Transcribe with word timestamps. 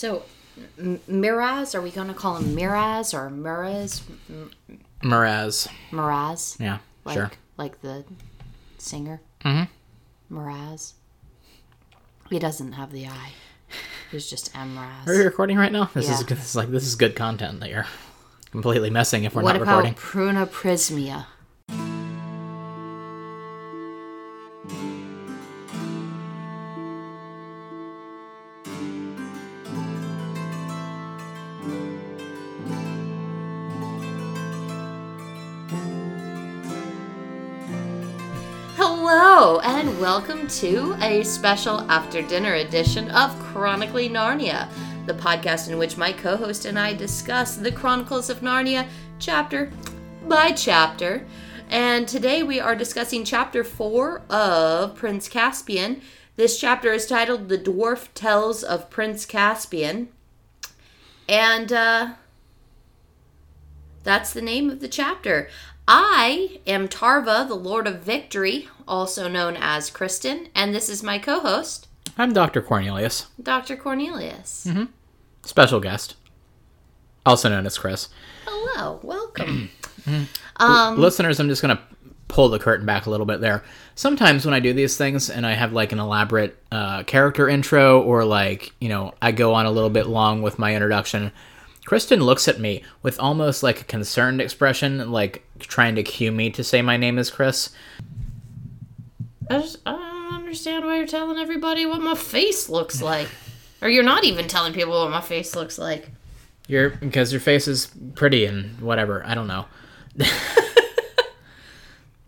So, 0.00 0.22
M- 0.78 0.98
Miraz, 1.06 1.74
are 1.74 1.82
we 1.82 1.90
going 1.90 2.08
to 2.08 2.14
call 2.14 2.36
him 2.38 2.54
Miraz 2.54 3.12
or 3.12 3.28
Miraz? 3.28 4.02
Miraz. 5.02 5.68
Miraz? 5.90 6.56
Yeah, 6.58 6.78
Like, 7.04 7.14
sure. 7.14 7.30
Like 7.58 7.82
the 7.82 8.06
singer? 8.78 9.20
Mm-hmm. 9.44 10.34
Miraz. 10.34 10.94
He 12.30 12.38
doesn't 12.38 12.72
have 12.72 12.92
the 12.92 13.08
I. 13.08 13.32
He's 14.10 14.30
just 14.30 14.56
Are 14.56 15.04
we 15.06 15.18
recording 15.18 15.58
right 15.58 15.70
now? 15.70 15.90
This 15.92 16.08
is 16.08 16.24
this 16.24 16.46
is 16.46 16.56
like 16.56 16.70
this 16.70 16.86
is 16.86 16.94
good 16.94 17.14
content 17.14 17.60
that 17.60 17.68
you're 17.68 17.86
completely 18.52 18.88
messing 18.88 19.24
if 19.24 19.34
we're 19.34 19.42
What 19.42 19.52
not 19.52 19.62
about 19.62 19.84
recording. 19.84 19.94
Prunaprismia? 19.96 21.26
To 40.50 40.96
a 41.00 41.22
special 41.22 41.88
after 41.88 42.22
dinner 42.22 42.54
edition 42.54 43.08
of 43.12 43.38
Chronically 43.38 44.08
Narnia, 44.08 44.68
the 45.06 45.14
podcast 45.14 45.68
in 45.68 45.78
which 45.78 45.96
my 45.96 46.12
co 46.12 46.36
host 46.36 46.64
and 46.64 46.76
I 46.76 46.92
discuss 46.92 47.56
the 47.56 47.70
Chronicles 47.70 48.28
of 48.28 48.40
Narnia 48.40 48.88
chapter 49.20 49.70
by 50.26 50.50
chapter. 50.50 51.24
And 51.68 52.08
today 52.08 52.42
we 52.42 52.58
are 52.58 52.74
discussing 52.74 53.24
chapter 53.24 53.62
four 53.62 54.22
of 54.28 54.96
Prince 54.96 55.28
Caspian. 55.28 56.02
This 56.34 56.58
chapter 56.58 56.92
is 56.92 57.06
titled 57.06 57.48
The 57.48 57.58
Dwarf 57.58 58.08
Tells 58.14 58.64
of 58.64 58.90
Prince 58.90 59.26
Caspian. 59.26 60.08
And, 61.28 61.72
uh, 61.72 62.14
that's 64.02 64.32
the 64.32 64.42
name 64.42 64.70
of 64.70 64.80
the 64.80 64.88
chapter. 64.88 65.48
I 65.92 66.60
am 66.68 66.86
Tarva, 66.86 67.48
the 67.48 67.56
Lord 67.56 67.88
of 67.88 68.04
Victory, 68.04 68.68
also 68.86 69.26
known 69.26 69.56
as 69.58 69.90
Kristen, 69.90 70.46
and 70.54 70.72
this 70.72 70.88
is 70.88 71.02
my 71.02 71.18
co 71.18 71.40
host, 71.40 71.88
I'm 72.16 72.32
Dr. 72.32 72.62
Cornelius, 72.62 73.26
Dr. 73.42 73.76
Cornelius. 73.76 74.68
special 75.42 75.80
guest, 75.80 76.14
also 77.26 77.48
known 77.48 77.66
as 77.66 77.76
Chris. 77.76 78.08
Hello, 78.46 79.00
welcome. 79.02 79.68
um, 80.58 80.96
Listeners, 80.96 81.40
I'm 81.40 81.48
just 81.48 81.60
gonna 81.60 81.82
pull 82.28 82.50
the 82.50 82.60
curtain 82.60 82.86
back 82.86 83.06
a 83.06 83.10
little 83.10 83.26
bit 83.26 83.40
there. 83.40 83.64
Sometimes 83.96 84.44
when 84.44 84.54
I 84.54 84.60
do 84.60 84.72
these 84.72 84.96
things 84.96 85.28
and 85.28 85.44
I 85.44 85.54
have 85.54 85.72
like 85.72 85.90
an 85.90 85.98
elaborate 85.98 86.56
uh, 86.70 87.02
character 87.02 87.48
intro 87.48 88.00
or 88.00 88.24
like 88.24 88.72
you 88.80 88.88
know 88.88 89.12
I 89.20 89.32
go 89.32 89.54
on 89.54 89.66
a 89.66 89.72
little 89.72 89.90
bit 89.90 90.06
long 90.06 90.40
with 90.40 90.56
my 90.56 90.72
introduction. 90.72 91.32
Kristen 91.84 92.20
looks 92.20 92.46
at 92.46 92.60
me 92.60 92.84
with 93.02 93.18
almost 93.18 93.64
like 93.64 93.80
a 93.80 93.84
concerned 93.84 94.40
expression, 94.40 95.10
like 95.10 95.44
trying 95.60 95.94
to 95.96 96.02
cue 96.02 96.32
me 96.32 96.50
to 96.50 96.64
say 96.64 96.82
my 96.82 96.96
name 96.96 97.18
is 97.18 97.30
Chris. 97.30 97.70
I, 99.50 99.58
just, 99.58 99.78
I 99.84 99.92
don't 99.92 100.34
understand 100.34 100.84
why 100.84 100.96
you're 100.96 101.06
telling 101.06 101.38
everybody 101.38 101.86
what 101.86 102.00
my 102.00 102.14
face 102.14 102.68
looks 102.68 103.02
like. 103.02 103.28
Or 103.82 103.88
you're 103.88 104.04
not 104.04 104.24
even 104.24 104.46
telling 104.46 104.72
people 104.72 104.92
what 104.92 105.10
my 105.10 105.20
face 105.20 105.56
looks 105.56 105.78
like. 105.78 106.10
You're 106.68 106.90
because 106.90 107.32
your 107.32 107.40
face 107.40 107.66
is 107.66 107.90
pretty 108.14 108.44
and 108.44 108.80
whatever. 108.80 109.24
I 109.26 109.34
don't 109.34 109.48
know. 109.48 109.66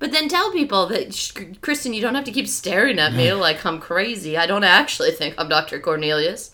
But 0.02 0.10
then 0.10 0.28
tell 0.28 0.50
people 0.50 0.86
that, 0.88 1.14
"Sh- 1.14 1.30
Kristen, 1.60 1.94
you 1.94 2.02
don't 2.02 2.16
have 2.16 2.24
to 2.24 2.32
keep 2.32 2.48
staring 2.48 2.98
at 2.98 3.12
me 3.12 3.32
like 3.34 3.64
I'm 3.64 3.78
crazy. 3.78 4.36
I 4.36 4.46
don't 4.46 4.64
actually 4.64 5.12
think 5.12 5.36
I'm 5.38 5.48
Dr. 5.48 5.78
Cornelius. 5.78 6.50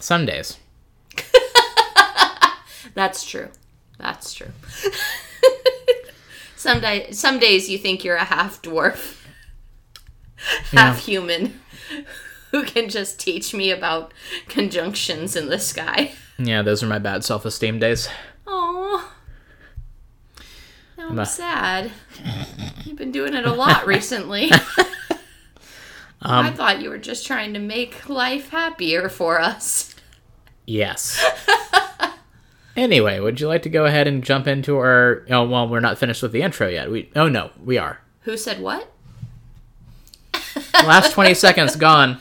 Some 0.00 0.24
days. 0.24 0.56
That's 2.94 3.24
true. 3.24 3.50
That's 3.98 4.32
true. 4.32 4.52
some, 6.56 6.80
di- 6.80 7.10
some 7.12 7.38
days 7.38 7.68
you 7.68 7.78
think 7.78 8.02
you're 8.04 8.16
a 8.16 8.24
half 8.24 8.60
dwarf, 8.62 9.24
half 10.72 10.98
human, 11.04 11.60
who 12.50 12.64
can 12.64 12.88
just 12.88 13.20
teach 13.20 13.54
me 13.54 13.70
about 13.70 14.12
conjunctions 14.48 15.36
in 15.36 15.48
the 15.48 15.58
sky. 15.58 16.12
Yeah, 16.38 16.62
those 16.62 16.82
are 16.82 16.86
my 16.86 16.98
bad 16.98 17.24
self-esteem 17.24 17.78
days. 17.78 18.08
Oh, 18.46 19.12
I'm 20.98 21.24
sad. 21.24 21.92
You've 22.84 22.96
been 22.96 23.12
doing 23.12 23.34
it 23.34 23.46
a 23.46 23.52
lot 23.52 23.86
recently. 23.86 24.50
Um, 26.22 26.46
I 26.46 26.50
thought 26.50 26.80
you 26.82 26.88
were 26.90 26.98
just 26.98 27.26
trying 27.26 27.52
to 27.54 27.60
make 27.60 28.08
life 28.08 28.48
happier 28.50 29.08
for 29.08 29.40
us. 29.40 29.94
Yes. 30.66 31.24
Anyway, 32.76 33.20
would 33.20 33.40
you 33.40 33.48
like 33.48 33.62
to 33.62 33.68
go 33.68 33.84
ahead 33.86 34.06
and 34.06 34.22
jump 34.22 34.46
into 34.46 34.76
our? 34.76 35.24
Oh, 35.30 35.46
well, 35.46 35.68
we're 35.68 35.80
not 35.80 35.98
finished 35.98 36.22
with 36.22 36.32
the 36.32 36.42
intro 36.42 36.68
yet. 36.68 36.90
We. 36.90 37.10
Oh 37.16 37.28
no, 37.28 37.50
we 37.62 37.78
are. 37.78 38.00
Who 38.22 38.36
said 38.36 38.60
what? 38.60 38.92
Last 40.74 41.12
twenty 41.14 41.34
seconds 41.34 41.76
gone. 41.76 42.20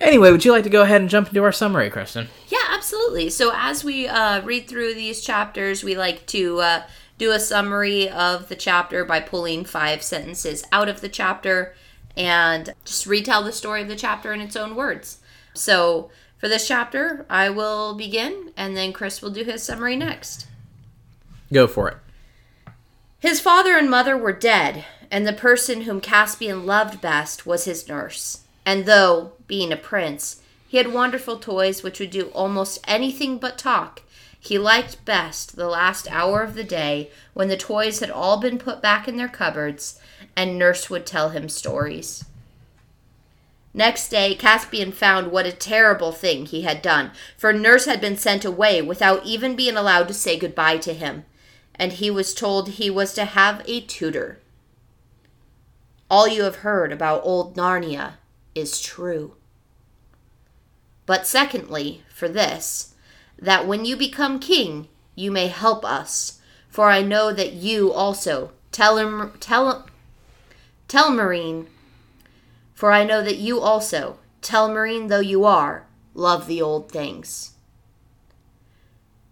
Anyway, 0.00 0.30
would 0.30 0.44
you 0.44 0.52
like 0.52 0.64
to 0.64 0.70
go 0.70 0.82
ahead 0.82 1.00
and 1.00 1.10
jump 1.10 1.28
into 1.28 1.42
our 1.42 1.52
summary, 1.52 1.90
Kristen? 1.90 2.28
Yeah, 2.48 2.58
absolutely. 2.70 3.30
So 3.30 3.50
as 3.54 3.82
we 3.82 4.06
uh, 4.06 4.42
read 4.42 4.68
through 4.68 4.94
these 4.94 5.20
chapters, 5.20 5.82
we 5.82 5.96
like 5.96 6.24
to 6.26 6.60
uh, 6.60 6.82
do 7.18 7.32
a 7.32 7.40
summary 7.40 8.08
of 8.08 8.48
the 8.48 8.54
chapter 8.54 9.04
by 9.04 9.20
pulling 9.20 9.64
five 9.64 10.02
sentences 10.02 10.64
out 10.70 10.88
of 10.88 11.00
the 11.00 11.08
chapter 11.08 11.74
and 12.16 12.74
just 12.84 13.06
retell 13.06 13.42
the 13.42 13.52
story 13.52 13.82
of 13.82 13.88
the 13.88 13.96
chapter 13.96 14.32
in 14.32 14.40
its 14.40 14.56
own 14.56 14.76
words. 14.76 15.18
So 15.52 16.10
for 16.38 16.48
this 16.48 16.66
chapter, 16.66 17.26
I 17.28 17.50
will 17.50 17.94
begin, 17.94 18.52
and 18.56 18.76
then 18.76 18.92
Chris 18.92 19.20
will 19.20 19.30
do 19.30 19.44
his 19.44 19.62
summary 19.62 19.96
next. 19.96 20.46
Go 21.52 21.66
for 21.66 21.88
it. 21.88 21.96
His 23.18 23.40
father 23.40 23.76
and 23.76 23.90
mother 23.90 24.16
were 24.16 24.32
dead, 24.32 24.84
and 25.10 25.26
the 25.26 25.32
person 25.32 25.82
whom 25.82 26.00
Caspian 26.00 26.64
loved 26.64 27.00
best 27.00 27.44
was 27.44 27.64
his 27.64 27.88
nurse. 27.88 28.42
And 28.64 28.86
though, 28.86 29.32
being 29.46 29.72
a 29.72 29.76
prince, 29.76 30.42
he 30.68 30.76
had 30.76 30.92
wonderful 30.92 31.38
toys 31.38 31.82
which 31.82 31.98
would 31.98 32.10
do 32.10 32.26
almost 32.28 32.78
anything 32.86 33.38
but 33.38 33.58
talk, 33.58 34.02
he 34.40 34.58
liked 34.58 35.04
best 35.04 35.56
the 35.56 35.66
last 35.66 36.10
hour 36.10 36.42
of 36.42 36.54
the 36.54 36.64
day 36.64 37.10
when 37.34 37.48
the 37.48 37.56
toys 37.56 38.00
had 38.00 38.10
all 38.10 38.38
been 38.38 38.58
put 38.58 38.80
back 38.80 39.08
in 39.08 39.16
their 39.16 39.28
cupboards 39.28 40.00
and 40.36 40.58
nurse 40.58 40.88
would 40.88 41.04
tell 41.04 41.30
him 41.30 41.48
stories. 41.48 42.24
Next 43.74 44.08
day, 44.08 44.34
Caspian 44.34 44.92
found 44.92 45.30
what 45.30 45.46
a 45.46 45.52
terrible 45.52 46.12
thing 46.12 46.46
he 46.46 46.62
had 46.62 46.82
done, 46.82 47.12
for 47.36 47.52
Nurse 47.52 47.84
had 47.84 48.00
been 48.00 48.16
sent 48.16 48.44
away 48.44 48.80
without 48.80 49.24
even 49.26 49.56
being 49.56 49.76
allowed 49.76 50.08
to 50.08 50.14
say 50.14 50.38
goodbye 50.38 50.78
to 50.78 50.94
him, 50.94 51.24
and 51.74 51.92
he 51.92 52.10
was 52.10 52.34
told 52.34 52.70
he 52.70 52.90
was 52.90 53.12
to 53.14 53.24
have 53.24 53.62
a 53.66 53.80
tutor. 53.80 54.40
All 56.10 56.26
you 56.26 56.42
have 56.44 56.56
heard 56.56 56.92
about 56.92 57.24
old 57.24 57.56
Narnia 57.56 58.14
is 58.54 58.80
true. 58.80 59.34
But 61.04 61.26
secondly, 61.26 62.02
for 62.12 62.28
this, 62.28 62.94
that 63.38 63.66
when 63.66 63.84
you 63.84 63.96
become 63.96 64.40
king, 64.40 64.88
you 65.14 65.30
may 65.30 65.48
help 65.48 65.84
us, 65.84 66.40
for 66.68 66.88
I 66.90 67.02
know 67.02 67.32
that 67.32 67.52
you 67.52 67.92
also, 67.92 68.52
tell 68.72 69.30
tell 69.40 69.86
Telmarine, 70.88 71.66
for 72.78 72.92
I 72.92 73.02
know 73.02 73.24
that 73.24 73.38
you 73.38 73.58
also, 73.58 74.20
Telmarine 74.40 75.08
though 75.08 75.18
you 75.18 75.44
are, 75.44 75.88
love 76.14 76.46
the 76.46 76.62
old 76.62 76.92
things. 76.92 77.54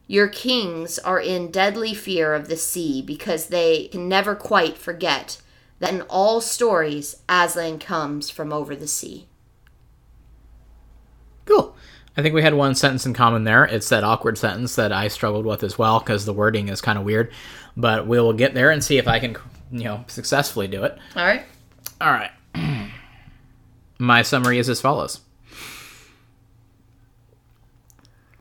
Your 0.09 0.27
kings 0.27 0.99
are 0.99 1.21
in 1.21 1.53
deadly 1.53 1.95
fear 1.95 2.35
of 2.35 2.49
the 2.49 2.57
sea 2.57 3.01
because 3.03 3.47
they 3.47 3.87
can 3.87 4.09
never 4.09 4.35
quite 4.35 4.77
forget 4.77 5.41
that 5.79 5.95
in 5.95 6.03
all 6.09 6.41
stories 6.41 7.23
Aslan 7.29 7.79
comes 7.79 8.31
from 8.31 8.53
over 8.53 8.75
the 8.75 8.89
sea. 8.89 9.29
Cool. 11.45 11.77
I 12.17 12.23
think 12.23 12.35
we 12.35 12.43
had 12.43 12.55
one 12.55 12.75
sentence 12.75 13.07
in 13.07 13.15
common 13.15 13.45
there. 13.45 13.63
It's 13.63 13.91
that 13.91 14.03
awkward 14.03 14.39
sentence 14.39 14.75
that 14.75 14.91
I 14.91 15.07
struggled 15.07 15.47
with 15.47 15.63
as 15.63 15.79
well 15.79 16.01
because 16.01 16.25
the 16.25 16.33
wording 16.33 16.69
is 16.69 16.81
kind 16.81 16.99
of 16.99 17.05
weird. 17.05 17.33
But 17.77 18.09
we 18.09 18.19
will 18.19 18.33
get 18.33 18.55
there 18.55 18.73
and 18.73 18.83
see 18.83 18.99
if 18.99 19.07
I 19.07 19.21
can, 19.21 19.37
you 19.71 19.85
know, 19.85 20.05
successfully 20.09 20.67
do 20.67 20.83
it. 20.83 20.99
All 21.15 21.25
right. 21.25 21.45
All 22.01 22.11
right. 22.11 22.33
My 23.99 24.23
summary 24.23 24.59
is 24.59 24.69
as 24.69 24.81
follows 24.81 25.21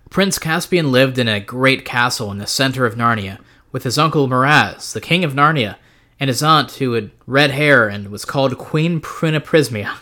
Prince 0.10 0.40
Caspian 0.40 0.92
lived 0.92 1.18
in 1.18 1.28
a 1.28 1.40
great 1.40 1.84
castle 1.84 2.32
in 2.32 2.38
the 2.38 2.48
center 2.48 2.86
of 2.86 2.96
Narnia 2.96 3.40
with 3.72 3.84
his 3.84 3.98
uncle 3.98 4.28
Miraz, 4.28 4.94
the 4.94 5.02
king 5.02 5.26
of 5.26 5.34
Narnia, 5.34 5.76
and 6.20 6.30
his 6.30 6.42
aunt 6.42 6.72
who 6.74 6.94
had 6.94 7.12
red 7.28 7.52
hair 7.52 7.90
and 7.90 8.08
was 8.08 8.24
called 8.24 8.58
Queen 8.58 9.02
Prunaprismia. 9.02 9.98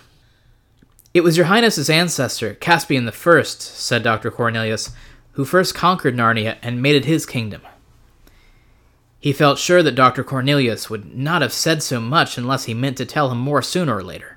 It 1.14 1.22
was 1.22 1.38
your 1.38 1.48
highness's 1.48 1.90
ancestor, 1.90 2.54
Caspian 2.56 3.06
the 3.06 3.12
First, 3.12 3.62
said 3.62 4.04
Dr. 4.04 4.30
Cornelius, 4.30 4.92
who 5.32 5.46
first 5.46 5.74
conquered 5.74 6.16
Narnia 6.16 6.58
and 6.62 6.82
made 6.82 6.96
it 6.96 7.06
his 7.06 7.26
kingdom. 7.26 7.62
He 9.20 9.34
felt 9.34 9.58
sure 9.58 9.82
that 9.82 9.96
Dr. 9.96 10.24
Cornelius 10.24 10.90
would 10.90 11.16
not 11.16 11.42
have 11.42 11.54
said 11.54 11.82
so 11.82 12.00
much 12.00 12.38
unless 12.38 12.66
he 12.66 12.74
meant 12.74 12.98
to 12.98 13.06
tell 13.06 13.32
him 13.32 13.38
more 13.38 13.62
sooner 13.62 13.96
or 13.96 14.04
later. 14.04 14.33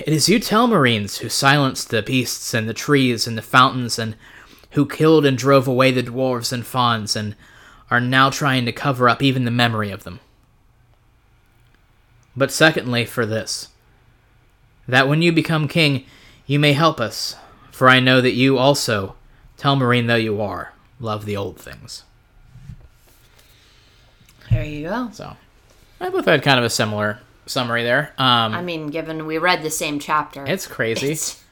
It 0.00 0.12
is 0.12 0.28
you 0.28 0.38
Telmarines 0.38 1.18
who 1.18 1.30
silenced 1.30 1.88
the 1.88 2.02
beasts 2.02 2.52
and 2.52 2.68
the 2.68 2.74
trees 2.74 3.26
and 3.26 3.38
the 3.38 3.42
fountains 3.42 3.98
and 3.98 4.14
who 4.72 4.86
killed 4.86 5.24
and 5.24 5.38
drove 5.38 5.66
away 5.66 5.90
the 5.90 6.02
dwarves 6.02 6.52
and 6.52 6.66
fauns 6.66 7.16
and 7.16 7.34
are 7.90 8.00
now 8.00 8.28
trying 8.28 8.66
to 8.66 8.72
cover 8.72 9.08
up 9.08 9.22
even 9.22 9.46
the 9.46 9.50
memory 9.50 9.90
of 9.90 10.04
them. 10.04 10.20
But 12.36 12.52
secondly, 12.52 13.06
for 13.06 13.24
this, 13.24 13.68
that 14.86 15.08
when 15.08 15.22
you 15.22 15.32
become 15.32 15.66
king, 15.66 16.04
you 16.46 16.58
may 16.58 16.74
help 16.74 17.00
us, 17.00 17.36
for 17.70 17.88
I 17.88 17.98
know 17.98 18.20
that 18.20 18.34
you 18.34 18.58
also, 18.58 19.14
Telmarine 19.56 20.08
though 20.08 20.16
you 20.16 20.42
are, 20.42 20.74
love 21.00 21.24
the 21.24 21.38
old 21.38 21.58
things. 21.58 22.02
There 24.50 24.64
you 24.64 24.88
go. 24.88 25.08
So, 25.12 25.36
I 26.00 26.10
both 26.10 26.26
had 26.26 26.42
kind 26.42 26.58
of 26.58 26.66
a 26.66 26.70
similar 26.70 27.20
summary 27.46 27.82
there. 27.82 28.12
Um, 28.18 28.54
I 28.54 28.62
mean, 28.62 28.88
given 28.88 29.26
we 29.26 29.38
read 29.38 29.62
the 29.62 29.70
same 29.70 29.98
chapter, 29.98 30.44
it's 30.46 30.66
crazy. 30.66 31.12
it's, 31.12 31.42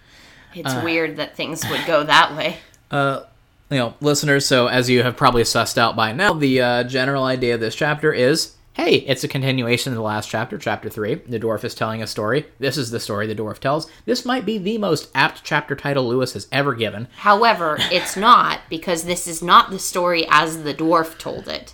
it's 0.55 0.75
weird 0.83 1.17
that 1.17 1.37
things 1.37 1.65
would 1.69 1.85
go 1.87 2.05
that 2.05 2.37
way. 2.37 2.59
uh, 2.91 3.23
you 3.71 3.79
know, 3.79 3.95
listeners, 4.01 4.47
so 4.47 4.67
as 4.67 4.91
you 4.91 5.03
have 5.03 5.17
probably 5.17 5.43
sussed 5.43 5.79
out 5.79 5.97
by 5.97 6.13
now, 6.13 6.33
the 6.33 6.61
uh, 6.61 6.85
general 6.85 7.25
idea 7.25 7.55
of 7.55 7.61
this 7.61 7.75
chapter 7.75 8.13
is 8.13 8.55
hey, 8.75 8.97
it's 8.97 9.23
a 9.23 9.29
continuation 9.29 9.93
of 9.93 9.97
the 9.97 10.03
last 10.03 10.29
chapter, 10.29 10.59
chapter 10.59 10.89
3. 10.91 11.15
The 11.15 11.39
dwarf 11.39 11.63
is 11.63 11.75
telling 11.75 12.03
a 12.03 12.07
story. 12.09 12.47
This 12.59 12.77
is 12.77 12.91
the 12.91 12.99
story 12.99 13.27
the 13.27 13.35
dwarf 13.35 13.59
tells. 13.59 13.89
This 14.05 14.25
might 14.25 14.45
be 14.45 14.59
the 14.59 14.79
most 14.79 15.11
apt 15.15 15.45
chapter 15.45 15.77
title 15.77 16.09
Lewis 16.09 16.33
has 16.33 16.49
ever 16.51 16.75
given. 16.75 17.07
However, 17.19 17.77
it's 17.81 18.17
not 18.17 18.61
because 18.69 19.05
this 19.05 19.29
is 19.29 19.43
not 19.43 19.71
the 19.71 19.79
story 19.79 20.27
as 20.29 20.65
the 20.65 20.75
dwarf 20.75 21.19
told 21.19 21.47
it. 21.47 21.73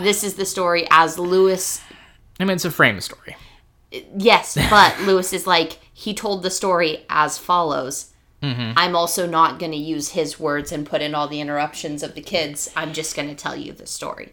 This 0.00 0.24
is 0.24 0.34
the 0.34 0.46
story 0.46 0.86
as 0.90 1.18
Lewis. 1.18 1.82
I 2.38 2.44
mean, 2.44 2.54
it's 2.54 2.64
a 2.64 2.70
frame 2.70 3.00
story. 3.02 3.36
Yes, 3.92 4.56
but 4.70 5.00
Lewis 5.00 5.32
is 5.32 5.46
like, 5.46 5.78
he 5.92 6.14
told 6.14 6.42
the 6.42 6.50
story 6.50 7.04
as 7.08 7.38
follows. 7.38 8.12
Mm-hmm. 8.42 8.72
I'm 8.76 8.96
also 8.96 9.26
not 9.26 9.58
going 9.58 9.72
to 9.72 9.78
use 9.78 10.10
his 10.10 10.40
words 10.40 10.72
and 10.72 10.86
put 10.86 11.02
in 11.02 11.14
all 11.14 11.28
the 11.28 11.40
interruptions 11.40 12.02
of 12.02 12.14
the 12.14 12.22
kids. 12.22 12.70
I'm 12.74 12.92
just 12.92 13.14
going 13.14 13.28
to 13.28 13.34
tell 13.34 13.56
you 13.56 13.72
the 13.72 13.86
story. 13.86 14.32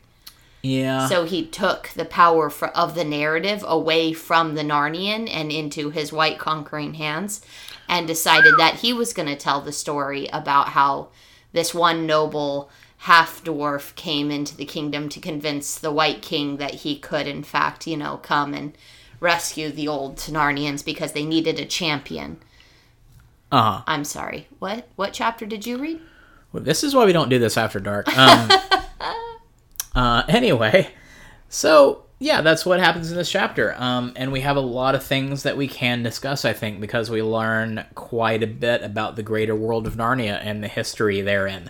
Yeah. 0.61 1.07
So 1.07 1.25
he 1.25 1.45
took 1.45 1.89
the 1.89 2.05
power 2.05 2.49
for, 2.49 2.69
of 2.69 2.95
the 2.95 3.03
narrative 3.03 3.63
away 3.67 4.13
from 4.13 4.55
the 4.55 4.63
Narnian 4.63 5.29
and 5.29 5.51
into 5.51 5.89
his 5.89 6.11
white 6.11 6.39
conquering 6.39 6.95
hands 6.95 7.41
and 7.87 8.07
decided 8.07 8.55
that 8.57 8.75
he 8.75 8.91
was 8.91 9.13
going 9.13 9.29
to 9.29 9.35
tell 9.35 9.61
the 9.61 9.71
story 9.71 10.27
about 10.33 10.69
how 10.69 11.09
this 11.53 11.73
one 11.73 12.05
noble 12.05 12.69
half 13.01 13.43
dwarf 13.43 13.95
came 13.95 14.31
into 14.31 14.57
the 14.57 14.65
kingdom 14.65 15.07
to 15.09 15.19
convince 15.19 15.77
the 15.77 15.91
white 15.91 16.21
king 16.21 16.57
that 16.57 16.75
he 16.75 16.97
could, 16.97 17.27
in 17.27 17.43
fact, 17.43 17.87
you 17.87 17.95
know, 17.95 18.17
come 18.17 18.53
and 18.53 18.77
rescue 19.19 19.69
the 19.71 19.87
old 19.87 20.17
Narnians 20.17 20.83
because 20.83 21.13
they 21.13 21.25
needed 21.25 21.59
a 21.59 21.65
champion. 21.65 22.37
uh 23.51 23.61
huh. 23.61 23.83
I'm 23.87 24.03
sorry. 24.03 24.47
What? 24.59 24.87
What 24.95 25.13
chapter 25.13 25.45
did 25.45 25.65
you 25.65 25.77
read? 25.77 26.01
Well, 26.51 26.63
this 26.63 26.83
is 26.83 26.95
why 26.95 27.05
we 27.05 27.13
don't 27.13 27.29
do 27.29 27.39
this 27.39 27.57
after 27.57 27.79
dark. 27.79 28.07
Um, 28.17 28.49
uh, 29.95 30.23
anyway, 30.27 30.89
so 31.49 32.05
yeah, 32.19 32.41
that's 32.41 32.65
what 32.65 32.79
happens 32.79 33.11
in 33.11 33.17
this 33.17 33.29
chapter. 33.29 33.75
Um, 33.77 34.13
and 34.15 34.31
we 34.31 34.41
have 34.41 34.57
a 34.57 34.61
lot 34.61 34.95
of 34.95 35.03
things 35.03 35.43
that 35.43 35.57
we 35.57 35.67
can 35.67 36.01
discuss, 36.01 36.45
I 36.45 36.53
think, 36.53 36.79
because 36.81 37.11
we 37.11 37.21
learn 37.21 37.85
quite 37.95 38.41
a 38.41 38.47
bit 38.47 38.81
about 38.81 39.15
the 39.15 39.23
greater 39.23 39.55
world 39.55 39.85
of 39.85 39.95
Narnia 39.95 40.39
and 40.41 40.63
the 40.63 40.67
history 40.67 41.21
therein. 41.21 41.69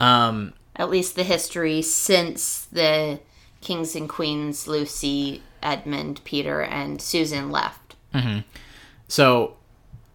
Um, 0.00 0.52
At 0.76 0.90
least 0.90 1.16
the 1.16 1.24
history 1.24 1.82
since 1.82 2.66
the 2.66 3.20
kings 3.60 3.96
and 3.96 4.08
queens 4.08 4.68
Lucy, 4.68 5.42
Edmund, 5.64 6.20
Peter, 6.24 6.62
and 6.62 7.00
Susan 7.00 7.50
left. 7.50 7.96
so 9.08 9.56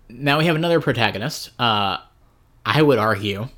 now 0.08 0.38
we 0.40 0.46
have 0.46 0.56
another 0.56 0.80
protagonist. 0.80 1.50
Uh, 1.60 1.98
I 2.66 2.82
would 2.82 2.98
argue. 3.00 3.50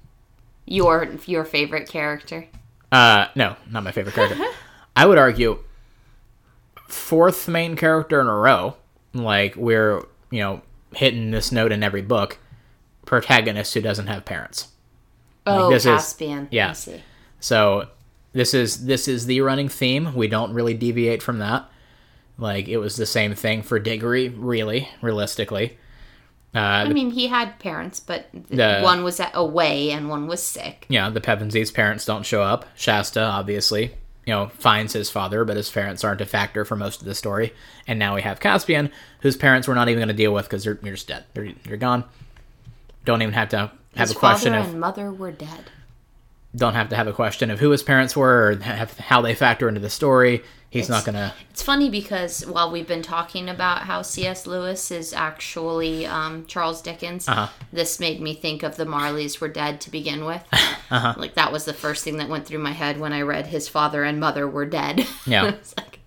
Your 0.66 1.08
your 1.26 1.44
favorite 1.46 1.88
character. 1.90 2.48
Uh, 2.92 3.28
no, 3.36 3.56
not 3.70 3.84
my 3.84 3.92
favorite 3.92 4.16
character. 4.16 4.44
I 4.96 5.06
would 5.06 5.18
argue 5.18 5.60
fourth 6.88 7.48
main 7.48 7.76
character 7.76 8.20
in 8.22 8.28
a 8.28 8.36
row. 8.36 8.76
Like 9.14 9.56
we're 9.56 10.00
you 10.30 10.40
know 10.40 10.62
hitting 10.96 11.32
this 11.32 11.52
note 11.52 11.72
in 11.72 11.84
every 11.84 12.02
book. 12.02 12.38
Protagonist 13.06 13.74
who 13.74 13.82
doesn't 13.82 14.08
have 14.08 14.26
parents. 14.26 14.70
Oh, 15.46 15.70
this 15.72 15.86
is- 15.86 15.92
Caspian. 15.92 16.48
yeah. 16.52 16.70
I 16.70 16.74
see. 16.74 17.02
So 17.40 17.88
this 18.34 18.54
is 18.54 18.86
this 18.86 19.08
is 19.08 19.26
the 19.26 19.42
running 19.42 19.68
theme. 19.70 20.14
We 20.16 20.28
don't 20.28 20.54
really 20.54 20.74
deviate 20.74 21.22
from 21.24 21.40
that. 21.40 21.70
Like 22.42 22.68
it 22.68 22.78
was 22.78 22.98
the 22.98 23.06
same 23.06 23.34
thing 23.36 23.62
for 23.62 23.80
Diggory, 23.80 24.28
really, 24.30 24.90
realistically. 25.02 25.78
Uh, 26.54 26.60
I 26.60 26.90
mean, 26.92 27.12
he 27.12 27.28
had 27.28 27.60
parents, 27.60 28.02
but 28.02 28.26
The- 28.50 28.82
one 28.82 29.06
was 29.06 29.22
away 29.34 29.92
and 29.92 30.10
one 30.10 30.28
was 30.28 30.44
sick. 30.44 30.86
yeah, 30.90 31.10
the 31.10 31.22
Pevensies' 31.22 31.74
parents 31.74 32.04
don't 32.04 32.26
show 32.26 32.42
up. 32.42 32.66
Shasta, 32.76 33.22
obviously, 33.24 33.84
you 34.26 34.34
know, 34.34 34.48
finds 34.58 34.92
his 34.92 35.10
father, 35.10 35.46
but 35.46 35.56
his 35.56 35.70
parents 35.70 36.04
aren't 36.04 36.20
a 36.20 36.26
factor 36.26 36.66
for 36.66 36.76
most 36.76 37.00
of 37.00 37.06
the 37.06 37.16
story. 37.16 37.54
And 37.88 37.98
now 38.00 38.16
we 38.16 38.22
have 38.24 38.42
Caspian, 38.42 38.92
whose 39.22 39.38
parents 39.38 39.66
we're 39.68 39.76
not 39.76 39.88
even 39.88 40.00
going 40.00 40.10
to 40.10 40.14
deal 40.14 40.34
with 40.34 40.46
because 40.46 40.66
they're, 40.66 40.74
they're 40.82 40.94
just 40.96 41.08
dead. 41.08 41.24
They're, 41.34 41.54
they're 41.64 41.78
gone. 41.78 42.04
Don't 43.06 43.22
even 43.22 43.34
have 43.34 43.50
to 43.50 43.58
have 43.58 43.72
His 43.96 44.12
a 44.12 44.16
question 44.16 44.52
father 44.54 44.66
of 44.66 44.72
and 44.72 44.80
mother 44.82 45.12
were 45.12 45.32
dead. 45.32 45.70
don't 46.56 46.74
have 46.74 46.90
to 46.90 46.96
have 46.98 47.08
a 47.08 47.14
question 47.14 47.50
of 47.50 47.60
who 47.62 47.70
his 47.70 47.82
parents 47.84 48.16
were 48.18 48.48
or 48.52 48.56
have, 48.58 48.98
how 49.00 49.22
they 49.22 49.36
factor 49.36 49.70
into 49.70 49.80
the 49.80 49.90
story. 49.90 50.44
He's 50.72 50.88
not 50.90 51.04
going 51.06 51.16
to. 51.16 51.34
It's 51.52 51.62
funny 51.62 51.90
because 51.90 52.46
while 52.48 52.72
we've 52.72 52.88
been 52.88 53.02
talking 53.04 53.50
about 53.50 53.80
how 53.84 54.02
C.S. 54.02 54.48
Lewis 54.48 54.90
is 54.90 55.12
actually 55.14 56.06
um, 56.06 56.46
Charles 56.48 56.82
Dickens, 56.82 57.28
Uh-huh. 57.28 57.50
this 57.74 58.00
made 58.00 58.22
me 58.22 58.34
think 58.34 58.64
of 58.64 58.78
the 58.78 58.86
Marleys 58.86 59.40
were 59.42 59.50
dead 59.50 59.82
to 59.82 59.92
begin 59.92 60.26
with. 60.26 60.44
Uh-huh. 60.92 61.14
Like 61.18 61.36
that 61.36 61.54
was 61.54 61.64
the 61.64 61.74
first 61.74 62.04
thing 62.04 62.18
that 62.18 62.28
went 62.28 62.46
through 62.46 62.60
my 62.60 62.74
head 62.74 63.00
when 63.00 63.14
I 63.14 63.22
read 63.22 63.48
his 63.48 63.70
father 63.70 64.04
and 64.04 64.20
mother 64.20 64.46
were 64.46 64.66
dead. 64.66 65.08
Yeah. 65.26 65.48
it's 65.48 65.74
like, 65.78 66.00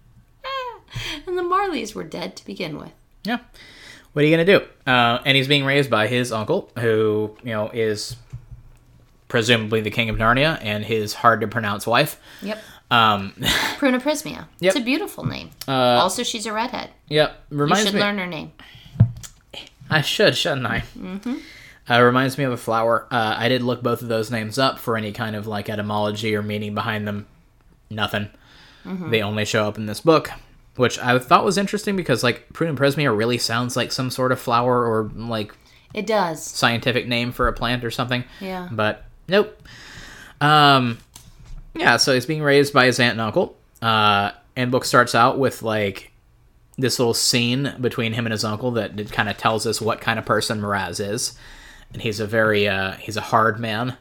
ah, 0.44 0.81
and 1.26 1.38
the 1.38 1.43
Marleys 1.43 1.94
were 1.94 2.05
dead 2.05 2.37
to 2.37 2.44
begin 2.44 2.76
with. 2.78 2.93
Yeah. 3.25 3.38
What 4.12 4.22
are 4.22 4.26
you 4.26 4.37
going 4.37 4.44
to 4.46 4.58
do? 4.58 4.66
Uh, 4.90 5.20
and 5.25 5.38
he's 5.38 5.49
being 5.49 5.64
raised 5.64 5.88
by 5.90 6.06
his 6.06 6.32
uncle, 6.32 6.70
who, 6.78 7.34
you 7.43 7.52
know, 7.52 7.70
is 7.72 8.16
presumably 9.28 9.81
the 9.81 9.90
king 9.90 10.11
of 10.11 10.16
Narnia, 10.16 10.58
and 10.62 10.84
his 10.84 11.14
hard 11.14 11.40
to 11.40 11.49
pronounce 11.49 11.87
wife. 11.87 12.20
Yep. 12.43 12.62
Um, 12.90 13.32
Prunaprismia. 13.78 14.46
Yep. 14.60 14.76
It's 14.76 14.76
a 14.76 14.81
beautiful 14.84 15.25
name. 15.25 15.50
also, 15.69 16.22
she's 16.22 16.46
a 16.46 16.52
redhead. 16.52 16.90
yep. 17.08 17.36
You 17.50 17.56
Reminds 17.58 17.84
should 17.86 17.94
me. 17.94 18.00
learn 18.00 18.19
her 18.19 18.26
name. 18.26 18.52
I 19.90 20.00
should, 20.00 20.36
shouldn't 20.36 20.66
I? 20.66 20.81
Mm-hmm. 20.98 21.35
Uh, 21.90 22.00
reminds 22.02 22.38
me 22.38 22.44
of 22.44 22.52
a 22.52 22.56
flower. 22.56 23.06
Uh, 23.11 23.35
I 23.37 23.49
did 23.49 23.62
look 23.62 23.82
both 23.82 24.00
of 24.00 24.09
those 24.09 24.30
names 24.30 24.59
up 24.59 24.78
for 24.78 24.97
any 24.97 25.12
kind 25.12 25.37
of 25.37 25.47
like 25.47 25.68
etymology 25.68 26.35
or 26.35 26.42
meaning 26.42 26.75
behind 26.75 27.06
them. 27.06 27.26
Nothing. 27.90 28.30
They 28.87 29.23
only 29.23 29.44
show 29.47 29.66
up 29.66 29.78
in 29.78 29.87
this 29.87 30.00
book, 30.02 30.30
which 30.76 30.99
I 30.99 31.18
thought 31.18 31.42
was 31.44 31.56
interesting 31.56 31.97
because 31.97 32.23
like 32.23 32.49
Prunum 32.52 32.76
presmia 32.76 33.16
really 33.16 33.38
sounds 33.38 33.76
like 33.76 33.92
some 33.92 34.11
sort 34.11 34.30
of 34.32 34.38
flower 34.40 34.85
or 34.85 35.11
like 35.14 35.54
It 35.94 36.06
does. 36.06 36.42
scientific 36.44 37.06
name 37.09 37.32
for 37.32 37.49
a 37.49 37.52
plant 37.54 37.82
or 37.85 37.90
something. 37.90 38.25
Yeah. 38.40 38.68
But 38.70 39.04
nope. 39.28 39.59
Um, 40.40 40.99
yeah. 41.75 41.97
So 41.97 42.14
he's 42.14 42.26
being 42.26 42.43
raised 42.43 42.73
by 42.73 42.87
his 42.87 42.99
aunt 43.00 43.12
and 43.12 43.21
uncle. 43.21 43.57
Uh, 43.83 44.33
and 44.57 44.71
book 44.71 44.85
starts 44.85 45.14
out 45.14 45.38
with 45.38 45.62
like 45.62 46.12
this 46.76 46.99
little 46.99 47.14
scene 47.14 47.75
between 47.81 48.12
him 48.12 48.26
and 48.26 48.33
his 48.33 48.45
uncle 48.45 48.73
that 48.73 48.99
it 48.99 49.12
kind 49.12 49.28
of 49.28 49.37
tells 49.37 49.66
us 49.66 49.81
what 49.81 50.00
kind 50.00 50.19
of 50.19 50.25
person 50.25 50.61
Miraz 50.61 51.00
is. 51.00 51.37
And 51.93 52.02
he's 52.02 52.21
a 52.21 52.26
very 52.26 52.66
uh, 52.69 52.93
he's 52.93 53.16
a 53.16 53.21
hard 53.21 53.61
man. 53.61 53.97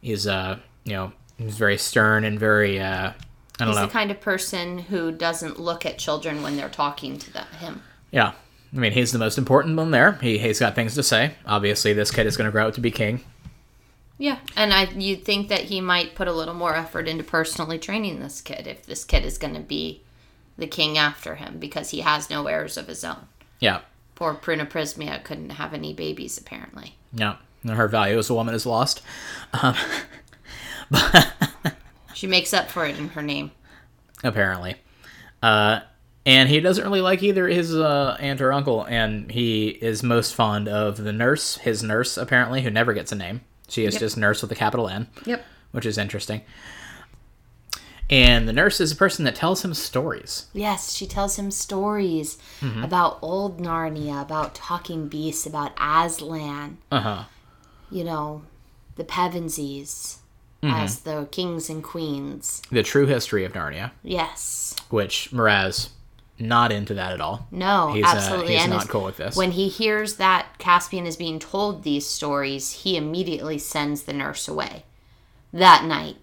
He's 0.00 0.26
uh 0.26 0.58
you 0.84 0.92
know 0.92 1.12
he's 1.38 1.56
very 1.56 1.78
stern 1.78 2.24
and 2.24 2.38
very 2.38 2.78
uh 2.80 3.12
I 3.58 3.64
don't 3.64 3.68
He's 3.68 3.76
know 3.76 3.86
the 3.86 3.92
kind 3.92 4.10
of 4.10 4.20
person 4.20 4.78
who 4.78 5.10
doesn't 5.10 5.58
look 5.58 5.86
at 5.86 5.98
children 5.98 6.42
when 6.42 6.56
they're 6.56 6.68
talking 6.68 7.16
to 7.18 7.32
them, 7.32 7.46
him. 7.58 7.82
yeah. 8.10 8.32
I 8.74 8.78
mean, 8.78 8.92
he's 8.92 9.12
the 9.12 9.18
most 9.18 9.38
important 9.38 9.76
one 9.76 9.92
there. 9.92 10.12
He, 10.20 10.36
he's 10.38 10.58
got 10.58 10.74
things 10.74 10.94
to 10.96 11.02
say. 11.02 11.34
Obviously, 11.46 11.94
this 11.94 12.10
kid 12.10 12.26
is 12.26 12.36
going 12.36 12.46
to 12.46 12.52
grow 12.52 12.68
up 12.68 12.74
to 12.74 12.80
be 12.80 12.90
king. 12.90 13.24
Yeah, 14.18 14.38
and 14.56 14.72
I 14.72 14.84
you'd 14.84 15.24
think 15.24 15.48
that 15.48 15.64
he 15.64 15.80
might 15.80 16.14
put 16.14 16.28
a 16.28 16.32
little 16.32 16.54
more 16.54 16.74
effort 16.74 17.06
into 17.06 17.22
personally 17.24 17.78
training 17.78 18.20
this 18.20 18.40
kid 18.40 18.66
if 18.66 18.86
this 18.86 19.04
kid 19.04 19.24
is 19.24 19.36
going 19.38 19.54
to 19.54 19.60
be 19.60 20.02
the 20.56 20.66
king 20.66 20.96
after 20.96 21.34
him 21.34 21.58
because 21.58 21.90
he 21.90 22.00
has 22.00 22.30
no 22.30 22.46
heirs 22.46 22.76
of 22.78 22.88
his 22.88 23.04
own. 23.04 23.28
Yeah. 23.60 23.80
Poor 24.14 24.32
Prunaprismia 24.34 25.22
couldn't 25.22 25.50
have 25.50 25.74
any 25.74 25.92
babies 25.92 26.38
apparently. 26.38 26.94
Yeah. 27.12 27.36
Her 27.66 27.88
value 27.88 28.16
as 28.18 28.30
a 28.30 28.34
woman 28.34 28.54
is 28.54 28.64
lost. 28.64 29.02
She 32.14 32.26
makes 32.26 32.54
up 32.54 32.70
for 32.70 32.86
it 32.86 32.98
in 32.98 33.08
her 33.10 33.22
name. 33.22 33.50
apparently. 34.24 34.76
Uh, 35.42 35.80
and 36.24 36.48
he 36.48 36.60
doesn't 36.60 36.82
really 36.82 37.02
like 37.02 37.22
either 37.22 37.46
his 37.46 37.74
uh, 37.76 38.16
aunt 38.18 38.40
or 38.40 38.54
uncle, 38.54 38.84
and 38.84 39.30
he 39.30 39.68
is 39.68 40.02
most 40.02 40.34
fond 40.34 40.66
of 40.66 40.96
the 40.96 41.12
nurse, 41.12 41.56
his 41.58 41.82
nurse, 41.82 42.16
apparently, 42.16 42.62
who 42.62 42.70
never 42.70 42.94
gets 42.94 43.12
a 43.12 43.14
name. 43.16 43.42
She 43.68 43.84
is 43.84 43.94
Yep. 43.94 44.00
just 44.00 44.16
nurse 44.16 44.42
with 44.42 44.52
a 44.52 44.54
capital 44.54 44.88
N, 44.88 45.08
Yep. 45.24 45.44
which 45.72 45.86
is 45.86 45.98
interesting. 45.98 46.42
And 48.08 48.48
the 48.48 48.52
nurse 48.52 48.80
is 48.80 48.92
a 48.92 48.96
person 48.96 49.24
that 49.24 49.34
tells 49.34 49.64
him 49.64 49.74
stories. 49.74 50.46
Yes, 50.52 50.92
she 50.94 51.06
tells 51.06 51.36
him 51.36 51.50
stories 51.50 52.38
Mm-hmm. 52.60 52.84
about 52.84 53.18
old 53.20 53.58
Narnia, 53.60 54.22
about 54.22 54.54
talking 54.54 55.08
beasts, 55.08 55.44
about 55.46 55.72
Aslan, 55.80 56.78
Uh 56.92 57.00
huh. 57.00 57.24
you 57.90 58.04
know, 58.04 58.42
the 58.96 59.04
Pevensies 59.04 60.18
Mm-hmm. 60.62 60.74
as 60.74 61.00
the 61.00 61.28
kings 61.30 61.68
and 61.68 61.82
queens. 61.84 62.62
The 62.70 62.82
true 62.82 63.06
history 63.06 63.44
of 63.44 63.52
Narnia, 63.52 63.90
Yes. 64.02 64.74
which 64.88 65.30
Mraz 65.32 65.88
not 66.38 66.70
into 66.72 66.94
that 66.94 67.12
at 67.12 67.20
all. 67.20 67.46
No, 67.50 67.92
He's, 67.92 68.04
uh, 68.04 68.08
absolutely. 68.08 68.54
he's 68.54 68.62
and 68.62 68.72
not 68.72 68.88
cool 68.88 69.04
with 69.04 69.16
this. 69.16 69.36
When 69.36 69.52
he 69.52 69.68
hears 69.68 70.16
that 70.16 70.46
Caspian 70.58 71.06
is 71.06 71.16
being 71.16 71.38
told 71.38 71.82
these 71.82 72.06
stories, 72.06 72.70
he 72.72 72.96
immediately 72.96 73.58
sends 73.58 74.02
the 74.02 74.12
nurse 74.12 74.46
away. 74.48 74.84
That 75.52 75.84
night. 75.84 76.16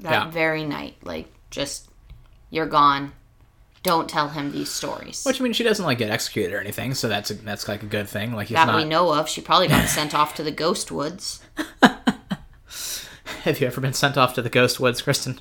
That 0.00 0.12
Yeah. 0.26 0.30
very 0.30 0.64
night. 0.64 0.96
Like, 1.02 1.32
just, 1.50 1.88
you're 2.50 2.66
gone. 2.66 3.12
Don't 3.82 4.08
tell 4.08 4.28
him 4.28 4.52
these 4.52 4.68
stories. 4.70 5.22
Which 5.24 5.40
I 5.40 5.44
mean, 5.44 5.52
she 5.52 5.62
doesn't 5.64 5.84
like 5.84 5.98
get 5.98 6.10
executed 6.10 6.52
or 6.52 6.60
anything, 6.60 6.92
so 6.94 7.08
that's 7.08 7.30
a, 7.30 7.34
that's 7.34 7.68
like 7.68 7.82
a 7.82 7.86
good 7.86 8.08
thing. 8.08 8.32
Like 8.32 8.48
he's 8.48 8.56
that 8.56 8.66
not. 8.66 8.76
we 8.76 8.84
know 8.84 9.14
of. 9.14 9.28
She 9.28 9.40
probably 9.40 9.68
got 9.68 9.88
sent 9.88 10.12
off 10.14 10.34
to 10.34 10.42
the 10.42 10.50
ghost 10.64 10.90
woods. 10.90 11.40
Have 13.44 13.60
you 13.60 13.66
ever 13.68 13.80
been 13.80 13.92
sent 13.92 14.16
off 14.18 14.34
to 14.34 14.42
the 14.42 14.50
ghost 14.50 14.80
woods, 14.80 15.00
Kristen? 15.02 15.40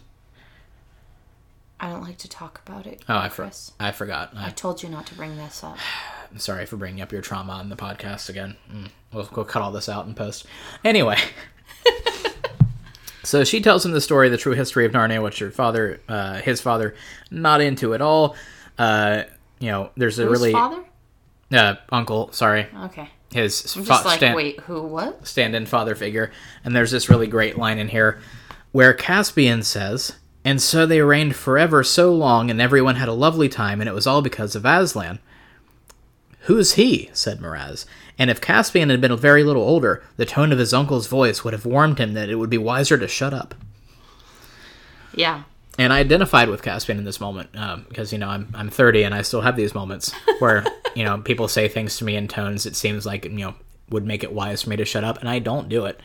I 1.86 1.90
don't 1.92 2.02
like 2.02 2.18
to 2.18 2.28
talk 2.30 2.60
about 2.66 2.88
it. 2.88 3.04
Oh, 3.08 3.16
I, 3.16 3.30
for, 3.30 3.44
Chris. 3.44 3.72
I 3.80 3.92
forgot. 3.92 4.32
I 4.36 4.48
I, 4.48 4.50
told 4.50 4.82
you 4.82 4.90
not 4.90 5.06
to 5.06 5.14
bring 5.14 5.38
this 5.38 5.64
up. 5.64 5.78
I'm 6.32 6.40
sorry 6.40 6.66
for 6.66 6.78
bringing 6.78 7.00
up 7.02 7.12
your 7.12 7.22
trauma 7.22 7.54
on 7.54 7.70
the 7.70 7.76
podcast 7.76 8.28
again. 8.28 8.58
Mm, 8.74 8.90
we'll, 9.14 9.30
we'll 9.36 9.46
cut 9.46 9.62
all 9.62 9.72
this 9.72 9.88
out 9.88 10.08
and 10.08 10.16
post. 10.16 10.48
Anyway. 10.84 11.18
so 13.24 13.44
she 13.44 13.62
tells 13.62 13.86
him 13.86 13.92
the 13.92 14.02
story, 14.02 14.30
the 14.30 14.38
true 14.38 14.54
history 14.54 14.84
of 14.88 14.94
Narnia, 14.94 15.22
which 15.22 15.38
her 15.38 15.52
father, 15.52 16.02
uh, 16.10 16.42
his 16.42 16.60
father, 16.60 16.96
not 17.30 17.62
into 17.62 17.94
at 17.94 18.02
all. 18.02 18.36
Uh, 18.80 19.24
you 19.60 19.70
know, 19.70 19.92
there's 19.96 20.18
a 20.18 20.24
Whose 20.24 20.32
really 20.40 20.54
father? 20.54 20.84
uh, 21.54 21.76
uncle, 21.92 22.32
sorry, 22.32 22.66
Okay. 22.86 23.10
his 23.32 23.76
I'm 23.76 23.84
fa- 23.84 23.90
just 23.90 24.06
like, 24.06 24.18
stand- 24.18 24.36
wait, 24.36 24.60
who, 24.62 24.82
what? 24.82 25.28
stand-in 25.28 25.68
father 25.68 25.94
figure, 25.94 26.32
and 26.64 26.76
there's 26.76 26.90
this 26.90 27.12
really 27.12 27.28
great 27.28 27.60
line 27.60 27.78
in 27.78 27.90
here 27.90 28.20
where 28.72 28.92
Caspian 28.94 29.62
says, 29.62 30.14
"And 30.46 30.62
so 30.62 30.86
they 30.86 31.02
reigned 31.02 31.36
forever 31.36 31.84
so 31.84 32.14
long, 32.14 32.50
and 32.50 32.62
everyone 32.62 32.96
had 32.96 33.10
a 33.10 33.14
lovely 33.14 33.50
time, 33.50 33.82
and 33.82 33.90
it 33.90 33.94
was 33.94 34.08
all 34.08 34.22
because 34.22 34.56
of 34.56 34.66
Aslan." 34.66 35.20
Who's 36.42 36.74
he? 36.74 37.10
said 37.12 37.42
Miraz. 37.42 37.88
And 38.20 38.30
if 38.30 38.40
Caspian 38.40 38.92
had 38.92 39.02
been 39.02 39.12
a 39.12 39.18
very 39.18 39.44
little 39.44 39.64
older, 39.64 40.04
the 40.16 40.28
tone 40.28 40.52
of 40.52 40.60
his 40.60 40.76
uncle's 40.76 41.08
voice 41.08 41.44
would 41.44 41.54
have 41.54 41.66
warned 41.66 41.98
him 41.98 42.14
that 42.14 42.30
it 42.30 42.36
would 42.36 42.52
be 42.52 42.60
wiser 42.60 43.00
to 43.00 43.08
shut 43.08 43.34
up. 43.34 43.56
Yeah. 45.16 45.44
And 45.80 45.92
I 45.92 46.00
identified 46.00 46.50
with 46.50 46.62
Caspian 46.62 47.00
in 47.00 47.04
this 47.04 47.20
moment 47.20 47.50
um, 47.56 47.86
because 47.90 48.14
you 48.14 48.20
know 48.20 48.30
I'm 48.30 48.50
I'm 48.54 48.70
30 48.70 49.04
and 49.04 49.16
I 49.16 49.24
still 49.24 49.42
have 49.42 49.56
these 49.56 49.74
moments 49.74 50.14
where 50.40 50.64
you 50.96 51.04
know 51.04 51.18
people 51.18 51.48
say 51.48 51.68
things 51.68 51.98
to 51.98 52.06
me 52.06 52.16
in 52.16 52.28
tones 52.28 52.66
it 52.66 52.76
seems 52.76 53.06
like 53.06 53.26
you 53.26 53.32
know 53.32 53.56
would 53.90 54.06
make 54.06 54.24
it 54.24 54.32
wise 54.32 54.62
for 54.62 54.70
me 54.70 54.76
to 54.78 54.86
shut 54.86 55.04
up, 55.04 55.20
and 55.20 55.30
I 55.30 55.40
don't 55.40 55.70
do 55.70 55.86
it. 55.86 56.00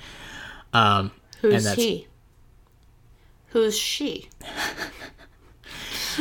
Um, 0.73 1.13
Who's 1.41 1.73
he? 1.75 2.07
Who's 3.51 3.79
she? 3.79 4.29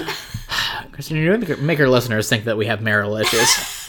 Kristen, 0.92 1.18
you 1.18 1.38
make- 1.38 1.60
make 1.60 1.80
our 1.80 1.88
listeners 1.88 2.28
think 2.28 2.46
that 2.46 2.58
we 2.58 2.66
have 2.66 2.82
marital 2.82 3.16
issues. 3.18 3.88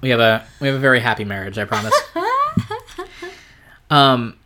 we 0.00 0.10
have 0.10 0.20
a 0.20 0.44
we 0.60 0.66
have 0.66 0.76
a 0.76 0.80
very 0.80 1.00
happy 1.00 1.24
marriage, 1.24 1.58
I 1.58 1.64
promise. 1.64 1.94
um, 3.90 4.36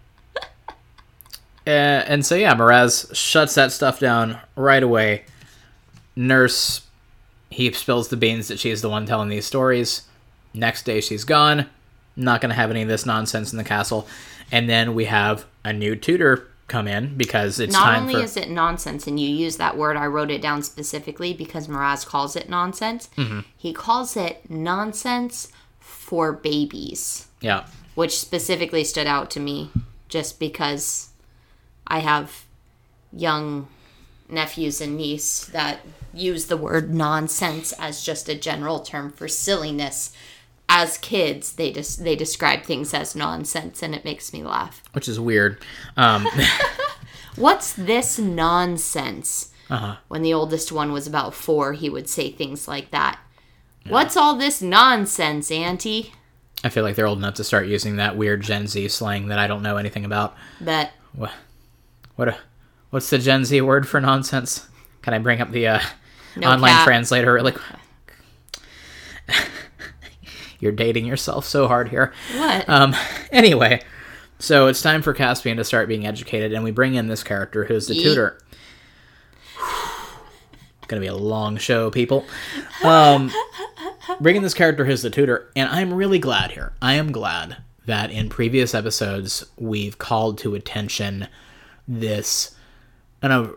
uh, 1.67 1.71
and 1.71 2.25
so 2.25 2.35
yeah, 2.35 2.55
Mraz 2.55 3.15
shuts 3.15 3.55
that 3.55 3.73
stuff 3.73 3.99
down 3.99 4.39
right 4.57 4.83
away. 4.83 5.25
Nurse, 6.17 6.83
he 7.51 7.73
spills 7.73 8.09
the 8.09 8.17
beans 8.17 8.49
that 8.49 8.59
she's 8.59 8.83
the 8.83 8.91
one 8.91 9.07
telling 9.07 9.29
these 9.29 9.47
stories. 9.47 10.03
Next 10.53 10.85
day, 10.85 11.01
she's 11.01 11.25
gone. 11.25 11.67
Not 12.17 12.41
gonna 12.41 12.55
have 12.55 12.71
any 12.71 12.83
of 12.83 12.89
this 12.89 13.07
nonsense 13.07 13.53
in 13.53 13.59
the 13.59 13.65
castle. 13.65 14.07
And 14.53 14.69
then 14.69 14.95
we 14.95 15.05
have 15.07 15.47
a 15.65 15.73
new 15.73 15.95
tutor 15.95 16.49
come 16.71 16.89
in 16.89 17.17
because 17.17 17.61
it's 17.61 17.75
Not 17.75 17.99
only 17.99 18.15
for. 18.15 18.21
is 18.21 18.37
it 18.37 18.49
nonsense, 18.49 19.07
and 19.07 19.21
you 19.21 19.29
use 19.29 19.57
that 19.59 19.77
word, 19.77 19.97
I 19.97 20.07
wrote 20.07 20.31
it 20.31 20.41
down 20.41 20.63
specifically 20.63 21.35
because 21.35 21.69
Miraz 21.69 22.05
calls 22.05 22.37
it 22.37 22.49
nonsense. 22.49 23.11
Mm-hmm. 23.17 23.41
He 23.57 23.73
calls 23.75 24.17
it 24.17 24.49
nonsense 24.49 25.53
for 25.81 26.33
babies, 26.33 27.27
yeah. 27.41 27.67
which 27.95 28.19
specifically 28.19 28.85
stood 28.85 29.07
out 29.07 29.31
to 29.33 29.41
me 29.41 29.71
just 30.09 30.39
because 30.39 31.11
I 31.87 31.99
have 31.99 32.45
young 33.13 33.69
nephews 34.29 34.81
and 34.81 34.97
niece 34.97 35.45
that 35.47 35.81
use 36.15 36.47
the 36.47 36.57
word 36.57 36.95
nonsense 36.95 37.73
as 37.79 38.03
just 38.03 38.29
a 38.29 38.35
general 38.35 38.81
term 38.81 39.11
for 39.11 39.29
silliness. 39.29 40.15
As 40.73 40.99
kids, 40.99 41.55
they 41.55 41.73
just 41.73 42.05
they 42.05 42.15
describe 42.15 42.63
things 42.63 42.95
as 42.95 43.17
nonsense, 43.17 43.83
and 43.83 43.93
it 43.93 44.05
makes 44.05 44.33
me 44.33 44.45
laugh. 44.45 44.83
which 44.93 45.09
is 45.09 45.19
weird. 45.19 45.59
Um, 45.97 46.29
What's 47.37 47.73
this 47.73 48.19
nonsense? 48.21 49.51
Uh-huh. 49.69 49.97
When 50.09 50.23
the 50.23 50.33
oldest 50.33 50.71
one 50.71 50.93
was 50.93 51.07
about 51.09 51.35
four, 51.35 51.73
he 51.73 51.91
would 51.91 52.09
say 52.09 52.31
things 52.31 52.69
like 52.69 52.91
that. 52.93 53.19
What's 53.89 54.17
all 54.17 54.37
this 54.37 54.63
nonsense, 54.63 55.51
Auntie? 55.51 56.13
I 56.63 56.69
feel 56.69 56.85
like 56.85 56.95
they're 56.95 57.07
old 57.07 57.19
enough 57.19 57.35
to 57.35 57.45
start 57.45 57.67
using 57.67 57.97
that 57.97 58.17
weird 58.17 58.43
Gen 58.43 58.67
Z 58.67 58.89
slang 58.89 59.29
that 59.29 59.39
I 59.39 59.47
don't 59.47 59.63
know 59.63 59.77
anything 59.77 60.05
about. 60.05 60.37
But 60.61 60.91
What? 61.15 61.33
What? 62.17 62.29
A, 62.29 62.37
what's 62.91 63.11
the 63.11 63.19
Gen 63.19 63.45
Z 63.45 63.61
word 63.63 63.89
for 63.89 64.01
nonsense? 64.01 64.69
Can 65.03 65.15
I 65.15 65.19
bring 65.19 65.41
up 65.41 65.51
the 65.51 65.67
uh, 65.67 65.81
No 66.37 66.51
online 66.51 66.73
cap. 66.73 66.87
translator 66.87 67.33
really 67.33 67.53
quick? 67.53 67.65
You're 70.61 70.73
dating 70.73 71.07
yourself 71.07 71.45
so 71.45 71.67
hard 71.67 71.89
here. 71.89 72.13
what? 72.37 72.69
Um, 72.69 72.95
anyway, 73.33 73.83
so 74.39 74.67
it's 74.69 74.83
time 74.83 75.03
for 75.03 75.13
Caspian 75.13 75.57
to 75.57 75.65
start 75.65 75.89
being 75.89 76.07
educated, 76.07 76.53
and 76.53 76.63
we 76.63 76.71
bring 76.71 76.95
in 76.95 77.09
this 77.09 77.23
character 77.23 77.65
who's 77.65 77.87
the 77.89 77.95
Yeet. 77.95 78.03
tutor. 78.03 78.39
Gonna 80.89 81.01
be 81.01 81.07
a 81.07 81.15
long 81.15 81.57
show, 81.57 81.91
people. 81.91 82.25
Um, 82.85 83.31
bringing 84.21 84.43
this 84.43 84.55
character 84.55 84.85
who's 84.85 85.03
the 85.03 85.11
tutor, 85.11 85.51
and 85.57 85.69
I'm 85.69 85.93
really 85.95 86.19
glad 86.19 86.53
here. 86.53 86.73
I 86.83 86.95
am 86.95 87.13
glad 87.13 87.59
that 87.87 88.11
in 88.11 88.29
previous 88.29 88.75
episodes 88.75 89.47
we've 89.57 89.99
called 89.99 90.39
to 90.39 90.55
attention 90.55 91.29
this, 91.87 92.55
kind 93.21 93.33
of, 93.33 93.57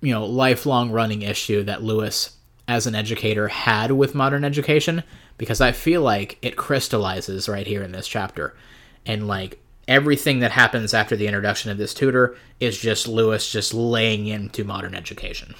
you 0.00 0.12
know, 0.12 0.24
lifelong 0.24 0.90
running 0.90 1.22
issue 1.22 1.62
that 1.64 1.82
Lewis, 1.82 2.36
as 2.66 2.86
an 2.86 2.94
educator, 2.94 3.48
had 3.48 3.92
with 3.92 4.14
modern 4.14 4.44
education, 4.44 5.02
because 5.38 5.60
I 5.60 5.72
feel 5.72 6.02
like 6.02 6.38
it 6.42 6.56
crystallizes 6.56 7.48
right 7.48 7.66
here 7.66 7.82
in 7.82 7.92
this 7.92 8.06
chapter, 8.06 8.54
and 9.06 9.26
like 9.26 9.60
everything 9.86 10.40
that 10.40 10.52
happens 10.52 10.92
after 10.92 11.16
the 11.16 11.26
introduction 11.26 11.70
of 11.70 11.78
this 11.78 11.94
tutor 11.94 12.36
is 12.60 12.78
just 12.78 13.08
Lewis 13.08 13.50
just 13.50 13.72
laying 13.72 14.26
into 14.26 14.64
modern 14.64 14.94
education. 14.94 15.54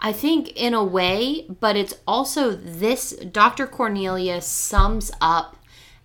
I 0.00 0.12
think 0.12 0.48
in 0.56 0.74
a 0.74 0.84
way, 0.84 1.46
but 1.60 1.74
it's 1.74 1.94
also 2.06 2.54
this 2.54 3.12
Dr. 3.12 3.66
Cornelius 3.66 4.46
sums 4.46 5.10
up 5.22 5.56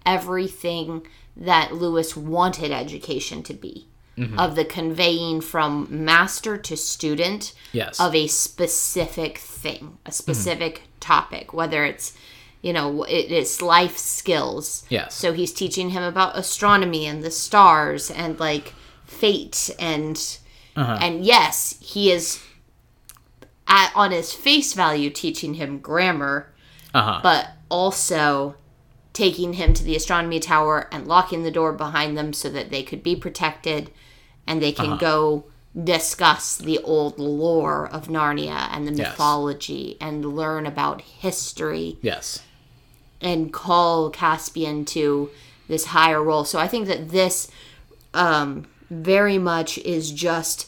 everything 0.06 1.06
that 1.36 1.74
Lewis 1.74 2.16
wanted 2.16 2.72
education 2.72 3.44
to 3.44 3.54
be. 3.54 3.88
Mm-hmm. 4.18 4.38
Of 4.38 4.56
the 4.56 4.66
conveying 4.66 5.40
from 5.40 5.88
master 5.90 6.58
to 6.58 6.76
student 6.76 7.54
Yes. 7.72 7.98
of 7.98 8.14
a 8.14 8.28
specific 8.28 9.38
thing, 9.38 9.98
a 10.06 10.12
specific 10.12 10.84
topic, 11.00 11.54
whether 11.54 11.86
it's, 11.86 12.14
you 12.62 12.74
know, 12.74 13.04
it, 13.04 13.32
it's 13.32 13.62
life 13.62 13.98
skills. 13.98 14.84
Yes. 14.90 15.16
So 15.16 15.34
he's 15.34 15.52
teaching 15.54 15.90
him 15.92 16.04
about 16.04 16.38
astronomy 16.38 17.06
and 17.08 17.24
the 17.24 17.32
stars 17.32 18.12
and 18.12 18.40
like 18.40 18.74
fate 19.06 19.70
and 19.80 20.18
Uh-huh. 20.76 20.98
and 21.02 21.26
yes, 21.26 21.76
he 21.82 22.12
is 22.12 22.40
at, 23.68 23.92
on 23.96 24.12
his 24.12 24.34
face 24.34 24.74
value 24.74 25.10
teaching 25.10 25.56
him 25.56 25.80
grammar, 25.80 26.52
Uh 26.94 27.02
huh. 27.04 27.20
but 27.24 27.50
also 27.70 28.56
taking 29.14 29.54
him 29.54 29.74
to 29.74 29.84
the 29.84 29.96
astronomy 29.96 30.40
tower 30.40 30.88
and 30.92 31.08
locking 31.08 31.44
the 31.44 31.52
door 31.52 31.74
behind 31.74 32.18
them 32.18 32.32
so 32.34 32.50
that 32.50 32.70
they 32.70 32.84
could 32.84 33.04
be 33.04 33.16
protected 33.16 33.90
and 34.48 34.62
they 34.62 34.72
Uh-huh. 34.74 34.84
can 34.86 34.98
go 34.98 35.46
discuss 35.84 36.58
the 36.58 36.80
old 36.80 37.18
lore 37.18 37.88
of 37.88 38.08
Narnia 38.08 38.68
and 38.72 38.86
the 38.88 38.92
Yes. 38.94 39.12
mythology 39.12 39.98
and 40.02 40.26
learn 40.36 40.66
about 40.66 41.02
history 41.02 41.98
Yes. 42.02 42.40
And 43.22 43.54
call 43.54 44.10
Caspian 44.10 44.86
to 44.86 45.30
this 45.68 45.86
higher 45.86 46.22
role. 46.22 46.44
So 46.44 46.60
I 46.60 46.68
think 46.68 46.88
that 46.88 47.10
this 47.10 47.50
um, 48.14 48.66
very 48.90 49.38
much 49.38 49.78
is 49.80 50.12
just 50.12 50.68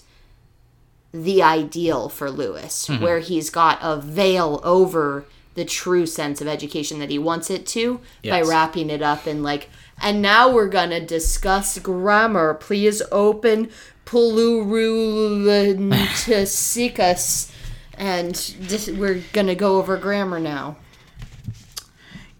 the 1.11 1.43
ideal 1.43 2.09
for 2.09 2.31
Lewis, 2.31 2.87
Mm-hmm. 2.87 3.03
where 3.03 3.19
he's 3.19 3.49
got 3.49 3.79
a 3.81 3.97
veil 3.97 4.61
over 4.63 5.25
the 5.55 5.65
true 5.65 6.05
sense 6.05 6.41
of 6.41 6.47
education 6.47 6.99
that 6.99 7.09
he 7.11 7.19
wants 7.19 7.49
it 7.51 7.65
to 7.67 7.99
by 8.31 8.41
wrapping 8.41 8.89
it 8.89 9.03
up 9.03 9.27
in 9.27 9.43
like 9.43 9.69
and 10.01 10.19
now 10.19 10.51
we're 10.51 10.67
gonna 10.67 10.99
discuss 10.99 11.77
grammar 11.77 12.55
please 12.55 13.03
open 13.11 13.69
Pulurulenticus, 16.43 17.51
and 17.97 18.35
this, 18.59 18.89
we're 18.89 19.21
gonna 19.31 19.55
go 19.55 19.77
over 19.77 19.97
grammar 19.97 20.39
now. 20.39 20.75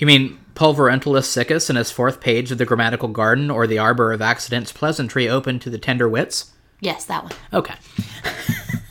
You 0.04 0.08
mean 0.08 0.38
Pulverulentus 0.54 1.24
Siccus 1.24 1.70
in 1.70 1.78
his 1.78 1.90
fourth 1.90 2.20
page 2.20 2.52
of 2.52 2.58
the 2.58 2.66
grammatical 2.66 3.08
garden, 3.08 3.50
or 3.50 3.66
the 3.66 3.78
arbor 3.78 4.12
of 4.12 4.22
accidents 4.22 4.70
pleasantry 4.70 5.30
open 5.30 5.60
to 5.60 5.70
the 5.70 5.78
tender 5.78 6.10
wits? 6.10 6.52
Yes, 6.82 7.06
that 7.06 7.24
one. 7.24 7.32
Okay. 7.54 7.76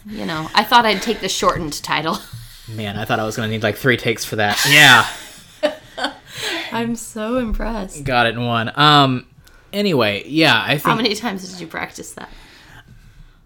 You 0.06 0.26
know, 0.26 0.50
I 0.54 0.64
thought 0.64 0.84
I'd 0.84 1.00
take 1.00 1.20
the 1.20 1.28
shortened 1.28 1.82
title. 1.82 2.18
Man, 2.68 2.98
I 2.98 3.04
thought 3.04 3.18
I 3.20 3.24
was 3.24 3.36
going 3.36 3.48
to 3.48 3.52
need 3.52 3.62
like 3.62 3.76
three 3.76 3.96
takes 3.96 4.24
for 4.24 4.36
that. 4.36 4.58
Yeah, 4.68 6.12
I'm 6.72 6.96
so 6.96 7.38
impressed. 7.38 8.04
got 8.04 8.26
it 8.26 8.34
in 8.34 8.44
one. 8.44 8.72
Um, 8.74 9.26
anyway, 9.72 10.24
yeah, 10.26 10.60
I 10.62 10.70
think 10.72 10.82
How 10.82 10.96
many 10.96 11.14
times 11.14 11.50
did 11.50 11.60
you 11.60 11.66
practice 11.66 12.12
that? 12.14 12.30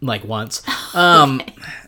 like 0.01 0.25
once. 0.25 0.63
Um, 0.95 1.43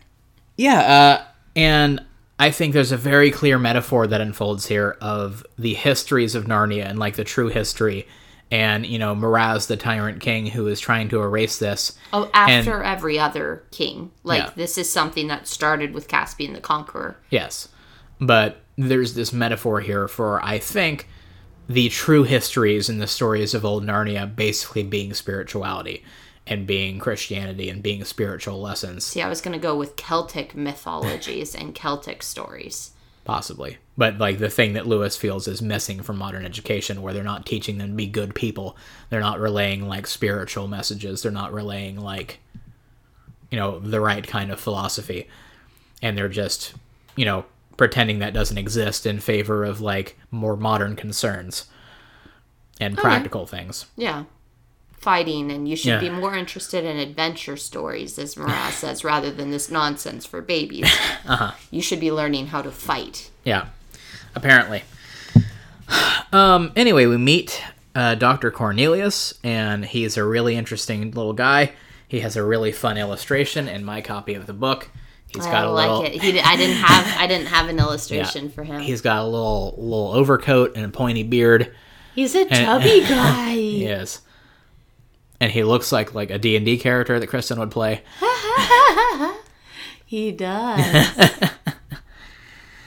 yeah, 0.57 0.81
uh, 0.81 1.25
and 1.57 2.05
I 2.39 2.51
think 2.51 2.73
there's 2.73 2.93
a 2.93 2.97
very 2.97 3.31
clear 3.31 3.59
metaphor 3.59 4.07
that 4.07 4.21
unfolds 4.21 4.67
here 4.67 4.97
of 5.01 5.45
the 5.59 5.75
histories 5.75 6.35
of 6.35 6.45
Narnia 6.45 6.85
and 6.89 6.99
like 6.99 7.17
the 7.17 7.25
true 7.25 7.49
history, 7.49 8.07
and 8.51 8.87
you 8.87 8.99
know 8.99 9.15
Miraz, 9.15 9.67
the 9.67 9.77
tyrant 9.77 10.21
king, 10.21 10.47
who 10.47 10.67
is 10.69 10.79
trying 10.81 11.09
to 11.09 11.21
erase 11.21 11.59
this. 11.59 11.99
Oh, 12.13 12.31
after 12.33 12.83
every 12.83 13.19
other 13.19 13.65
king. 13.73 14.13
Like, 14.23 14.45
Yeah. 14.45 14.51
this 14.57 14.79
is 14.79 14.91
something 14.91 15.27
that 15.29 15.49
started 15.49 15.93
with 15.95 16.07
Caspian 16.09 16.53
the 16.53 16.61
Conqueror. 16.61 17.17
Yes, 17.31 17.69
but 18.21 18.61
there's 18.77 19.15
this 19.15 19.33
metaphor 19.33 19.81
here 19.81 20.07
for 20.07 20.41
I 20.45 20.59
think 20.59 21.09
the 21.69 21.89
true 21.89 22.23
histories 22.23 22.89
and 22.89 23.01
the 23.01 23.07
stories 23.07 23.53
of 23.53 23.65
old 23.65 23.85
Narnia 23.85 24.35
basically 24.35 24.85
being 24.85 25.13
spirituality 25.13 26.03
and 26.49 26.67
being 26.67 26.99
Christianity 26.99 27.69
and 27.69 27.83
being 27.83 28.05
spiritual 28.05 28.61
lessons. 28.61 29.05
See, 29.05 29.21
I 29.23 29.29
was 29.29 29.41
going 29.41 29.53
to 29.53 29.63
go 29.63 29.77
with 29.77 29.97
Celtic 29.97 30.55
mythologies 30.55 31.55
and 31.55 31.75
Celtic 31.75 32.23
stories. 32.23 32.93
possibly 33.25 33.77
but 33.99 34.17
like 34.19 34.39
the 34.39 34.49
thing 34.49 34.73
that 34.73 34.87
lewis 34.87 35.17
feels 35.17 35.47
is 35.47 35.61
missing 35.61 36.01
from 36.03 36.17
modern 36.17 36.45
education 36.47 37.03
where 37.03 37.13
they're 37.13 37.23
not 37.23 37.45
teaching 37.45 37.77
them 37.77 37.91
to 37.91 37.95
be 37.95 38.07
good 38.07 38.35
people 38.35 38.75
they're 39.11 39.21
not 39.21 39.39
relaying 39.39 39.87
like 39.87 40.07
spiritual 40.07 40.67
messages 40.67 41.23
they're 41.23 41.31
not 41.33 41.53
relaying 41.53 41.97
like 42.01 42.39
you 43.51 43.59
know 43.59 43.79
the 43.81 44.01
right 44.01 44.27
kind 44.27 44.51
of 44.51 44.59
philosophy 44.59 45.29
and 46.01 46.17
they're 46.17 46.29
just 46.31 46.73
you 47.17 47.25
know 47.27 47.45
pretending 47.77 48.21
that 48.21 48.33
doesn't 48.33 48.57
exist 48.59 49.05
in 49.05 49.19
favor 49.21 49.63
of 49.65 49.81
like 49.81 50.17
more 50.31 50.57
modern 50.57 50.97
concerns 50.97 51.67
and 52.81 52.97
practical 52.97 53.45
things 53.47 53.85
Yeah. 53.97 54.25
Fighting, 55.01 55.51
and 55.53 55.69
you 55.69 55.77
should 55.77 55.89
Yeah. 55.89 56.01
be 56.01 56.11
more 56.11 56.35
interested 56.35 56.85
in 56.85 56.97
adventure 56.99 57.57
stories, 57.57 58.19
as 58.19 58.37
Marat 58.37 58.73
says, 58.75 59.05
rather 59.05 59.31
than 59.31 59.51
this 59.51 59.71
nonsense 59.71 60.27
for 60.27 60.43
babies. 60.43 60.87
uh-huh. 61.27 61.53
You 61.71 61.81
should 61.83 62.01
be 62.01 62.11
learning 62.11 62.49
how 62.49 62.63
to 62.63 62.71
fight. 62.71 63.31
Yeah, 63.45 63.67
apparently. 64.35 64.83
Um. 66.33 66.73
Anyway, 66.77 67.07
we 67.07 67.17
meet 67.17 67.63
uh, 67.95 68.15
Dr. 68.15 68.51
Cornelius, 68.51 69.33
and 69.43 69.85
he's 69.85 70.19
a 70.19 70.25
really 70.25 70.57
interesting 70.57 71.11
little 71.13 71.33
guy. 71.33 71.73
He 72.07 72.21
has 72.21 72.37
a 72.37 72.45
really 72.45 72.71
fun 72.73 72.99
illustration 72.99 73.67
in 73.69 73.85
my 73.85 74.03
copy 74.03 74.35
of 74.35 74.47
the 74.47 74.53
book. 74.53 74.91
He's 75.29 75.45
got 75.47 75.55
I 75.55 75.63
a 75.63 75.71
like 75.71 75.89
little. 75.89 76.05
it. 76.05 76.13
He, 76.23 76.41
I 76.41 76.57
didn't 76.57 76.77
have 76.77 77.19
I 77.21 77.27
didn't 77.27 77.47
have 77.47 77.69
an 77.71 77.77
yeah, 77.79 77.83
illustration 77.85 78.51
for 78.51 78.63
him. 78.65 78.81
He's 78.81 79.01
got 79.01 79.23
a 79.23 79.25
little 79.25 79.75
little 79.79 80.13
overcoat 80.13 80.77
and 80.77 80.85
a 80.85 80.89
pointy 80.91 81.23
beard. 81.23 81.75
He's 82.15 82.35
a 82.35 82.45
chubby 82.47 83.01
guy. 83.09 83.55
He 83.55 83.87
is, 83.87 84.21
and 85.41 85.51
he 85.53 85.63
looks 85.65 85.93
like 85.93 86.15
like 86.15 86.31
a 86.31 86.39
D 86.39 86.57
and 86.57 86.65
D 86.65 86.79
character 86.79 87.19
that 87.21 87.27
Kristen 87.27 87.59
would 87.59 87.71
play. 87.71 88.03
He 90.05 90.33
does. 90.33 90.81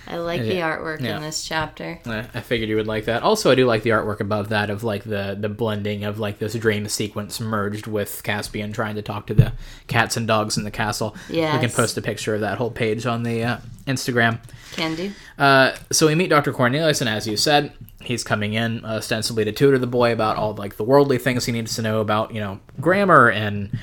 I 0.08 0.17
like 0.17 0.41
the 0.41 0.55
artwork 0.55 1.00
Yeah. 1.01 1.17
in 1.17 1.22
this 1.22 1.43
chapter. 1.48 2.00
I 2.05 2.41
figured 2.41 2.67
you 2.67 2.75
would 2.77 2.88
like 2.88 3.05
that. 3.05 3.22
Also, 3.22 3.50
I 3.51 3.55
do 3.55 3.65
like 3.67 3.84
the 3.84 3.91
artwork 3.91 4.20
above 4.20 4.50
that 4.50 4.70
of 4.72 4.84
like 4.84 5.03
the 5.03 5.38
the 5.39 5.48
blending 5.48 6.03
of 6.03 6.20
like 6.20 6.40
this 6.40 6.53
dream 6.55 6.87
sequence 6.90 7.40
merged 7.40 7.85
with 7.87 8.22
Caspian 8.24 8.74
trying 8.74 8.96
to 8.96 9.01
talk 9.03 9.27
to 9.27 9.33
the 9.35 9.53
cats 9.87 10.18
and 10.18 10.27
dogs 10.27 10.57
in 10.57 10.64
the 10.64 10.72
castle. 10.72 11.16
Yeah, 11.29 11.53
we 11.55 11.61
can 11.61 11.70
post 11.70 11.96
a 11.98 12.01
picture 12.01 12.33
of 12.33 12.42
that 12.42 12.57
whole 12.57 12.72
page 12.72 13.05
on 13.05 13.22
the 13.24 13.44
uh, 13.44 13.57
Instagram. 13.85 14.40
Can 14.74 14.96
do. 14.96 15.11
Uh, 15.37 15.75
so 15.92 16.07
we 16.07 16.16
meet 16.16 16.29
Dr. 16.29 16.51
Cornelius, 16.51 17.00
and 17.01 17.09
as 17.09 17.27
you 17.27 17.37
said, 17.37 17.72
he's 18.01 18.24
coming 18.24 18.53
in 18.53 18.83
ostensibly 18.85 19.46
to 19.46 19.51
tutor 19.51 19.77
the 19.77 19.87
boy 19.87 20.11
about 20.11 20.37
all 20.37 20.53
like 20.53 20.77
the 20.77 20.83
worldly 20.83 21.18
things 21.18 21.46
he 21.46 21.51
needs 21.51 21.75
to 21.75 21.81
know 21.81 22.01
about, 22.01 22.33
you 22.33 22.40
know, 22.40 22.59
grammar 22.79 23.29
and 23.29 23.77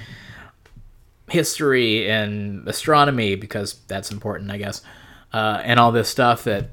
history 1.29 2.09
and 2.09 2.67
astronomy 2.69 3.35
because 3.35 3.75
that's 3.87 4.11
important, 4.11 4.51
I 4.51 4.57
guess, 4.59 4.83
uh, 5.33 5.61
and 5.63 5.79
all 5.79 5.93
this 5.93 6.09
stuff 6.09 6.45
that 6.45 6.71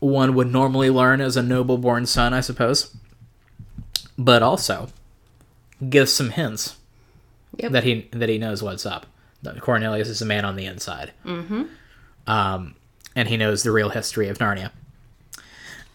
one 0.00 0.34
would 0.34 0.50
normally 0.50 0.90
learn 0.90 1.20
as 1.20 1.36
a 1.36 1.42
noble-born 1.42 2.06
son, 2.06 2.32
I 2.32 2.40
suppose. 2.40 2.96
But 4.16 4.42
also 4.42 4.88
gives 5.88 6.12
some 6.12 6.30
hints 6.30 6.76
Yep. 7.56 7.72
that 7.72 7.84
he 7.84 8.08
that 8.12 8.28
he 8.28 8.38
knows 8.38 8.62
what's 8.62 8.84
up. 8.86 9.06
That 9.42 9.60
Cornelius 9.60 10.08
is 10.08 10.20
a 10.22 10.26
man 10.26 10.44
on 10.44 10.56
the 10.56 10.66
inside. 10.66 11.12
Mm-hmm. 11.24 11.64
Um, 12.26 12.74
and 13.16 13.28
he 13.28 13.36
knows 13.36 13.62
the 13.62 13.70
real 13.70 13.88
history 13.88 14.28
of 14.28 14.38
Narnia. 14.38 14.70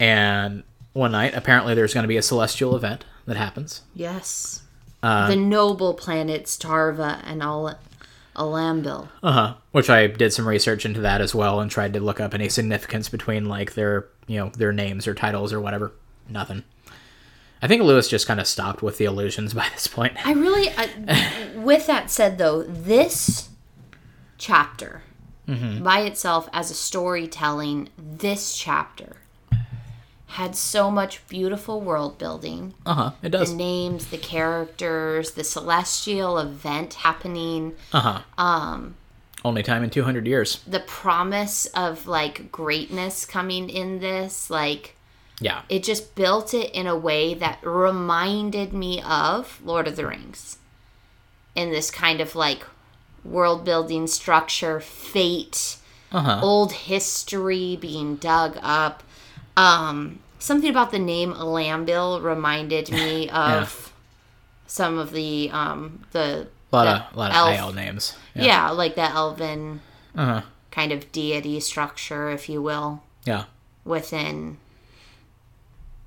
And 0.00 0.62
one 0.94 1.12
night, 1.12 1.34
apparently, 1.34 1.74
there's 1.74 1.92
going 1.92 2.04
to 2.04 2.08
be 2.08 2.16
a 2.16 2.22
celestial 2.22 2.74
event 2.74 3.04
that 3.26 3.36
happens. 3.36 3.82
Yes. 3.94 4.62
Uh, 5.02 5.28
the 5.28 5.36
noble 5.36 5.92
planets 5.92 6.56
Tarva 6.56 7.20
and 7.24 7.42
Al- 7.42 7.78
Alambil. 8.34 9.08
Uh 9.22 9.32
huh. 9.32 9.54
Which 9.72 9.90
I 9.90 10.06
did 10.06 10.32
some 10.32 10.48
research 10.48 10.86
into 10.86 11.00
that 11.02 11.20
as 11.20 11.34
well 11.34 11.60
and 11.60 11.70
tried 11.70 11.92
to 11.92 12.00
look 12.00 12.20
up 12.20 12.32
any 12.32 12.48
significance 12.48 13.10
between 13.10 13.44
like 13.44 13.74
their 13.74 14.06
you 14.26 14.38
know 14.38 14.48
their 14.50 14.72
names 14.72 15.06
or 15.06 15.14
titles 15.14 15.52
or 15.52 15.60
whatever. 15.60 15.92
Nothing. 16.28 16.64
I 17.60 17.66
think 17.66 17.82
Lewis 17.82 18.08
just 18.08 18.26
kind 18.26 18.40
of 18.40 18.46
stopped 18.46 18.82
with 18.82 18.98
the 18.98 19.04
illusions 19.04 19.52
by 19.54 19.68
this 19.72 19.86
point. 19.86 20.16
I 20.26 20.32
really, 20.32 20.70
I, 20.76 21.50
with 21.56 21.86
that 21.86 22.10
said, 22.10 22.38
though, 22.38 22.62
this 22.62 23.48
chapter 24.38 25.02
by 25.46 26.00
itself 26.00 26.48
as 26.54 26.70
a 26.70 26.74
storytelling, 26.74 27.90
this 27.98 28.56
chapter 28.56 29.16
had 30.34 30.56
so 30.56 30.90
much 30.90 31.26
beautiful 31.28 31.80
world 31.80 32.18
building. 32.18 32.74
Uh 32.84 32.94
huh. 32.94 33.10
It 33.22 33.30
does. 33.30 33.50
The 33.50 33.56
names, 33.56 34.06
the 34.08 34.18
characters, 34.18 35.32
the 35.32 35.44
celestial 35.44 36.38
event 36.38 36.94
happening, 36.94 37.74
Uh 37.92 38.00
huh. 38.00 38.20
Um. 38.42 38.94
Only 39.44 39.62
time 39.62 39.84
in 39.84 39.90
two 39.90 40.04
hundred 40.04 40.26
years. 40.26 40.60
the 40.66 40.80
promise 40.80 41.66
of 41.66 42.06
like 42.06 42.50
greatness 42.50 43.26
coming 43.26 43.68
in 43.68 44.00
this, 44.00 44.48
like 44.50 44.96
Yeah. 45.40 45.62
it 45.68 45.82
just 45.84 46.14
built 46.14 46.54
it 46.54 46.70
in 46.72 46.86
a 46.86 46.96
way 46.96 47.34
that 47.34 47.58
reminded 47.62 48.72
me 48.72 49.02
of 49.02 49.60
Lord 49.64 49.86
of 49.86 49.96
the 49.96 50.06
Rings. 50.06 50.58
In 51.54 51.70
this 51.70 51.90
kind 51.90 52.20
of 52.20 52.34
like 52.34 52.64
world 53.22 53.64
building 53.64 54.06
structure, 54.06 54.80
fate, 54.80 55.76
Uh 56.10 56.20
huh. 56.22 56.40
old 56.42 56.72
history 56.72 57.76
being 57.80 58.16
dug 58.16 58.58
up. 58.62 59.02
Um, 59.56 60.18
something 60.44 60.70
about 60.70 60.90
the 60.90 60.98
name 60.98 61.32
Alambil 61.32 62.22
reminded 62.22 62.90
me 62.90 63.28
of 63.46 63.92
some 64.66 64.98
of 64.98 65.12
the 65.12 65.50
um 65.52 66.04
the 66.12 66.48
A 66.72 66.76
lot 66.76 66.84
the 66.84 66.90
of 67.10 67.14
a 67.14 67.18
lot 67.18 67.30
of 67.30 67.36
elf- 67.36 67.56
high 67.56 67.62
old 67.62 67.74
names. 67.74 68.14
yeah. 68.34 68.70
like 68.70 68.94
the 68.94 69.02
elven 69.10 69.80
Uh 70.16 70.24
huh. 70.26 70.42
kind 70.70 70.92
of 70.92 71.10
deity 71.12 71.60
structure, 71.60 72.30
if 72.30 72.48
you 72.48 72.60
will 72.62 73.02
Yeah. 73.24 73.44
within 73.84 74.58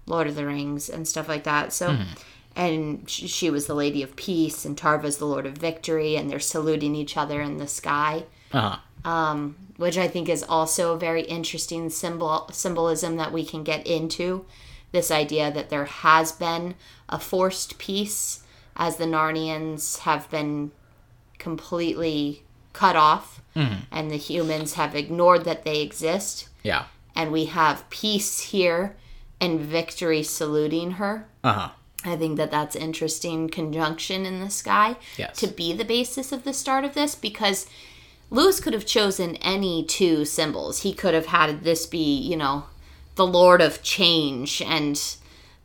Lord 0.06 0.28
of 0.28 0.36
the 0.36 0.45
Rings 0.45 0.89
and 0.89 1.08
stuff 1.08 1.28
like 1.28 1.43
that. 1.43 1.73
So, 1.73 1.89
Mm-hmm. 1.89 2.04
and 2.56 3.10
she, 3.10 3.28
she 3.28 3.50
was 3.50 3.67
the 3.67 3.76
Lady 3.76 4.02
of 4.02 4.15
Peace, 4.15 4.63
and 4.65 4.78
Tarva's 4.78 5.17
the 5.17 5.26
Lord 5.26 5.45
of 5.45 5.58
Victory, 5.58 6.15
and 6.15 6.30
they're 6.30 6.39
saluting 6.39 6.95
each 6.95 7.17
other 7.17 7.41
in 7.41 7.58
the 7.58 7.67
sky, 7.67 8.23
Uh 8.54 8.78
huh. 9.08 9.48
which 9.78 9.98
I 9.98 10.08
think 10.08 10.28
is 10.30 10.43
also 10.43 10.93
a 10.93 11.00
very 11.00 11.22
interesting 11.22 11.89
symbol 11.89 12.50
symbolism 12.52 13.15
that 13.17 13.32
we 13.32 13.46
can 13.46 13.63
get 13.63 13.86
into. 13.88 14.46
This 14.91 15.12
idea 15.12 15.52
that 15.52 15.70
there 15.70 15.86
has 15.86 16.32
been 16.32 16.76
a 17.10 17.20
forced 17.20 17.78
peace 17.78 18.43
as 18.76 18.98
the 18.98 19.06
Narnians 19.06 20.00
have 20.00 20.30
been 20.32 20.72
completely 21.38 22.43
cut 22.74 22.96
off, 22.96 23.41
and 23.91 24.12
the 24.12 24.17
humans 24.17 24.74
have 24.76 24.96
ignored 24.96 25.43
that 25.46 25.63
they 25.63 25.82
exist 25.82 26.48
Yeah. 26.63 26.84
and 27.15 27.32
we 27.32 27.46
have 27.46 27.89
peace 27.89 28.39
here 28.52 28.96
and 29.41 29.60
victory 29.60 30.22
saluting 30.22 30.91
her. 30.91 31.28
Uh 31.43 31.54
huh. 31.54 31.70
I 32.06 32.15
think 32.15 32.38
that 32.38 32.52
that's 32.52 32.76
interesting 32.76 33.50
conjunction 33.50 34.28
in 34.28 34.39
the 34.41 34.52
sky 34.52 34.98
Yes. 35.17 35.38
to 35.39 35.48
be 35.48 35.74
the 35.74 35.86
basis 35.86 36.32
of 36.32 36.43
the 36.43 36.54
start 36.54 36.86
of 36.86 36.93
this 36.93 37.15
because 37.15 37.65
Lewis 38.29 38.59
could 38.59 38.73
have 38.73 38.85
chosen 38.85 39.37
any 39.37 39.83
two 39.83 40.25
symbols. 40.25 40.81
He 40.81 40.93
could 40.93 41.13
have 41.13 41.27
had 41.27 41.63
this 41.63 41.85
be, 41.85 42.19
you 42.19 42.35
know, 42.35 42.65
the 43.15 43.25
Lord 43.25 43.61
of 43.61 43.81
Change 43.81 44.61
and 44.61 45.01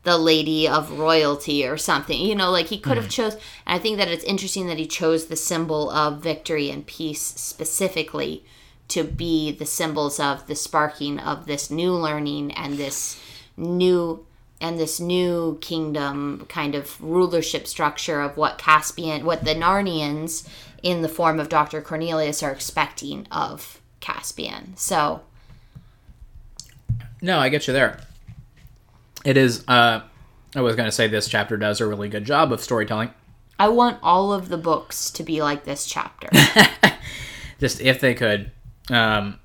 the 0.05 0.19
lady 0.19 0.67
of 0.67 0.99
royalty 0.99 1.67
or 1.67 1.77
something. 1.77 2.21
You 2.21 2.35
know, 2.35 2.51
like 2.51 2.67
he 2.67 2.79
could 2.79 2.97
have 2.97 3.07
hmm. 3.07 3.11
chose. 3.11 3.35
And 3.35 3.43
I 3.67 3.79
think 3.79 3.99
that 3.99 4.09
it's 4.09 4.25
interesting 4.25 4.67
that 4.69 4.79
he 4.79 4.87
chose 4.87 5.27
the 5.27 5.37
symbol 5.37 5.91
of 5.91 6.23
victory 6.23 6.71
and 6.71 6.87
peace 6.87 7.21
specifically 7.21 8.45
to 8.89 9.05
be 9.05 9.53
the 9.53 9.67
symbols 9.67 10.21
of 10.21 10.47
the 10.47 10.55
sparking 10.55 11.19
of 11.19 11.47
this 11.47 11.71
new 11.71 11.93
learning 11.93 12.53
and 12.53 12.77
this 12.77 13.21
new 13.57 14.27
and 14.61 14.79
this 14.79 15.01
new 15.01 15.59
kingdom 15.61 16.47
kind 16.49 16.77
of 16.77 17.01
rulership 17.03 17.67
structure 17.67 18.21
of 18.21 18.37
what 18.37 18.59
Caspian, 18.59 19.25
what 19.25 19.45
the 19.45 19.57
Narnians 19.57 20.49
in 20.83 21.03
the 21.03 21.09
form 21.09 21.39
of 21.39 21.49
Dr. 21.49 21.81
Cornelius 21.81 22.43
are 22.43 22.51
expecting 22.51 23.27
of 23.31 23.81
Caspian. 24.01 24.77
So, 24.77 25.23
No, 27.21 27.39
I 27.39 27.49
get 27.49 27.67
you 27.67 27.73
there. 27.73 28.01
It 29.25 29.37
is. 29.37 29.65
Uh, 29.69 30.01
I 30.55 30.61
was 30.61 30.77
going 30.77 30.89
to 30.89 30.93
say 30.93 31.07
this 31.07 31.29
chapter 31.29 31.57
does 31.57 31.81
a 31.81 31.87
really 31.87 32.09
good 32.09 32.25
job 32.25 32.53
of 32.53 32.61
storytelling. 32.61 33.11
I 33.59 33.69
want 33.69 33.99
all 34.03 34.33
of 34.33 34.49
the 34.49 34.59
books 34.59 35.11
to 35.13 35.23
be 35.23 35.41
like 35.41 35.65
this 35.65 35.87
chapter. 35.87 36.29
Just 37.61 37.81
if 37.81 38.01
they 38.01 38.15
could. 38.15 38.51
Um, 38.91 39.39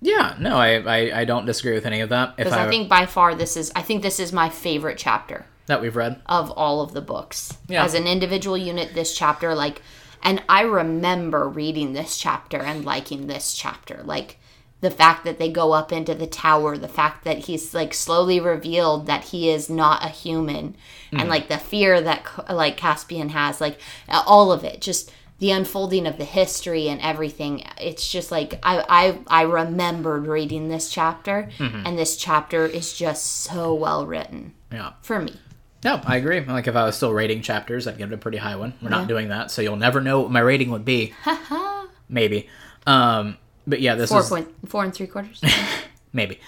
yeah, 0.00 0.34
no, 0.38 0.56
I, 0.56 0.80
I, 0.80 1.20
I 1.20 1.24
don't 1.24 1.46
disagree 1.46 1.72
with 1.72 1.86
any 1.86 2.00
of 2.00 2.08
that. 2.08 2.36
Because 2.36 2.52
I, 2.52 2.66
I 2.66 2.68
think 2.68 2.88
by 2.88 3.06
far 3.06 3.34
this 3.34 3.56
is 3.56 3.70
I 3.76 3.82
think 3.82 4.02
this 4.02 4.18
is 4.18 4.32
my 4.32 4.48
favorite 4.50 4.98
chapter 4.98 5.46
that 5.66 5.80
we've 5.80 5.96
read, 5.96 6.20
of 6.26 6.50
all 6.50 6.82
of 6.82 6.92
the 6.92 7.00
books. 7.00 7.56
Yeah. 7.68 7.84
As 7.84 7.94
an 7.94 8.06
individual 8.06 8.58
unit, 8.58 8.92
this 8.94 9.16
chapter, 9.16 9.54
like 9.54 9.80
and 10.24 10.42
I 10.48 10.62
remember 10.62 11.48
reading 11.48 11.92
this 11.92 12.18
chapter 12.18 12.58
and 12.58 12.84
liking 12.84 13.26
this 13.26 13.54
chapter. 13.54 14.02
Like 14.04 14.38
the 14.80 14.90
fact 14.90 15.24
that 15.24 15.38
they 15.38 15.50
go 15.50 15.72
up 15.72 15.92
into 15.92 16.14
the 16.14 16.26
tower, 16.26 16.76
the 16.76 16.88
fact 16.88 17.24
that 17.24 17.38
he's 17.38 17.74
like 17.74 17.94
slowly 17.94 18.40
revealed 18.40 19.06
that 19.06 19.24
he 19.24 19.50
is 19.50 19.70
not 19.70 20.04
a 20.04 20.08
human, 20.08 20.76
and 21.12 21.22
hmm. 21.22 21.28
like 21.28 21.48
the 21.48 21.58
fear 21.58 22.00
that 22.00 22.26
like 22.50 22.76
Caspian 22.76 23.30
has, 23.30 23.60
like 23.60 23.78
all 24.08 24.50
of 24.50 24.64
it, 24.64 24.80
just 24.80 25.12
the 25.38 25.50
unfolding 25.50 26.06
of 26.06 26.16
the 26.16 26.24
history 26.24 26.88
and 26.88 27.00
everything. 27.00 27.62
It's 27.78 28.10
just 28.10 28.30
like 28.30 28.58
I 28.62 28.84
I 29.28 29.40
I 29.40 29.42
remembered 29.42 30.26
reading 30.26 30.68
this 30.68 30.90
chapter, 30.90 31.50
mm-hmm. 31.58 31.86
and 31.86 31.98
this 31.98 32.16
chapter 32.16 32.66
is 32.66 32.92
just 32.92 33.26
so 33.26 33.74
well 33.74 34.06
written 34.06 34.54
yeah. 34.72 34.92
for 35.02 35.20
me. 35.20 35.38
No, 35.84 36.00
I 36.04 36.16
agree. 36.16 36.40
Like 36.40 36.66
if 36.66 36.74
I 36.74 36.84
was 36.84 36.96
still 36.96 37.12
rating 37.12 37.42
chapters, 37.42 37.86
I'd 37.86 37.98
give 37.98 38.10
it 38.10 38.14
a 38.14 38.18
pretty 38.18 38.38
high 38.38 38.56
one. 38.56 38.72
We're 38.80 38.88
not 38.88 39.06
doing 39.06 39.28
that, 39.28 39.50
so 39.50 39.60
you'll 39.60 39.76
never 39.76 40.00
know 40.00 40.20
what 40.22 40.30
my 40.30 40.40
rating 40.40 40.70
would 40.70 40.84
be. 40.84 41.12
maybe. 42.08 42.48
Um, 42.86 43.36
but 43.66 43.80
yeah, 43.80 43.94
this 43.94 44.10
Four 44.10 44.20
is 44.20 44.28
point 44.28 44.48
four 44.68 44.82
and 44.82 44.94
three 44.94 45.06
quarters. 45.06 45.42
maybe. 46.12 46.40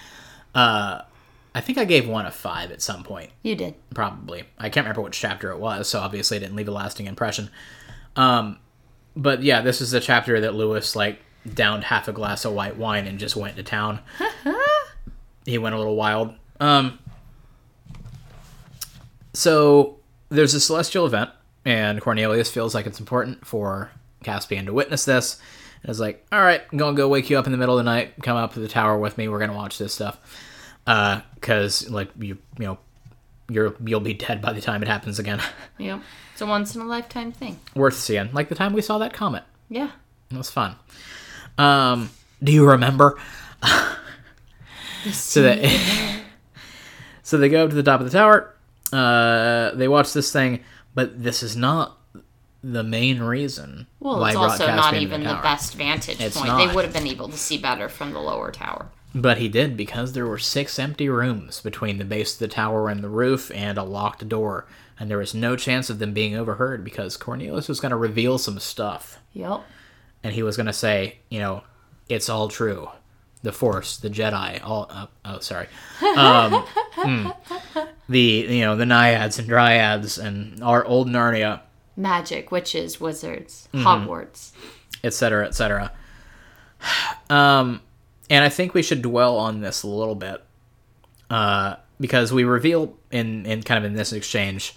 Uh, 0.55 1.03
I 1.55 1.61
think 1.61 1.77
I 1.79 1.85
gave 1.85 2.09
one 2.09 2.27
a 2.27 2.31
five 2.31 2.71
at 2.71 2.81
some 2.83 3.03
point. 3.03 3.31
you 3.43 3.55
did. 3.55 3.75
probably. 3.95 4.45
I 4.59 4.69
can't 4.71 4.85
remember 4.85 5.03
which 5.03 5.19
chapter 5.19 5.51
it 5.51 5.59
was, 5.59 5.89
so 5.89 6.01
obviously 6.01 6.39
it 6.39 6.41
didn't 6.41 6.57
leave 6.57 6.69
a 6.69 6.73
lasting 6.73 7.07
impression. 7.07 7.51
Um, 8.15 8.59
but 9.15 9.43
yeah, 9.43 9.61
this 9.61 9.81
is 9.81 9.91
the 9.91 10.01
chapter 10.01 10.41
that 10.41 10.55
Lewis 10.55 10.97
like 10.97 11.21
downed 11.55 11.85
half 11.85 12.09
a 12.09 12.13
glass 12.13 12.45
of 12.45 12.53
white 12.53 12.77
wine 12.77 13.07
and 13.07 13.19
just 13.19 13.37
went 13.37 13.57
to 13.57 13.63
town. 13.63 14.01
he 15.47 15.59
went 15.59 15.75
a 15.75 15.79
little 15.79 15.97
wild. 15.97 16.35
Um, 16.61 16.99
so 19.37 19.99
there's 20.31 20.55
a 20.55 20.61
celestial 20.61 21.05
event, 21.05 21.29
and 21.67 22.01
Cornelius 22.01 22.51
feels 22.51 22.75
like 22.75 22.87
it's 22.87 22.99
important 22.99 23.47
for 23.47 23.91
Caspian 24.25 24.65
to 24.65 24.73
witness 24.73 25.05
this. 25.05 25.39
And 25.83 25.91
is 25.91 26.01
like, 26.01 26.27
all 26.33 26.41
right, 26.41 26.63
I'm 26.73 26.79
gonna 26.79 26.97
go 26.97 27.07
wake 27.07 27.29
you 27.29 27.39
up 27.39 27.45
in 27.45 27.53
the 27.53 27.59
middle 27.59 27.79
of 27.79 27.85
the 27.85 27.91
night. 27.91 28.15
Come 28.23 28.39
up 28.39 28.55
to 28.55 28.61
the 28.61 28.67
tower 28.67 28.97
with 28.97 29.19
me. 29.19 29.29
We're 29.29 29.39
gonna 29.39 29.53
watch 29.53 29.77
this 29.77 29.93
stuff. 29.93 30.19
Because 30.87 31.91
like 31.91 32.09
you, 32.19 32.39
you 32.59 32.65
know, 32.65 32.79
you're 33.51 33.77
you'll 33.85 34.01
be 34.01 34.15
dead 34.15 34.41
by 34.41 34.55
the 34.55 34.63
time 34.63 34.83
it 34.83 34.89
happens 34.89 35.19
again. 35.19 35.41
Yep. 35.79 36.01
It's 36.33 36.41
a 36.41 36.47
once 36.47 36.75
in 36.75 36.81
a 36.81 36.87
lifetime 36.87 37.33
thing. 37.33 37.61
Worth 37.75 37.99
seeing. 37.99 38.33
Like 38.33 38.49
the 38.49 38.55
time 38.55 38.73
we 38.73 38.81
saw 38.81 38.97
that 38.99 39.13
comet. 39.13 39.45
Yeah. 39.69 39.91
It 40.31 40.37
was 40.39 40.49
fun. 40.49 40.77
Um, 41.59 42.09
do 42.43 42.53
you 42.53 42.67
remember? 42.67 43.19
so 45.13 45.43
they 45.43 45.71
so 47.23 47.37
they 47.37 47.51
go 47.51 47.65
up 47.65 47.71
to 47.71 47.77
the 47.77 47.83
top 47.83 48.01
of 48.01 48.11
the 48.11 48.17
tower. 48.17 48.55
Uh, 48.93 49.73
they 49.75 49.89
watch 49.89 50.13
this 50.13 50.33
thing, 50.33 50.63
but 50.95 51.23
this 51.23 51.43
is 51.43 51.57
not 51.57 51.99
the 52.63 52.83
main 52.83 53.21
reason 53.21 53.87
Well, 54.01 54.25
it's 54.25 54.35
also 54.37 54.67
not 54.75 54.95
even 54.95 55.23
the 55.23 55.31
tower. 55.35 55.43
best 55.43 55.75
vantage 55.75 56.21
It's 56.21 56.37
point. 56.37 56.49
not. 56.49 56.67
They 56.67 56.75
would 56.75 56.85
have 56.85 56.95
been 56.95 57.07
able 57.07 57.29
to 57.29 57.37
see 57.37 57.59
better 57.59 57.89
from 57.89 58.13
the 58.13 58.19
lower 58.21 58.51
tower. 58.51 58.89
But 59.15 59.39
he 59.39 59.49
did 59.49 59.77
because 59.77 60.13
there 60.13 60.27
were 60.27 60.39
six 60.39 60.79
empty 60.79 61.09
rooms 61.09 61.61
between 61.61 61.99
the 61.99 62.05
base 62.05 62.35
of 62.35 62.39
the 62.41 62.49
tower 62.49 62.89
and 62.89 63.03
the 63.05 63.09
roof 63.09 63.51
and 63.55 63.79
a 63.79 63.83
locked 63.85 64.29
door. 64.29 64.67
And 64.99 65.11
there 65.11 65.19
was 65.19 65.35
no 65.35 65.57
chance 65.57 65.91
of 65.91 65.99
them 66.01 66.13
being 66.13 66.35
overheard 66.35 66.83
because 66.85 67.17
Cornelius 67.17 67.69
was 67.69 67.81
going 67.81 67.91
to 67.91 67.97
reveal 67.97 68.37
some 68.39 68.59
stuff. 68.59 69.19
Yep. 69.33 69.63
And 70.25 70.35
he 70.35 70.43
was 70.43 70.57
going 70.57 70.67
to 70.67 70.73
say, 70.73 71.19
you 71.31 71.39
know, 71.39 71.63
it's 72.09 72.29
all 72.29 72.49
true. 72.49 72.89
The 73.43 73.53
Force, 73.53 73.97
the 73.99 74.11
Jedi, 74.11 74.61
all. 74.65 74.87
Uh, 74.91 75.07
oh, 75.25 75.39
sorry. 75.39 75.69
Um, 76.17 76.65
mm. 76.97 77.37
the, 78.09 78.21
you 78.21 78.61
know, 78.61 78.77
the 78.77 78.85
Naiads 78.87 79.39
and 79.39 79.49
Dryads 79.49 80.19
and 80.19 80.63
our 80.63 80.85
old 80.85 81.09
Narnia, 81.09 81.61
Magic, 81.97 82.51
witches, 82.51 83.01
wizards, 83.01 83.69
Mm-hmm. 83.73 83.87
Hogwarts. 83.87 84.53
etc., 85.05 85.47
etc. 85.47 85.93
Um, 87.31 87.81
and 88.31 88.45
I 88.45 88.49
think 88.49 88.75
we 88.75 88.83
should 88.83 89.03
dwell 89.03 89.37
on 89.39 89.61
this 89.61 89.83
a 89.83 89.89
little 89.89 90.15
bit, 90.15 90.45
uh, 91.31 91.77
because 91.99 92.33
we 92.33 92.45
reveal 92.45 92.95
in 93.11 93.47
in 93.47 93.63
kind 93.63 93.79
of 93.79 93.85
in 93.85 93.95
this 93.97 94.13
exchange, 94.13 94.75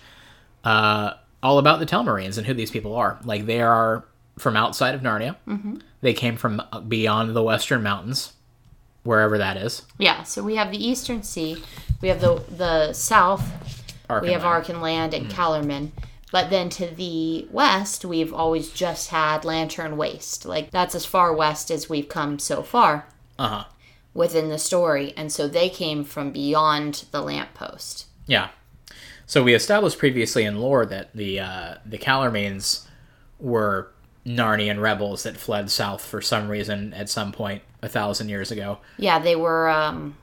uh, 0.63 1.13
all 1.43 1.59
about 1.59 1.79
the 1.79 1.85
Telmarines 1.85 2.37
and 2.37 2.47
who 2.47 2.53
these 2.53 2.71
people 2.71 2.95
are. 2.95 3.19
Like 3.23 3.45
they 3.45 3.61
are 3.61 4.05
from 4.37 4.55
outside 4.55 4.95
of 4.95 5.01
Narnia. 5.01 5.35
Mm-hmm. 5.47 5.77
They 6.01 6.13
came 6.13 6.37
from 6.37 6.61
beyond 6.87 7.35
the 7.35 7.43
Western 7.43 7.83
Mountains, 7.83 8.33
wherever 9.03 9.37
that 9.37 9.57
is. 9.57 9.83
Yeah, 9.97 10.23
so 10.23 10.43
we 10.43 10.55
have 10.55 10.71
the 10.71 10.83
Eastern 10.83 11.23
Sea, 11.23 11.63
we 12.01 12.07
have 12.09 12.21
the 12.21 12.43
the 12.49 12.93
South, 12.93 13.43
we 14.21 14.31
have 14.31 14.41
Archenland. 14.43 15.05
and 15.05 15.13
and 15.13 15.29
Calormen. 15.31 15.91
But 16.31 16.51
then 16.51 16.69
to 16.69 16.85
the 16.85 17.47
west, 17.51 18.05
we've 18.05 18.31
always 18.33 18.69
just 18.69 19.09
had 19.09 19.43
Lantern 19.45 19.97
Waste. 19.97 20.45
Like 20.45 20.69
that's 20.69 20.93
as 20.93 21.03
far 21.05 21.33
west 21.33 21.71
as 21.71 21.89
we've 21.89 22.07
come 22.07 22.37
so 22.37 22.61
far 22.61 23.07
Uh 23.39 23.47
huh. 23.47 23.63
within 24.13 24.49
the 24.49 24.59
story. 24.59 25.11
And 25.17 25.31
so 25.31 25.47
they 25.47 25.69
came 25.69 26.03
from 26.03 26.31
beyond 26.31 27.05
the 27.11 27.21
lamppost. 27.21 28.05
Yeah. 28.27 28.49
So 29.25 29.43
we 29.43 29.55
established 29.55 29.97
previously 29.97 30.43
in 30.45 30.59
lore 30.59 30.85
that 30.85 31.15
the 31.15 31.39
uh, 31.39 31.75
the 31.83 31.97
Calormenes 31.97 32.85
were 33.39 33.91
Narnian 34.29 34.79
rebels 34.79 35.23
that 35.23 35.37
fled 35.37 35.71
south 35.71 36.05
for 36.05 36.21
some 36.21 36.49
reason 36.49 36.93
at 36.93 37.09
some 37.09 37.31
point 37.31 37.63
a 37.81 37.89
thousand 37.89 38.29
years 38.29 38.51
ago. 38.51 38.77
Yeah, 38.97 39.17
they 39.17 39.35
were 39.35 39.67
um, 39.67 40.15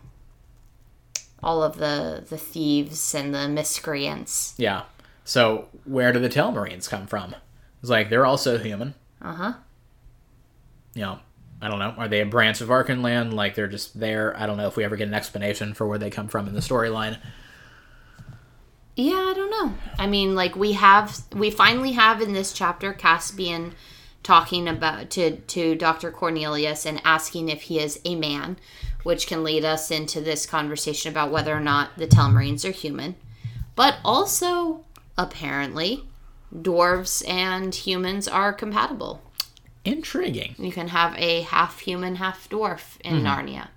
all 1.42 1.62
of 1.62 1.78
the 1.78 2.24
the 2.28 2.38
thieves 2.38 3.14
and 3.14 3.34
the 3.34 3.48
miscreants. 3.48 4.54
Yeah. 4.58 4.82
So 5.24 5.68
where 5.84 6.12
do 6.12 6.20
the 6.20 6.28
Telmarines 6.28 6.88
come 6.88 7.08
from? 7.08 7.34
It's 7.80 7.90
like 7.90 8.08
they're 8.08 8.24
also 8.24 8.58
human. 8.58 8.94
Uh 9.20 9.34
huh. 9.34 9.52
You 10.94 11.02
know, 11.02 11.18
I 11.60 11.68
don't 11.68 11.80
know. 11.80 11.94
Are 11.98 12.06
they 12.06 12.20
a 12.20 12.26
branch 12.26 12.60
of 12.60 12.68
Archenland? 12.68 13.32
Like 13.32 13.56
they're 13.56 13.66
just 13.66 13.98
there? 13.98 14.38
I 14.38 14.46
don't 14.46 14.56
know 14.56 14.68
if 14.68 14.76
we 14.76 14.84
ever 14.84 14.94
get 14.94 15.08
an 15.08 15.14
explanation 15.14 15.74
for 15.74 15.84
where 15.86 15.98
they 15.98 16.10
come 16.10 16.28
from 16.28 16.46
in 16.46 16.54
the 16.54 16.60
storyline. 16.60 17.18
Yeah, 18.94 19.14
I 19.14 19.34
don't 19.34 19.50
know. 19.50 19.74
I 19.98 20.06
mean, 20.06 20.34
like 20.34 20.56
we 20.56 20.72
have, 20.72 21.20
we 21.34 21.50
finally 21.50 21.92
have 21.92 22.22
in 22.22 22.32
this 22.32 22.54
chapter 22.54 22.94
Caspian 22.94 23.74
talking 24.26 24.66
about 24.66 25.08
to 25.08 25.36
to 25.36 25.76
Dr. 25.76 26.10
Cornelius 26.10 26.84
and 26.84 27.00
asking 27.04 27.48
if 27.48 27.62
he 27.62 27.78
is 27.78 28.00
a 28.04 28.16
man, 28.16 28.56
which 29.04 29.28
can 29.28 29.44
lead 29.44 29.64
us 29.64 29.92
into 29.92 30.20
this 30.20 30.46
conversation 30.46 31.12
about 31.12 31.30
whether 31.30 31.54
or 31.54 31.60
not 31.60 31.96
the 31.96 32.08
Telmarines 32.08 32.68
are 32.68 32.72
human, 32.72 33.14
but 33.76 33.98
also 34.04 34.84
apparently 35.16 36.08
dwarves 36.52 37.26
and 37.28 37.72
humans 37.72 38.26
are 38.26 38.52
compatible. 38.52 39.22
Intriguing. 39.84 40.56
You 40.58 40.72
can 40.72 40.88
have 40.88 41.14
a 41.16 41.42
half 41.42 41.78
human, 41.78 42.16
half 42.16 42.48
dwarf 42.48 43.00
in 43.02 43.20
hmm. 43.20 43.26
Narnia. 43.26 43.68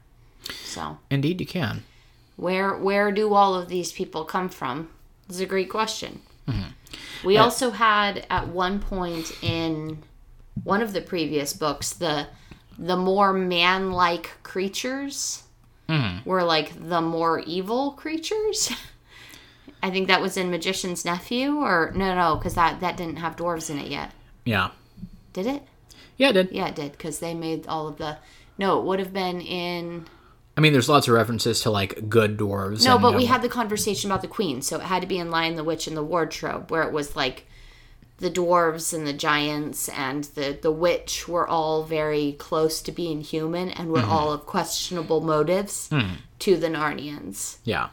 So, 0.63 0.97
Indeed, 1.11 1.39
you 1.41 1.45
can. 1.45 1.83
where 2.37 2.75
where 2.75 3.11
do 3.11 3.35
all 3.35 3.53
of 3.53 3.69
these 3.69 3.91
people 3.91 4.25
come 4.25 4.49
from? 4.49 4.89
Is 5.29 5.39
a 5.39 5.45
great 5.45 5.69
question. 5.69 6.21
Mm-hmm. 6.47 7.27
We 7.27 7.37
uh, 7.37 7.43
also 7.43 7.69
had 7.69 8.25
at 8.31 8.47
one 8.47 8.79
point 8.79 9.31
in 9.43 10.01
one 10.63 10.81
of 10.81 10.93
the 10.93 11.01
previous 11.01 11.53
books 11.53 11.93
the 11.93 12.27
the 12.77 12.95
more 12.95 13.33
man-like 13.33 14.41
creatures 14.41 15.43
hmm. 15.89 16.17
were 16.23 16.43
like 16.43 16.89
the 16.89 17.01
more 17.01 17.39
evil 17.41 17.91
creatures. 17.91 18.71
I 19.83 19.89
think 19.89 20.07
that 20.07 20.21
was 20.21 20.35
in 20.35 20.51
Magician's 20.51 21.05
Nephew, 21.05 21.57
or 21.57 21.91
no, 21.95 22.13
no, 22.15 22.35
because 22.35 22.55
that 22.55 22.79
that 22.81 22.97
didn't 22.97 23.17
have 23.17 23.35
dwarves 23.35 23.69
in 23.69 23.79
it 23.79 23.87
yet. 23.87 24.11
Yeah. 24.45 24.71
Did 25.33 25.47
it? 25.47 25.63
Yeah, 26.17 26.29
it 26.29 26.33
did. 26.33 26.51
Yeah, 26.51 26.67
it 26.67 26.75
did, 26.75 26.91
because 26.93 27.19
they 27.19 27.33
made 27.33 27.67
all 27.67 27.87
of 27.87 27.97
the. 27.97 28.17
No, 28.57 28.79
it 28.79 28.85
would 28.85 28.99
have 28.99 29.13
been 29.13 29.39
in 29.39 30.05
I 30.59 30.61
mean, 30.61 30.73
there's 30.73 30.89
lots 30.89 31.07
of 31.07 31.13
references 31.13 31.61
to 31.61 31.71
like 31.71 32.09
good 32.09 32.37
dwarves. 32.37 32.83
No, 32.83 32.95
and, 32.95 33.01
but 33.01 33.11
you 33.11 33.17
we 33.19 33.25
had 33.27 33.41
the 33.41 33.47
conversation 33.47 34.11
about 34.11 34.21
the 34.21 34.27
queen, 34.27 34.61
so 34.61 34.75
it 34.75 34.81
had 34.81 35.01
to 35.01 35.07
be 35.07 35.17
in 35.17 35.31
Lion 35.31 35.55
the 35.55 35.63
Witch 35.63 35.87
and 35.87 35.95
the 35.95 36.03
Wardrobe, 36.03 36.69
where 36.69 36.83
it 36.83 36.91
was 36.91 37.15
like 37.15 37.45
the 38.19 38.29
dwarves 38.29 38.93
and 38.93 39.07
the 39.07 39.13
giants 39.13 39.89
and 39.89 40.25
the 40.35 40.57
the 40.61 40.71
witch 40.71 41.27
were 41.27 41.47
all 41.47 41.83
very 41.83 42.33
close 42.33 42.81
to 42.81 42.91
being 42.91 43.21
human 43.21 43.69
and 43.69 43.91
were 43.91 44.03
all 44.03 44.31
of 44.31 44.45
questionable 44.45 45.21
motives 45.21 45.89
to 46.39 46.57
the 46.57 46.67
Narnians. 46.67 47.57
yeah. 47.63 47.89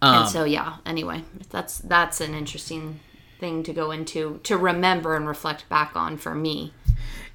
Um, 0.00 0.22
and 0.22 0.28
so 0.28 0.44
yeah, 0.44 0.76
anyway, 0.86 1.24
that's 1.50 1.78
that's 1.78 2.20
an 2.20 2.34
interesting 2.34 3.00
thing 3.40 3.62
to 3.64 3.72
go 3.72 3.90
into 3.90 4.40
to 4.44 4.56
remember 4.56 5.16
and 5.16 5.26
reflect 5.26 5.68
back 5.68 5.96
on 5.96 6.16
for 6.16 6.34
me. 6.34 6.72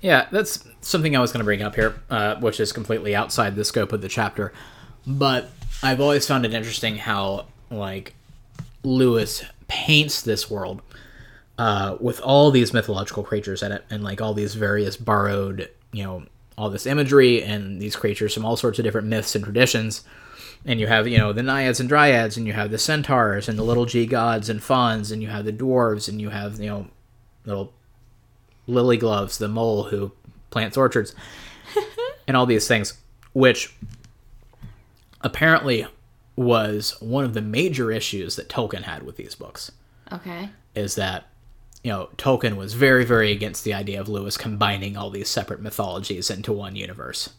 Yeah, 0.01 0.27
that's 0.31 0.65
something 0.81 1.15
I 1.15 1.19
was 1.19 1.31
going 1.31 1.39
to 1.39 1.45
bring 1.45 1.61
up 1.61 1.75
here, 1.75 1.95
uh, 2.09 2.35
which 2.35 2.59
is 2.59 2.73
completely 2.73 3.15
outside 3.15 3.55
the 3.55 3.63
scope 3.63 3.93
of 3.93 4.01
the 4.01 4.09
chapter. 4.09 4.51
But 5.07 5.49
I've 5.81 6.01
always 6.01 6.27
found 6.27 6.45
it 6.45 6.53
interesting 6.53 6.97
how, 6.97 7.45
like, 7.71 8.13
Lewis 8.83 9.45
paints 9.69 10.21
this 10.21 10.49
world 10.49 10.81
uh, 11.63 11.95
with 12.01 12.19
all 12.19 12.51
these 12.51 12.73
mythological 12.73 13.23
creatures 13.23 13.63
in 13.63 13.71
it, 13.71 13.85
and 13.89 14.03
like 14.03 14.19
all 14.19 14.33
these 14.33 14.53
various 14.53 14.97
borrowed, 14.97 15.69
you 15.93 16.03
know, 16.03 16.25
all 16.57 16.69
this 16.69 16.85
imagery 16.85 17.41
and 17.41 17.81
these 17.81 17.95
creatures 17.95 18.33
from 18.33 18.43
all 18.43 18.57
sorts 18.57 18.79
of 18.79 18.83
different 18.83 19.07
myths 19.07 19.33
and 19.33 19.45
traditions. 19.45 20.03
And 20.65 20.77
you 20.77 20.87
have, 20.87 21.07
you 21.07 21.17
know, 21.17 21.31
the 21.31 21.41
naiads 21.41 21.79
and 21.79 21.87
dryads, 21.87 22.35
and 22.35 22.45
you 22.45 22.51
have 22.51 22.69
the 22.69 22.77
centaurs 22.77 23.47
and 23.47 23.57
the 23.57 23.63
little 23.63 23.85
g 23.85 24.05
gods 24.05 24.49
and 24.49 24.61
fauns, 24.61 25.09
and 25.09 25.21
you 25.21 25.29
have 25.29 25.45
the 25.45 25.53
dwarves, 25.53 26.09
and 26.09 26.19
you 26.19 26.31
have, 26.31 26.59
you 26.59 26.67
know, 26.67 26.87
little 27.45 27.71
Lilygloves, 28.67 29.37
the 29.37 29.47
mole 29.47 29.83
who 29.83 30.11
plants 30.49 30.75
orchards, 30.75 31.15
and 32.27 32.35
all 32.35 32.45
these 32.45 32.67
things, 32.67 32.97
which 33.31 33.73
apparently 35.21 35.87
was 36.35 36.97
one 36.99 37.23
of 37.23 37.33
the 37.33 37.41
major 37.41 37.89
issues 37.89 38.35
that 38.35 38.49
Tolkien 38.49 38.83
had 38.83 39.03
with 39.03 39.15
these 39.15 39.35
books. 39.35 39.71
Okay. 40.11 40.49
Is 40.75 40.95
that 40.95 41.29
you 41.83 41.91
know 41.91 42.09
Tolkien 42.17 42.55
was 42.55 42.73
very 42.73 43.05
very 43.05 43.31
against 43.31 43.63
the 43.63 43.73
idea 43.73 43.99
of 43.99 44.09
Lewis 44.09 44.37
combining 44.37 44.97
all 44.97 45.09
these 45.09 45.29
separate 45.29 45.61
mythologies 45.61 46.29
into 46.29 46.51
one 46.51 46.75
universe, 46.75 47.29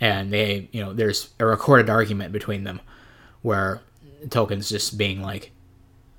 and 0.00 0.32
they 0.32 0.68
you 0.72 0.82
know 0.82 0.92
there's 0.92 1.30
a 1.38 1.46
recorded 1.46 1.88
argument 1.90 2.32
between 2.32 2.64
them 2.64 2.80
where 3.42 3.80
Tolkien's 4.26 4.68
just 4.68 4.98
being 4.98 5.22
like, 5.22 5.52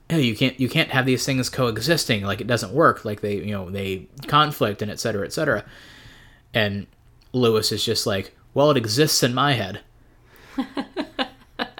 hey, 0.09 0.21
you 0.21 0.35
can't 0.35 0.59
you 0.59 0.69
can't 0.69 0.91
have 0.91 1.05
these 1.05 1.25
things 1.25 1.49
coexisting. 1.49 2.23
Like 2.23 2.41
it 2.41 2.47
doesn't 2.47 2.73
work. 2.73 3.03
Like 3.03 3.21
they 3.21 3.35
you 3.35 3.51
know 3.51 3.69
they 3.69 4.07
conflict 4.27 4.81
and 4.81 4.91
et 4.91 4.99
cetera 4.99 5.25
et 5.25 5.33
cetera. 5.33 5.65
And 6.53 6.87
lewis 7.33 7.71
is 7.71 7.83
just 7.83 8.07
like 8.07 8.35
well 8.53 8.71
it 8.71 8.77
exists 8.77 9.23
in 9.23 9.33
my 9.33 9.53
head. 9.53 9.81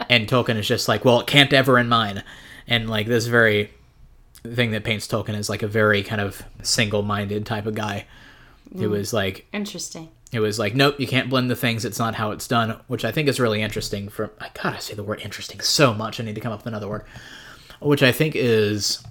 And 0.09 0.27
tolkien 0.27 0.55
is 0.55 0.67
just 0.67 0.87
like 0.87 1.03
well 1.03 1.19
it 1.19 1.27
can't 1.27 1.53
ever 1.53 1.77
in 1.77 1.89
mine. 1.89 2.23
And 2.65 2.89
like 2.89 3.07
this 3.07 3.27
very 3.27 3.71
thing 4.43 4.71
that 4.71 4.83
paints 4.83 5.07
tolkien 5.07 5.35
as 5.35 5.49
like 5.49 5.63
a 5.63 5.67
very 5.67 6.03
kind 6.03 6.21
of 6.21 6.41
single-minded 6.63 7.45
type 7.45 7.65
of 7.65 7.75
guy. 7.75 8.05
It 8.79 8.87
was 8.87 9.13
like 9.13 9.47
Interesting. 9.53 10.09
it 10.33 10.39
was 10.41 10.59
like 10.59 10.75
nope 10.75 10.99
you 10.99 11.07
can't 11.07 11.29
blend 11.29 11.49
the 11.49 11.55
things 11.55 11.85
it's 11.85 11.99
not 11.99 12.15
how 12.15 12.31
it's 12.31 12.47
done 12.49 12.77
which 12.87 13.05
i 13.05 13.13
think 13.13 13.29
is 13.29 13.39
really 13.39 13.61
interesting 13.61 14.09
for 14.09 14.29
i 14.41 14.49
gotta 14.61 14.81
say 14.81 14.93
the 14.93 15.03
word 15.03 15.21
interesting 15.21 15.61
so 15.61 15.93
much 15.93 16.19
i 16.19 16.23
need 16.23 16.35
to 16.35 16.41
come 16.41 16.51
up 16.51 16.59
with 16.59 16.67
another 16.67 16.87
word. 16.89 17.05
Which 17.79 18.03
i 18.03 18.11
think 18.11 18.35
is 18.35 19.01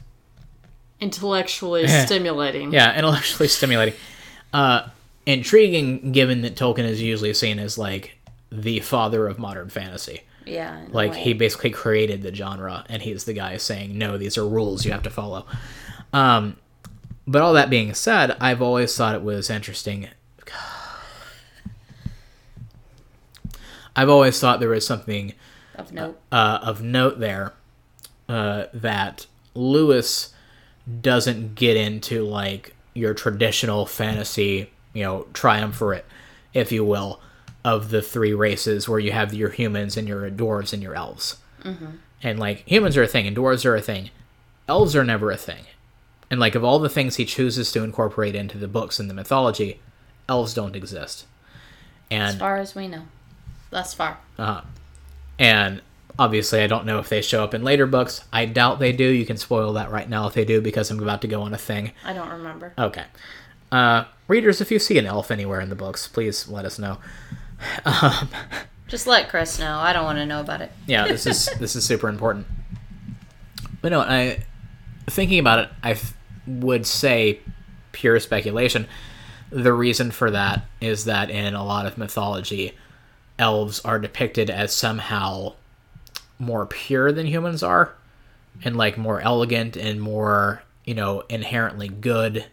Intellectually 1.01 1.87
stimulating. 2.07 2.73
yeah 2.73 2.97
intellectually 2.97 3.49
stimulating. 3.49 3.95
Uh 4.53 4.89
intriguing 5.27 6.13
given 6.13 6.43
that 6.43 6.55
tolkien 6.55 6.85
is 6.85 7.03
usually 7.03 7.35
seen 7.35 7.59
as 7.59 7.77
like 7.77 8.17
the 8.53 8.81
father 8.81 9.27
of 9.27 9.39
modern 9.39 9.69
fantasy 9.69 10.21
Yeah. 10.47 10.85
like 10.91 11.15
he 11.15 11.35
basically 11.35 11.71
created 11.71 12.23
the 12.23 12.35
genre 12.35 12.85
and 12.89 13.03
he's 13.03 13.25
the 13.25 13.33
guy 13.33 13.57
saying 13.57 13.99
no 13.99 14.17
these 14.17 14.39
are 14.39 14.47
rules 14.49 14.85
you 14.85 14.93
have 14.93 15.03
to 15.03 15.11
follow 15.11 15.45
um 16.13 16.57
but 17.27 17.43
all 17.43 17.53
that 17.55 17.69
being 17.69 17.93
said 17.95 18.37
i've 18.41 18.63
always 18.63 18.97
thought 18.97 19.17
it 19.17 19.23
was 19.23 19.51
interesting 19.51 20.09
i've 23.97 24.09
always 24.09 24.39
thought 24.39 24.61
there 24.61 24.69
was 24.69 24.87
something 24.87 25.33
of 25.75 25.93
note. 25.93 26.19
uh, 26.33 26.61
of 26.63 26.83
note 26.83 27.19
there 27.19 27.53
uh, 28.29 28.67
that 28.75 29.27
Lewis 29.55 30.33
doesn't 31.01 31.55
get 31.55 31.77
into 31.77 32.25
like 32.25 32.75
your 32.95 33.15
traditional 33.15 33.87
fantasy, 33.87 34.71
you 34.93 35.03
know, 35.03 35.27
triumvirate, 35.33 36.05
if 36.55 36.73
you 36.73 36.85
will, 36.85 37.21
of 37.67 37.91
the 37.91 38.01
three 38.01 38.33
races 38.33 38.89
where 38.89 39.01
you 39.01 39.11
have 39.11 39.35
your 39.35 39.51
humans 39.51 39.97
and 39.97 40.07
your 40.07 40.31
dwarves 40.31 40.73
and 40.73 40.81
your 40.83 40.95
elves. 40.95 41.39
And 42.23 42.39
like 42.39 42.63
humans 42.67 42.97
are 42.97 43.03
a 43.03 43.09
thing 43.09 43.27
and 43.27 43.37
dwarves 43.37 43.65
are 43.65 43.75
a 43.75 43.81
thing, 43.83 44.11
elves 44.69 44.95
are 44.95 45.03
never 45.05 45.33
a 45.33 45.37
thing. 45.37 45.65
And 46.31 46.39
like 46.39 46.55
of 46.55 46.63
all 46.63 46.79
the 46.79 46.89
things 46.89 47.17
he 47.17 47.25
chooses 47.25 47.73
to 47.73 47.83
incorporate 47.83 48.37
into 48.37 48.57
the 48.57 48.69
books 48.69 49.01
and 49.01 49.11
the 49.11 49.15
mythology, 49.15 49.81
elves 50.29 50.55
don't 50.55 50.77
exist. 50.77 51.27
as 52.11 52.37
far 52.37 52.57
as 52.59 52.75
we 52.77 52.87
know. 52.87 53.03
Thus 53.71 53.95
far. 53.95 54.19
Uh-huh. 54.39 54.63
and 55.41 55.83
obviously, 56.19 56.63
I 56.63 56.69
don't 56.69 56.87
know 56.87 56.99
if 57.01 57.09
they 57.09 57.21
show 57.21 57.43
up 57.43 57.53
in 57.53 57.65
later 57.65 57.87
books. 57.87 58.25
I 58.33 58.47
doubt 58.47 58.79
they 58.79 58.93
do. 58.93 59.05
You 59.05 59.27
can 59.27 59.37
spoil 59.37 59.73
that 59.73 59.91
right 59.91 60.09
now 60.09 60.29
if 60.29 60.35
they 60.35 60.45
do, 60.45 60.61
because 60.61 60.89
I'm 60.91 61.03
about 61.03 61.21
to 61.23 61.29
go 61.29 61.43
on 61.43 61.53
a 61.53 61.59
thing. 61.59 61.91
I 62.05 62.13
don't 62.13 62.31
remember. 62.31 62.73
Okay. 62.79 63.05
Uh, 63.73 64.05
readers, 64.29 64.61
if 64.61 64.71
you 64.71 64.79
see 64.79 64.99
an 64.99 65.07
elf 65.07 65.31
anywhere 65.33 65.61
in 65.61 65.69
the 65.69 65.75
books, 65.75 66.07
please 66.09 66.49
let 66.49 66.65
us 66.65 66.79
know. 66.79 66.99
Um, 67.85 68.29
Just 68.89 69.07
let 69.07 69.29
Chris 69.29 69.59
know. 69.59 69.79
I 69.79 69.93
don't 69.93 70.05
want 70.05 70.19
to 70.19 70.27
know 70.27 70.41
about 70.41 70.61
it. 70.61 70.71
yeah, 70.87 71.09
this 71.09 71.27
is 71.27 71.47
this 71.59 71.75
is 71.75 71.85
super 71.85 72.09
important. 72.09 72.47
But 73.83 73.91
no, 73.91 74.01
I 74.01 74.45
thinking 75.09 75.39
about 75.39 75.59
it, 75.61 75.69
I 75.83 75.93
f- 75.93 76.15
would 76.47 76.87
say 76.87 77.41
pure 77.93 78.21
speculation. 78.21 78.87
The 79.51 79.73
reason 79.73 80.11
for 80.11 80.31
that 80.31 80.67
is 80.81 81.05
that 81.05 81.31
in 81.31 81.55
a 81.55 81.65
lot 81.65 81.87
of 81.87 81.99
mythology, 81.99 82.73
elves 83.39 83.81
are 83.81 83.99
depicted 83.99 84.51
as 84.51 84.75
somehow 84.75 85.55
more 86.39 86.67
pure 86.67 87.11
than 87.13 87.27
humans 87.27 87.63
are, 87.63 87.95
and 88.65 88.77
like 88.77 88.97
more 88.99 89.21
elegant 89.21 89.77
and 89.77 90.01
more 90.01 90.63
you 90.85 90.95
know 90.95 91.23
inherently 91.29 91.89
good 91.89 92.45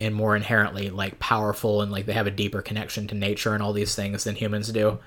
and 0.00 0.14
more 0.14 0.34
inherently 0.34 0.90
like 0.90 1.18
powerful 1.18 1.82
and 1.82 1.92
like 1.92 2.06
they 2.06 2.12
have 2.12 2.26
a 2.26 2.30
deeper 2.30 2.62
connection 2.62 3.06
to 3.08 3.14
nature 3.14 3.54
and 3.54 3.62
all 3.62 3.72
these 3.72 3.94
things 3.94 4.24
than 4.24 4.34
humans 4.34 4.72
do. 4.72 4.98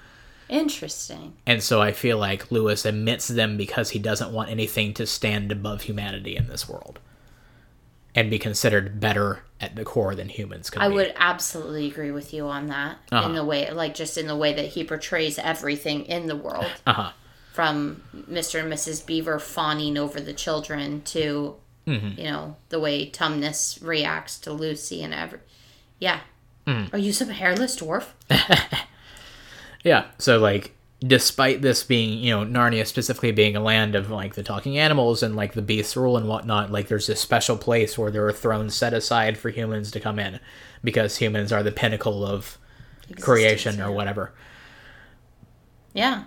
Interesting. 0.50 1.34
And 1.46 1.64
so 1.64 1.82
I 1.82 1.94
feel 1.94 2.18
like 2.18 2.52
Lewis 2.52 2.86
omits 2.86 3.28
them 3.28 3.58
because 3.58 3.92
he 3.92 4.00
doesn't 4.00 4.32
want 4.32 4.50
anything 4.50 4.94
to 4.96 5.08
stand 5.08 5.52
above 5.52 5.84
humanity 5.84 6.36
in 6.36 6.48
this 6.48 6.70
world 6.70 7.00
and 8.16 8.30
be 8.30 8.38
considered 8.38 9.00
better 9.00 9.44
at 9.60 9.76
the 9.76 9.84
core 9.84 10.14
than 10.14 10.30
humans 10.30 10.70
can 10.70 10.82
I 10.82 10.90
be. 10.90 10.96
would 10.96 11.14
absolutely 11.16 11.88
agree 11.88 12.12
with 12.12 12.34
you 12.34 12.46
on 12.46 12.68
that. 12.68 12.98
Uh-huh. 13.12 13.28
In 13.28 13.36
the 13.36 13.44
way, 13.44 13.72
like, 13.72 13.96
just 13.96 14.18
in 14.18 14.28
the 14.28 14.36
way 14.36 14.54
that 14.54 14.68
he 14.68 14.84
portrays 14.84 15.40
everything 15.40 16.06
in 16.06 16.28
the 16.28 16.36
world. 16.36 16.72
Uh-huh. 16.86 17.12
From 17.54 18.04
Mr. 18.16 18.62
and 18.62 18.72
Mrs. 18.72 19.06
Beaver 19.06 19.40
fawning 19.40 19.98
over 19.98 20.20
the 20.20 20.34
children 20.34 21.02
to, 21.04 21.56
Mm-hmm. 21.86 22.20
you 22.20 22.32
know, 22.32 22.56
the 22.70 22.80
way 22.80 23.10
Tumnus 23.10 23.86
reacts 23.86 24.40
to 24.40 24.54
Lucy 24.54 25.04
and 25.04 25.14
every. 25.14 25.40
Yeah. 26.00 26.22
Mm. 26.66 26.94
Are 26.94 26.98
you 26.98 27.12
some 27.12 27.30
hairless 27.30 27.80
dwarf? 27.80 28.08
Yeah. 29.84 30.06
So 30.18 30.40
like 30.40 30.76
despite 31.06 31.62
this 31.62 31.84
being, 31.84 32.20
you 32.20 32.32
know, 32.32 32.46
Narnia 32.46 32.88
specifically 32.88 33.32
being 33.32 33.56
a 33.56 33.62
land 33.62 33.96
of 33.96 34.10
like 34.10 34.36
the 34.36 34.44
talking 34.44 34.78
animals 34.78 35.22
and 35.22 35.36
like 35.36 35.54
the 35.54 35.62
beasts 35.62 35.98
rule 35.98 36.16
and 36.18 36.28
whatnot, 36.28 36.72
like 36.72 36.88
there's 36.88 37.08
this 37.08 37.20
special 37.20 37.58
place 37.58 37.98
where 37.98 38.10
there 38.10 38.26
are 38.26 38.32
thrones 38.32 38.74
set 38.74 38.94
aside 38.94 39.38
for 39.38 39.50
humans 39.50 39.92
to 39.92 40.00
come 40.00 40.18
in 40.18 40.40
because 40.84 41.18
humans 41.18 41.52
are 41.52 41.64
the 41.64 41.72
pinnacle 41.72 42.26
of 42.26 42.58
creation 43.20 43.82
or 43.82 43.90
yeah. 43.90 43.96
whatever. 43.96 44.34
Yeah. 45.94 46.24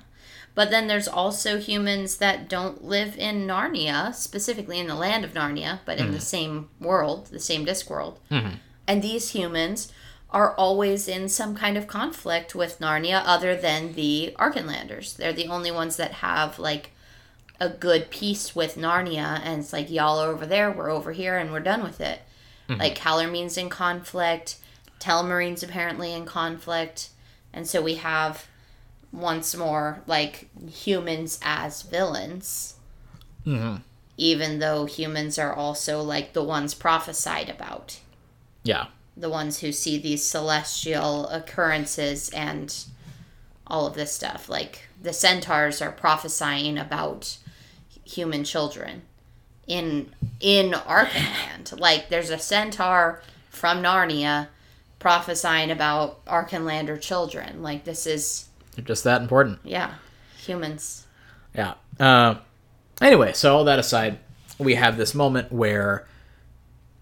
But 0.56 0.70
then 0.70 0.86
there's 0.86 1.06
also 1.06 1.58
humans 1.60 2.16
that 2.16 2.48
don't 2.48 2.82
live 2.82 3.16
in 3.18 3.46
Narnia, 3.46 4.14
specifically 4.14 4.80
in 4.80 4.86
the 4.86 4.94
land 4.94 5.22
of 5.22 5.34
Narnia, 5.34 5.80
but 5.84 5.98
in 5.98 6.06
the 6.06 6.12
mm-hmm. 6.12 6.20
same 6.20 6.68
world, 6.80 7.26
the 7.26 7.38
same 7.38 7.66
disc 7.66 7.90
world. 7.90 8.18
Mm-hmm. 8.30 8.54
And 8.88 9.02
these 9.02 9.32
humans 9.32 9.92
are 10.30 10.54
always 10.54 11.08
in 11.08 11.28
some 11.28 11.54
kind 11.54 11.76
of 11.76 11.86
conflict 11.86 12.54
with 12.54 12.80
Narnia 12.80 13.22
other 13.26 13.54
than 13.54 13.92
the 13.92 14.34
Archenlanders. 14.38 15.14
They're 15.14 15.34
the 15.34 15.48
only 15.48 15.70
ones 15.70 15.98
that 15.98 16.12
have 16.12 16.58
like 16.58 16.92
a 17.60 17.68
good 17.68 18.10
peace 18.10 18.56
with 18.56 18.76
Narnia 18.76 19.40
and 19.44 19.60
it's 19.60 19.74
like 19.74 19.90
y'all 19.90 20.18
are 20.20 20.30
over 20.30 20.46
there, 20.46 20.70
we're 20.70 20.90
over 20.90 21.12
here 21.12 21.36
and 21.36 21.52
we're 21.52 21.60
done 21.60 21.82
with 21.82 22.00
it. 22.00 22.22
Mm-hmm. 22.70 22.80
Like 22.80 22.96
Calormene's 22.96 23.58
in 23.58 23.68
conflict, 23.68 24.56
Telmarine's 25.00 25.62
apparently 25.62 26.14
in 26.14 26.24
conflict. 26.24 27.10
And 27.52 27.66
so 27.66 27.82
we 27.82 27.96
have 27.96 28.46
once 29.16 29.56
more 29.56 30.02
like 30.06 30.48
humans 30.70 31.38
as 31.42 31.82
villains. 31.82 32.74
Mm-hmm. 33.46 33.76
Even 34.18 34.58
though 34.60 34.86
humans 34.86 35.38
are 35.38 35.52
also 35.52 36.00
like 36.02 36.32
the 36.32 36.42
ones 36.42 36.74
prophesied 36.74 37.48
about, 37.48 37.98
Yeah. 38.62 38.86
the 39.16 39.28
ones 39.30 39.60
who 39.60 39.72
see 39.72 39.98
these 39.98 40.24
celestial 40.24 41.28
occurrences 41.28 42.28
and 42.30 42.74
all 43.66 43.86
of 43.86 43.94
this 43.94 44.12
stuff. 44.12 44.48
Like 44.48 44.88
the 45.02 45.12
centaurs 45.12 45.82
are 45.82 45.92
prophesying 45.92 46.78
about 46.78 47.36
human 48.04 48.44
children 48.44 49.02
in 49.66 50.14
in 50.40 50.70
Archenland. 50.72 51.78
like 51.80 52.08
there's 52.08 52.30
a 52.30 52.38
centaur 52.38 53.22
from 53.50 53.82
Narnia 53.82 54.48
prophesying 54.98 55.70
about 55.70 56.24
Archenlander 56.26 57.00
children. 57.00 57.62
Like 57.62 57.84
this 57.84 58.06
is 58.06 58.48
They're 58.76 58.84
just 58.84 59.04
that 59.04 59.20
important. 59.22 59.58
yeah, 59.64 59.94
humans. 60.38 61.06
Yeah. 61.54 61.74
Uh, 61.98 62.36
anyway, 63.00 63.32
so 63.32 63.56
all 63.56 63.64
that 63.64 63.78
aside, 63.78 64.18
we 64.58 64.74
have 64.74 64.96
this 64.98 65.14
moment 65.14 65.50
where 65.50 66.06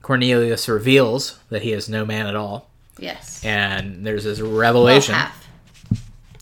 Cornelius 0.03 0.69
reveals 0.69 1.39
that 1.51 1.63
he 1.63 1.73
is 1.73 1.89
no 1.89 2.05
man 2.07 2.27
at 2.27 2.37
all, 2.37 2.71
Yes. 2.99 3.45
and 3.45 4.07
there's 4.07 4.25
this 4.25 4.41
Well, 4.41 4.53
revelation. 4.53 5.15
half. 5.15 5.49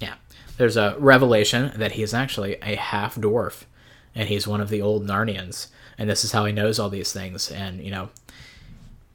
Yeah. 0.01 0.15
There's 0.59 0.77
a 0.77 0.97
revelation 0.99 1.73
that 1.77 1.93
he 1.93 2.03
is 2.03 2.13
actually 2.13 2.57
a 2.63 2.75
half 2.77 3.15
dwarf 3.17 3.63
and 4.15 4.29
he's 4.29 4.47
one 4.47 4.61
of 4.61 4.69
the 4.69 4.83
old 4.83 5.07
Narnians. 5.07 5.69
And 5.97 6.11
this 6.11 6.25
is 6.25 6.33
how 6.33 6.45
he 6.45 6.53
knows 6.53 6.79
all 6.79 6.91
these 6.91 7.13
things. 7.13 7.51
And, 7.51 7.83
you 7.83 7.91
know, 7.91 8.11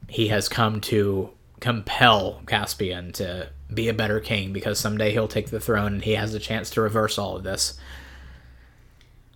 he 0.08 0.28
has 0.28 0.48
come 0.48 0.80
to 0.82 1.30
compel 1.60 2.40
Caspian 2.46 3.12
to 3.12 3.50
be 3.72 3.88
a 3.88 3.94
better 3.94 4.20
king 4.20 4.52
because 4.52 4.78
someday 4.78 5.12
he'll 5.12 5.28
take 5.28 5.50
the 5.50 5.60
throne 5.60 5.94
and 5.94 6.04
he 6.04 6.14
has 6.14 6.34
a 6.34 6.40
chance 6.40 6.70
to 6.70 6.80
reverse 6.80 7.18
all 7.18 7.36
of 7.36 7.44
this. 7.44 7.78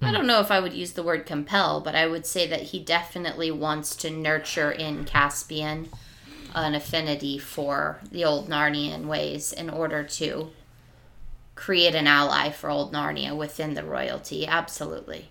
I 0.05 0.11
don't 0.11 0.27
know 0.27 0.40
if 0.40 0.51
I 0.51 0.59
would 0.59 0.73
use 0.73 0.92
the 0.92 1.03
word 1.03 1.27
compel, 1.27 1.81
but 1.81 1.95
I 1.95 2.09
would 2.09 2.27
say 2.27 2.49
that 2.49 2.62
he 2.62 2.81
definitely 2.81 3.53
wants 3.53 3.95
to 3.97 4.11
nurture 4.11 4.73
in 4.73 5.05
Caspian 5.05 5.90
an 6.55 6.75
affinity 6.75 7.38
for 7.38 8.01
the 8.11 8.25
old 8.25 8.49
Narnian 8.49 9.07
ways 9.07 9.53
in 9.53 9.71
order 9.71 10.03
to 10.03 10.51
create 11.55 11.95
an 11.95 12.09
ally 12.09 12.51
for 12.51 12.68
old 12.68 12.92
Narnia 12.92 13.37
within 13.37 13.75
the 13.75 13.85
royalty. 13.85 14.47
Absolutely. 14.47 15.29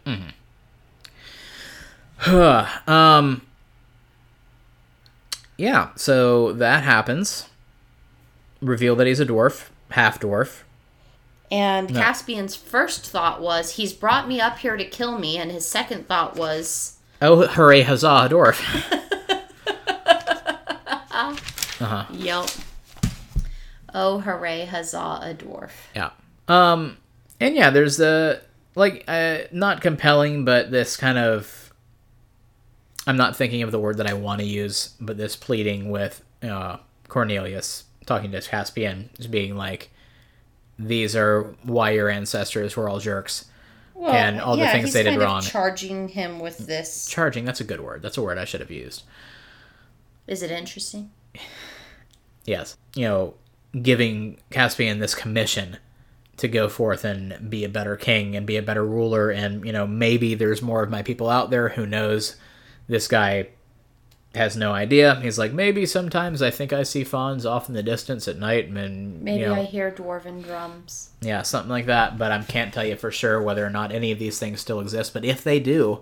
um 2.88 3.42
Yeah, 5.58 5.90
so 5.96 6.54
that 6.54 6.84
happens. 6.84 7.50
Reveal 8.62 8.95
that 8.97 9.08
he's 9.08 9.19
a 9.19 9.26
dwarf, 9.26 9.69
half 9.91 10.19
dwarf. 10.19 10.62
And 11.52 11.89
Caspian's 11.89 12.56
first 12.56 13.06
thought 13.10 13.41
was, 13.41 13.76
he's 13.76 13.91
brought 13.91 14.28
me 14.28 14.39
up 14.39 14.60
here 14.60 14.78
to 14.78 14.86
kill 14.86 15.19
me, 15.19 15.38
and 15.38 15.52
his 15.52 15.67
second 15.67 16.08
thought 16.08 16.38
was, 16.38 16.97
Oh, 17.21 17.45
hooray, 17.45 17.82
huzzah, 17.82 18.08
a 18.08 18.30
dwarf. 18.30 18.62
uh-huh. 21.12 22.06
Yep. 22.12 22.50
Oh, 23.93 24.19
hooray, 24.19 24.65
huzzah, 24.65 25.19
a 25.21 25.36
dwarf. 25.38 25.71
Yeah. 25.95 26.12
Um 26.47 26.97
and 27.39 27.56
yeah, 27.56 27.69
there's 27.69 27.97
the 27.97 28.41
like 28.76 29.04
uh 29.08 29.39
not 29.52 29.82
compelling 29.82 30.45
but 30.45 30.71
this 30.71 30.95
kind 30.95 31.17
of 31.17 31.74
I'm 33.06 33.17
not 33.17 33.36
thinking 33.36 33.63
of 33.63 33.71
the 33.71 33.80
word 33.80 33.97
that 33.97 34.08
I 34.08 34.13
want 34.13 34.41
to 34.41 34.47
use, 34.47 34.95
but 35.00 35.17
this 35.17 35.36
pleading 35.36 35.89
with 35.89 36.24
uh 36.41 36.78
Cornelius 37.08 37.84
talking 38.12 38.32
to 38.32 38.41
Caspian 38.41 39.10
just 39.15 39.32
being 39.32 39.56
like 39.56 39.89
these 40.78 41.15
are 41.15 41.56
why 41.63 41.91
your 41.91 42.10
ancestors 42.10 42.76
were 42.76 42.89
all 42.89 43.00
jerks. 43.00 43.45
Well, 43.93 44.12
And 44.12 44.41
all 44.41 44.58
the 44.58 44.67
things 44.67 44.93
they 44.93 45.04
did 45.04 45.19
wrong. 45.19 45.41
charging 45.41 46.08
him 46.08 46.39
with 46.39 46.58
this. 46.58 47.08
Charging, 47.08 47.45
that's 47.45 47.62
a 47.62 47.63
good 47.63 47.82
word. 47.82 48.02
That's 48.02 48.17
a 48.17 48.21
word 48.21 48.38
I 48.39 48.45
should 48.45 48.60
have 48.62 48.71
used. 48.71 49.04
Is 50.28 50.41
it 50.41 50.50
interesting? 50.50 51.12
Yes. 52.45 52.78
You 52.95 53.08
know, 53.08 53.34
giving 53.80 54.38
Caspian 54.50 55.00
this 55.00 55.13
commission 55.13 55.78
to 56.38 56.47
go 56.47 56.67
forth 56.67 57.06
and 57.06 57.50
be 57.50 57.63
a 57.63 57.69
better 57.69 57.95
king 57.95 58.36
and 58.36 58.47
be 58.47 58.58
a 58.58 58.63
better 58.63 58.84
ruler 58.86 59.30
and, 59.30 59.63
you 59.65 59.71
know, 59.71 59.86
maybe 59.86 60.34
there's 60.34 60.62
more 60.63 60.82
of 60.82 60.89
my 60.89 61.04
people 61.04 61.30
out 61.30 61.52
there 61.52 61.69
who 61.69 61.86
knows 61.86 62.38
this 62.88 63.08
guy 63.08 63.50
has 64.36 64.56
no 64.56 64.72
idea. 64.72 65.20
He's 65.22 65.38
like, 65.38 65.52
maybe 65.52 65.86
sometimes 65.86 66.41
I 66.41 66.52
think 66.52 66.72
I 66.72 66.84
see 66.84 67.04
fauns 67.04 67.46
off 67.46 67.67
in 67.67 67.76
the 67.76 67.84
distance 67.84 68.28
at 68.30 68.38
night 68.38 68.67
and 68.70 69.22
Maybe 69.22 69.41
you 69.41 69.48
know, 69.48 69.56
I 69.56 69.63
hear 69.63 69.91
dwarven 69.91 70.44
drums. 70.44 71.10
yeah, 71.22 71.41
something 71.41 71.70
like 71.70 71.88
that, 71.88 72.17
but 72.17 72.32
I 72.32 72.41
can't 72.44 72.74
tell 72.74 72.86
you 72.86 72.96
for 72.96 73.12
sure 73.12 73.41
whether 73.41 73.65
or 73.65 73.70
not 73.70 73.91
any 73.91 74.12
of 74.12 74.20
these 74.20 74.39
things 74.39 74.62
still 74.62 74.80
exist, 74.80 75.13
but 75.13 75.26
if 75.26 75.44
they 75.44 75.60
do, 75.60 76.00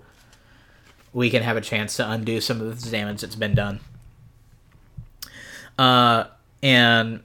we 1.12 1.32
can 1.32 1.42
have 1.42 1.58
a 1.58 1.62
chance 1.62 1.96
to 1.98 2.08
undo 2.08 2.39
some 2.39 2.62
of 2.62 2.82
the 2.84 2.92
damage 2.92 3.22
that's 3.22 3.36
been 3.36 3.56
done. 3.56 3.80
Uh, 5.78 6.26
and 6.62 7.22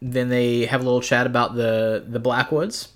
then 0.00 0.28
they 0.28 0.66
have 0.66 0.80
a 0.80 0.84
little 0.84 1.00
chat 1.00 1.26
about 1.26 1.54
the 1.56 2.04
the 2.06 2.18
Blackwoods, 2.20 2.88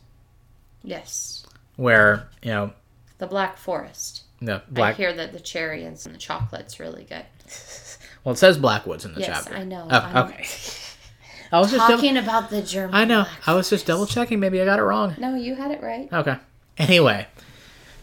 Yes. 0.84 1.44
where 1.76 2.28
you 2.42 2.50
know 2.50 2.72
The 3.18 3.26
Black 3.26 3.56
Forest. 3.56 4.22
The 4.44 4.62
black. 4.68 4.94
I 4.94 4.96
hear 4.96 5.12
that 5.12 5.32
the 5.32 5.40
cherry 5.40 5.84
and 5.84 5.96
the 5.96 6.18
chocolate's 6.18 6.80
really 6.80 7.04
good. 7.04 7.24
Well, 8.24 8.34
it 8.34 8.38
says 8.38 8.56
Blackwoods 8.56 9.04
in 9.04 9.14
the 9.14 9.20
Yes, 9.20 9.28
chapter. 9.28 9.56
I 9.56 9.64
know. 9.64 9.88
Oh, 9.90 10.22
okay. 10.26 10.46
I 11.50 11.58
was 11.58 11.70
just 11.70 11.80
double, 11.88 11.96
Talking 11.96 12.16
about 12.16 12.50
the 12.50 12.62
German. 12.62 12.94
I 12.94 13.04
know. 13.04 13.26
I 13.46 13.54
was 13.54 13.68
just 13.68 13.84
double 13.84 14.06
checking. 14.06 14.38
Maybe 14.38 14.60
I 14.60 14.64
got 14.64 14.78
it 14.78 14.82
wrong. 14.82 15.16
No, 15.18 15.34
you 15.34 15.54
had 15.56 15.72
it 15.72 15.82
right. 15.82 16.08
Okay. 16.12 16.36
Anyway, 16.78 17.26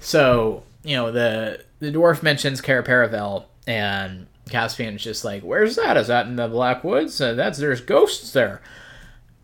so 0.02 0.64
you 0.84 0.96
know 0.96 1.12
the 1.12 1.64
the 1.80 1.92
dwarf 1.92 2.22
mentions 2.22 2.62
Cair 2.62 2.84
Paravel, 2.84 3.46
and 3.66 4.28
Caspian's 4.50 5.02
just 5.02 5.24
like, 5.26 5.42
"Where's 5.42 5.78
that? 5.78 5.96
Is 5.98 6.08
that 6.08 6.28
in 6.28 6.36
the 6.36 6.48
Black 6.48 6.84
Woods? 6.84 7.20
Uh, 7.20 7.34
that's 7.34 7.58
there's 7.58 7.82
ghosts 7.82 8.34
there." 8.34 8.62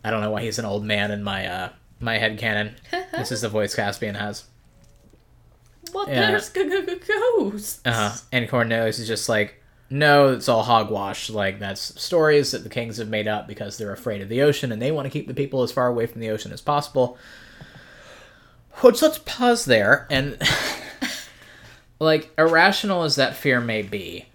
I 0.03 0.11
don't 0.11 0.21
know 0.21 0.29
why 0.29 0.41
he's 0.41 0.59
an 0.59 0.65
old 0.65 0.83
man 0.83 1.09
in 1.09 1.23
my 1.23 1.47
uh 1.47 1.69
my 1.99 2.17
head 2.17 2.37
canon. 2.37 2.75
this 3.11 3.31
is 3.31 3.41
the 3.41 3.49
voice 3.49 3.73
Caspian 3.73 4.15
has. 4.15 4.43
Well, 5.95 6.09
Yeah. 6.09 6.27
there's 6.31 6.49
g- 6.51 6.63
g- 6.69 6.85
g- 6.85 6.95
ghosts. 7.39 7.79
Uh-huh. 7.85 8.11
And 8.31 8.47
Cornelius 8.49 8.99
is 8.99 9.07
just 9.07 9.29
like, 9.29 9.61
"No, 9.89 10.29
it's 10.33 10.49
all 10.49 10.63
hogwash. 10.63 11.29
Like 11.29 11.59
that's 11.59 11.99
stories 12.01 12.51
that 12.51 12.63
the 12.63 12.69
kings 12.69 12.97
have 12.97 13.07
made 13.07 13.27
up 13.27 13.47
because 13.47 13.77
they're 13.77 13.93
afraid 13.93 14.21
of 14.21 14.29
the 14.29 14.41
ocean 14.41 14.71
and 14.71 14.81
they 14.81 14.91
want 14.91 15.05
to 15.05 15.09
keep 15.09 15.27
the 15.27 15.33
people 15.33 15.63
as 15.63 15.71
far 15.71 15.87
away 15.87 16.05
from 16.05 16.21
the 16.21 16.29
ocean 16.29 16.51
as 16.51 16.61
possible." 16.61 17.17
Which 18.81 19.01
let's 19.01 19.19
pause 19.19 19.63
there 19.63 20.05
and 20.11 20.37
like 21.99 22.29
irrational 22.37 23.03
as 23.03 23.15
that 23.15 23.35
fear 23.37 23.61
may 23.61 23.81
be, 23.83 24.25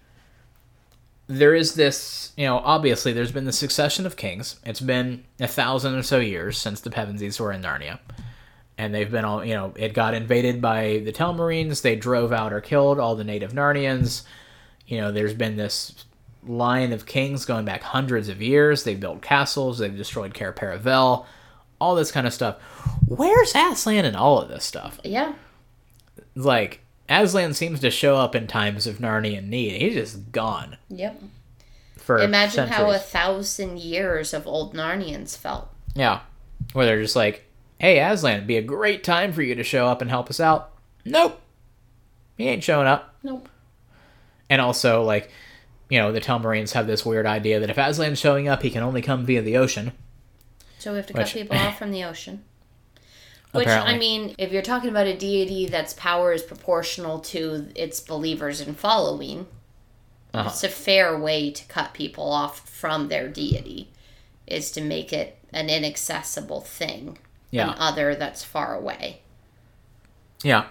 there 1.27 1.53
is 1.53 1.75
this, 1.75 2.31
you 2.35 2.45
know, 2.47 2.57
obviously 2.57 3.13
there's 3.13 3.31
been 3.31 3.45
the 3.45 3.51
succession 3.53 4.05
of 4.07 4.17
kings. 4.17 4.55
It's 4.65 4.81
been 4.81 5.23
a 5.39 5.47
thousand 5.47 5.93
or 5.95 6.01
so 6.03 6.17
years 6.19 6.57
since 6.57 6.81
the 6.81 6.89
Pevensies 6.89 7.39
were 7.39 7.51
in 7.51 7.61
Narnia. 7.61 7.99
And 8.81 8.95
they've 8.95 9.11
been 9.11 9.25
all, 9.25 9.45
you 9.45 9.53
know, 9.53 9.73
it 9.75 9.93
got 9.93 10.15
invaded 10.15 10.59
by 10.59 11.03
the 11.05 11.11
Telmarines. 11.13 11.83
They 11.83 11.95
drove 11.95 12.33
out 12.33 12.51
or 12.51 12.61
killed 12.61 12.99
all 12.99 13.15
the 13.15 13.23
native 13.23 13.51
Narnians. 13.53 14.23
You 14.87 14.99
know, 15.01 15.11
there's 15.11 15.35
been 15.35 15.55
this 15.55 16.03
line 16.47 16.91
of 16.91 17.05
kings 17.05 17.45
going 17.45 17.63
back 17.63 17.83
hundreds 17.83 18.27
of 18.27 18.41
years. 18.41 18.83
They've 18.83 18.99
built 18.99 19.21
castles. 19.21 19.77
They've 19.77 19.95
destroyed 19.95 20.33
Cair 20.33 20.51
Paravel. 20.51 21.27
All 21.79 21.93
this 21.93 22.11
kind 22.11 22.25
of 22.25 22.33
stuff. 22.33 22.55
Where's 23.05 23.53
Aslan 23.53 24.03
in 24.05 24.15
all 24.15 24.41
of 24.41 24.49
this 24.49 24.65
stuff? 24.65 24.99
Yeah. 25.03 25.33
like 26.33 26.79
Aslan 27.07 27.53
seems 27.53 27.81
to 27.81 27.91
show 27.91 28.15
up 28.15 28.33
in 28.35 28.47
times 28.47 28.87
of 28.87 28.97
Narnian 28.97 29.47
need. 29.47 29.79
He's 29.79 29.93
just 29.93 30.31
gone 30.31 30.77
Yep. 30.89 31.21
for 31.97 32.17
Imagine 32.17 32.67
how 32.69 32.89
a 32.89 32.97
thousand 32.97 33.79
years 33.79 34.33
of 34.33 34.47
old 34.47 34.73
Narnians 34.73 35.37
felt. 35.37 35.69
yeah, 35.93 36.21
where 36.73 36.85
they're 36.87 37.01
just 37.01 37.15
like, 37.15 37.45
"Hey, 37.81 37.99
Aslan, 37.99 38.35
it'd 38.35 38.47
be 38.47 38.57
a 38.57 38.61
great 38.61 39.03
time 39.03 39.33
for 39.33 39.41
you 39.41 39.55
to 39.55 39.63
show 39.63 39.87
up 39.87 40.01
and 40.01 40.09
help 40.09 40.29
us 40.29 40.39
out." 40.39 40.71
Nope, 41.03 41.41
he 42.37 42.47
ain't 42.47 42.63
showing 42.63 42.87
up. 42.87 43.15
Nope. 43.23 43.49
And 44.49 44.61
also, 44.61 45.03
like, 45.03 45.29
you 45.89 45.97
know, 45.99 46.11
the 46.11 46.21
Telmarines 46.21 46.73
have 46.73 46.87
this 46.87 47.05
weird 47.05 47.25
idea 47.25 47.59
that 47.59 47.69
if 47.69 47.77
Aslan's 47.77 48.19
showing 48.19 48.47
up, 48.47 48.61
he 48.61 48.69
can 48.69 48.83
only 48.83 49.01
come 49.01 49.25
via 49.25 49.41
the 49.41 49.57
ocean. 49.57 49.91
So 50.79 50.91
we 50.91 50.97
have 50.97 51.07
to 51.07 51.13
Which- 51.13 51.27
cut 51.27 51.33
people 51.33 51.57
off 51.57 51.77
from 51.77 51.91
the 51.91 52.03
ocean. 52.03 52.43
Which 53.51 53.65
Apparently. 53.67 53.93
I 53.95 53.97
mean, 53.97 54.35
if 54.37 54.51
you're 54.53 54.61
talking 54.61 54.89
about 54.89 55.07
a 55.07 55.17
deity 55.17 55.65
that's 55.65 55.93
power 55.93 56.31
is 56.31 56.41
proportional 56.41 57.19
to 57.19 57.67
its 57.75 57.99
believers 57.99 58.61
and 58.61 58.77
following, 58.77 59.45
Uh-huh. 60.33 60.49
it's 60.49 60.63
a 60.63 60.69
fair 60.69 61.17
way 61.17 61.51
to 61.51 61.65
cut 61.65 61.93
people 61.93 62.31
off 62.31 62.69
from 62.69 63.09
their 63.09 63.27
deity, 63.27 63.89
is 64.47 64.71
to 64.71 64.81
make 64.81 65.11
it 65.11 65.37
an 65.51 65.69
inaccessible 65.69 66.61
thing, 66.61 67.17
Yeah. 67.51 67.71
an 67.71 67.75
other 67.77 68.15
that's 68.15 68.43
far 68.43 68.75
away. 68.75 69.21
Yeah. 70.43 70.65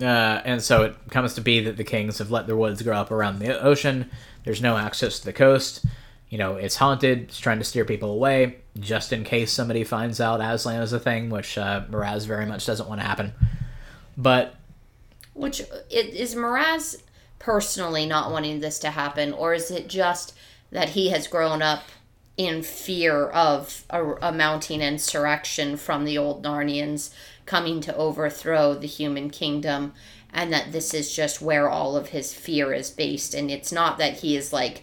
Uh, 0.00 0.40
and 0.44 0.62
so 0.62 0.82
it 0.82 0.94
comes 1.10 1.34
to 1.34 1.40
be 1.40 1.60
that 1.60 1.76
the 1.76 1.84
kings 1.84 2.18
have 2.18 2.30
let 2.30 2.46
their 2.46 2.56
woods 2.56 2.82
grow 2.82 2.96
up 2.96 3.10
around 3.10 3.38
the 3.38 3.60
ocean. 3.60 4.10
There's 4.44 4.60
no 4.60 4.76
access 4.76 5.18
to 5.20 5.24
the 5.24 5.32
coast. 5.32 5.84
You 6.28 6.38
know, 6.38 6.56
it's 6.56 6.76
haunted. 6.76 7.22
It's 7.22 7.38
trying 7.38 7.58
to 7.58 7.64
steer 7.64 7.84
people 7.84 8.12
away, 8.12 8.58
just 8.78 9.12
in 9.12 9.24
case 9.24 9.52
somebody 9.52 9.84
finds 9.84 10.20
out 10.20 10.40
Aslan 10.40 10.82
is 10.82 10.92
a 10.92 11.00
thing, 11.00 11.30
which 11.30 11.56
uh, 11.56 11.84
Miraz 11.88 12.26
very 12.26 12.46
much 12.46 12.66
doesn't 12.66 12.88
want 12.88 13.00
to 13.00 13.06
happen. 13.06 13.32
But 14.16 14.54
Which 15.34 15.60
it, 15.60 16.14
is 16.14 16.34
Miraz 16.34 17.02
personally 17.38 18.06
not 18.06 18.32
wanting 18.32 18.60
this 18.60 18.78
to 18.80 18.90
happen, 18.90 19.32
or 19.32 19.54
is 19.54 19.70
it 19.70 19.88
just 19.88 20.34
that 20.72 20.90
he 20.90 21.10
has 21.10 21.26
grown 21.28 21.62
up 21.62 21.84
in 22.36 22.62
fear 22.62 23.28
of 23.28 23.84
a, 23.90 24.04
a 24.22 24.32
mounting 24.32 24.82
insurrection 24.82 25.76
from 25.76 26.04
the 26.04 26.18
old 26.18 26.42
Narnians 26.42 27.10
coming 27.46 27.80
to 27.80 27.96
overthrow 27.96 28.74
the 28.74 28.86
human 28.86 29.30
kingdom, 29.30 29.94
and 30.32 30.52
that 30.52 30.72
this 30.72 30.92
is 30.92 31.14
just 31.14 31.40
where 31.40 31.68
all 31.68 31.96
of 31.96 32.08
his 32.08 32.34
fear 32.34 32.72
is 32.72 32.90
based. 32.90 33.34
And 33.34 33.50
it's 33.50 33.72
not 33.72 33.98
that 33.98 34.14
he 34.18 34.36
is 34.36 34.52
like, 34.52 34.82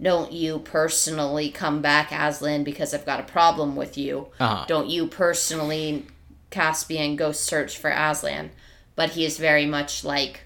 don't 0.00 0.32
you 0.32 0.60
personally 0.60 1.50
come 1.50 1.82
back, 1.82 2.12
Aslan, 2.12 2.64
because 2.64 2.94
I've 2.94 3.06
got 3.06 3.20
a 3.20 3.24
problem 3.24 3.76
with 3.76 3.98
you. 3.98 4.28
Uh-huh. 4.38 4.64
Don't 4.66 4.88
you 4.88 5.06
personally, 5.06 6.06
Caspian, 6.50 7.16
go 7.16 7.32
search 7.32 7.76
for 7.76 7.90
Aslan. 7.90 8.50
But 8.94 9.10
he 9.10 9.26
is 9.26 9.36
very 9.36 9.66
much 9.66 10.04
like, 10.04 10.45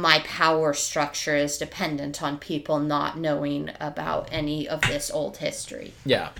my 0.00 0.20
power 0.20 0.72
structure 0.74 1.34
is 1.36 1.58
dependent 1.58 2.22
on 2.22 2.38
people 2.38 2.78
not 2.78 3.18
knowing 3.18 3.70
about 3.80 4.28
any 4.32 4.68
of 4.68 4.80
this 4.82 5.10
old 5.10 5.38
history. 5.38 5.92
Yeah. 6.04 6.30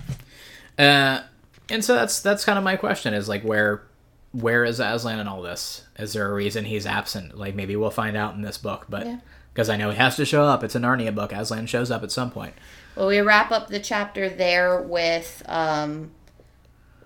Uh, 0.77 1.21
and 1.69 1.83
so 1.83 1.93
that's 1.95 2.21
that's 2.21 2.45
kind 2.45 2.57
of 2.57 2.63
my 2.63 2.75
question 2.75 3.13
is 3.13 3.27
like 3.29 3.43
where 3.43 3.83
where 4.31 4.63
is 4.63 4.79
Aslan 4.79 5.19
in 5.19 5.27
all 5.27 5.41
this? 5.41 5.83
Is 5.97 6.13
there 6.13 6.29
a 6.29 6.33
reason 6.33 6.65
he's 6.65 6.85
absent? 6.85 7.37
Like 7.37 7.55
maybe 7.55 7.75
we'll 7.75 7.89
find 7.91 8.15
out 8.15 8.35
in 8.35 8.41
this 8.41 8.57
book, 8.57 8.85
but 8.89 9.05
Yeah. 9.05 9.17
because 9.53 9.69
I 9.69 9.77
know 9.77 9.89
he 9.89 9.97
has 9.97 10.15
to 10.17 10.25
show 10.25 10.43
up. 10.43 10.63
It's 10.63 10.75
a 10.75 10.79
Narnia 10.79 11.13
book. 11.13 11.31
Aslan 11.33 11.65
shows 11.65 11.91
up 11.91 12.03
at 12.03 12.11
some 12.11 12.31
point. 12.31 12.53
Well, 12.95 13.07
we 13.07 13.19
wrap 13.21 13.51
up 13.51 13.67
the 13.69 13.79
chapter 13.79 14.29
there 14.29 14.81
with 14.81 15.41
um, 15.47 16.11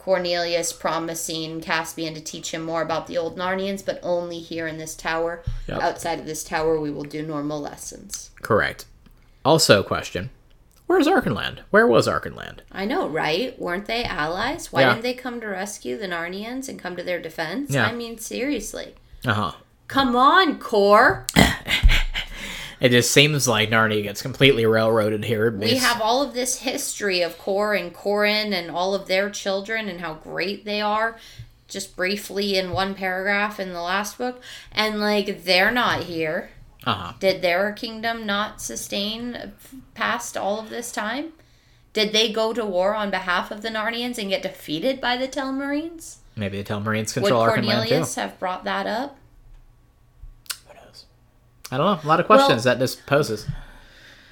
Cornelius 0.03 0.73
promising 0.73 1.61
Caspian 1.61 2.13
to 2.13 2.19
teach 2.21 2.53
him 2.53 2.61
more 2.63 2.81
about 2.81 3.07
the 3.07 3.17
old 3.17 3.37
Narnians, 3.37 3.85
but 3.85 3.99
only 4.03 4.39
here 4.39 4.67
in 4.67 4.77
this 4.77 4.95
tower. 4.95 5.41
Yep. 5.67 5.81
Outside 5.81 6.19
of 6.19 6.25
this 6.25 6.43
tower, 6.43 6.77
we 6.79 6.91
will 6.91 7.03
do 7.05 7.21
normal 7.21 7.61
lessons. 7.61 8.31
Correct. 8.41 8.85
Also, 9.45 9.81
question: 9.81 10.29
Where's 10.87 11.07
Archenland? 11.07 11.59
Where 11.69 11.87
was 11.87 12.05
Archenland? 12.07 12.59
I 12.71 12.83
know, 12.85 13.07
right? 13.07 13.57
Weren't 13.57 13.85
they 13.85 14.03
allies? 14.03 14.73
Why 14.73 14.81
Yeah. 14.81 14.89
didn't 14.89 15.03
they 15.03 15.13
come 15.13 15.39
to 15.39 15.47
rescue 15.47 15.97
the 15.97 16.07
Narnians 16.07 16.67
and 16.67 16.77
come 16.77 16.97
to 16.97 17.03
their 17.03 17.21
defense? 17.21 17.71
Yeah. 17.71 17.85
I 17.85 17.93
mean, 17.93 18.17
seriously. 18.17 18.95
Uh 19.25 19.33
huh. 19.33 19.51
Come 19.87 20.15
on, 20.17 20.59
Cor. 20.59 21.25
It 22.83 22.89
just 22.89 23.11
seems 23.11 23.47
like 23.47 23.69
Narnia 23.69 24.03
gets 24.03 24.21
completely 24.21 24.65
railroaded 24.65 25.23
here. 25.23 25.49
We 25.49 25.77
have 25.77 26.01
all 26.01 26.21
of 26.21 26.33
this 26.33 26.57
history 26.57 27.21
of 27.21 27.37
Cor 27.37 27.73
and 27.73 27.93
Corin 27.93 28.51
and 28.51 28.69
all 28.69 28.93
of 28.93 29.07
their 29.07 29.29
children 29.29 29.87
and 29.87 30.01
how 30.01 30.15
great 30.15 30.65
they 30.65 30.81
are, 30.81 31.17
just 31.69 31.95
briefly 31.95 32.57
in 32.57 32.71
one 32.71 32.93
paragraph 32.93 33.57
in 33.57 33.71
the 33.71 33.81
last 33.81 34.17
book. 34.17 34.41
And, 34.69 34.99
like, 34.99 35.45
they're 35.45 35.71
not 35.71 36.03
here. 36.03 36.49
Uh 36.83 36.93
huh. 36.93 37.13
Did 37.21 37.41
their 37.41 37.71
kingdom 37.71 38.25
not 38.25 38.61
sustain 38.61 39.53
past 39.93 40.35
all 40.35 40.59
of 40.59 40.69
this 40.69 40.91
time? 40.91 41.31
Did 41.93 42.11
they 42.11 42.33
go 42.33 42.51
to 42.51 42.65
war 42.65 42.95
on 42.95 43.09
behalf 43.09 43.49
of 43.49 43.61
the 43.61 43.69
Narnians 43.69 44.17
and 44.17 44.27
get 44.27 44.41
defeated 44.41 44.99
by 44.99 45.15
the 45.15 45.29
Telmarines? 45.29 46.17
Maybe 46.35 46.61
the 46.61 46.73
Telmarines 46.73 47.15
Would 47.15 47.23
control 47.23 47.45
too. 47.45 47.61
Cornelius 47.61 48.15
have 48.15 48.37
brought 48.39 48.65
that 48.65 48.87
up? 48.87 49.15
I 51.73 51.77
don't 51.77 51.85
know. 51.85 51.99
A 52.03 52.07
lot 52.07 52.19
of 52.19 52.27
questions 52.27 52.63
that 52.65 52.77
this 52.79 52.95
poses. 52.95 53.47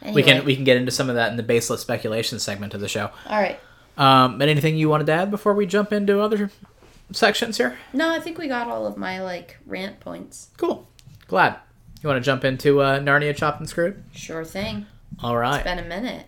Anyway, 0.02 0.16
We 0.16 0.24
can 0.24 0.46
we 0.46 0.56
can 0.56 0.64
get 0.64 0.78
into 0.78 0.92
some 0.92 1.10
of 1.10 1.16
that 1.16 1.32
in 1.32 1.38
the 1.38 1.44
baseless 1.44 1.82
speculation 1.82 2.40
segment 2.40 2.74
of 2.74 2.82
the 2.82 2.88
show. 2.88 3.10
all 3.28 3.42
right. 3.42 3.60
Um, 3.98 4.38
but 4.38 4.48
anything 4.48 4.78
you 4.78 4.90
wanted 4.90 5.08
to 5.08 5.14
add 5.14 5.32
before 5.32 5.54
we 5.54 5.66
jump 5.66 5.92
into 5.92 6.22
other 6.22 6.50
sections 7.12 7.58
here? 7.58 7.78
No, 7.94 8.10
I 8.14 8.20
think 8.20 8.38
we 8.38 8.48
got 8.48 8.68
all 8.68 8.86
of 8.86 8.96
my 8.98 9.22
like 9.22 9.58
rant 9.66 10.00
points. 10.00 10.50
Cool. 10.58 10.88
Glad. 11.28 11.58
You 12.02 12.08
want 12.10 12.18
to 12.22 12.26
jump 12.26 12.44
into 12.46 12.82
uh, 12.82 13.00
Narnia 13.00 13.36
Chopped 13.36 13.60
and 13.60 13.70
Screwed? 13.70 14.04
Sure 14.14 14.44
thing. 14.46 14.86
All 15.22 15.38
right. 15.38 15.56
It's 15.58 15.64
Been 15.64 15.80
a 15.80 15.84
minute. 15.88 16.26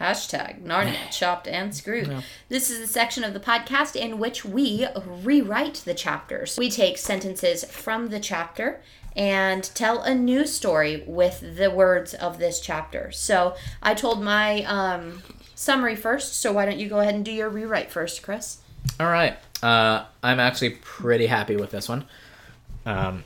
Hashtag 0.00 0.62
Narnia 0.62 1.10
chopped 1.10 1.48
and 1.48 1.74
screwed. 1.74 2.22
This 2.48 2.70
is 2.70 2.80
a 2.80 2.86
section 2.86 3.24
of 3.24 3.32
the 3.32 3.40
podcast 3.40 3.96
in 3.96 4.18
which 4.18 4.44
we 4.44 4.86
rewrite 5.22 5.76
the 5.86 5.94
chapters. 5.94 6.56
We 6.58 6.70
take 6.70 6.98
sentences 6.98 7.64
from 7.64 8.08
the 8.08 8.20
chapter 8.20 8.82
and 9.16 9.64
tell 9.74 10.02
a 10.02 10.14
new 10.14 10.46
story 10.46 11.02
with 11.06 11.56
the 11.56 11.70
words 11.70 12.14
of 12.14 12.38
this 12.38 12.60
chapter. 12.60 13.10
So 13.10 13.56
I 13.82 13.94
told 13.94 14.22
my 14.22 14.62
um, 14.64 15.22
summary 15.54 15.96
first, 15.96 16.40
so 16.40 16.52
why 16.52 16.66
don't 16.66 16.78
you 16.78 16.88
go 16.88 17.00
ahead 17.00 17.14
and 17.14 17.24
do 17.24 17.32
your 17.32 17.48
rewrite 17.48 17.90
first, 17.90 18.22
Chris? 18.22 18.58
All 19.00 19.06
right. 19.06 19.36
Uh, 19.62 20.04
I'm 20.22 20.38
actually 20.38 20.78
pretty 20.82 21.26
happy 21.26 21.56
with 21.56 21.70
this 21.70 21.88
one. 21.88 22.04
Um, 22.84 23.24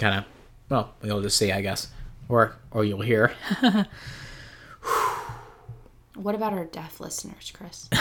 kind 0.00 0.20
of. 0.20 0.24
Well, 0.68 0.94
you'll 1.02 1.22
just 1.22 1.36
see, 1.36 1.50
I 1.50 1.60
guess, 1.60 1.88
or 2.28 2.56
or 2.70 2.84
you'll 2.84 3.00
hear. 3.00 3.32
What 6.18 6.34
about 6.34 6.52
our 6.52 6.64
deaf 6.64 6.98
listeners, 6.98 7.52
Chris? 7.54 7.88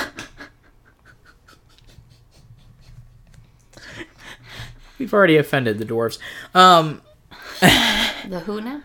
We've 4.98 5.14
already 5.14 5.38
offended 5.38 5.78
the 5.78 5.86
dwarves. 5.86 6.18
Um, 6.56 7.04
the 8.28 8.62
now? 8.64 8.82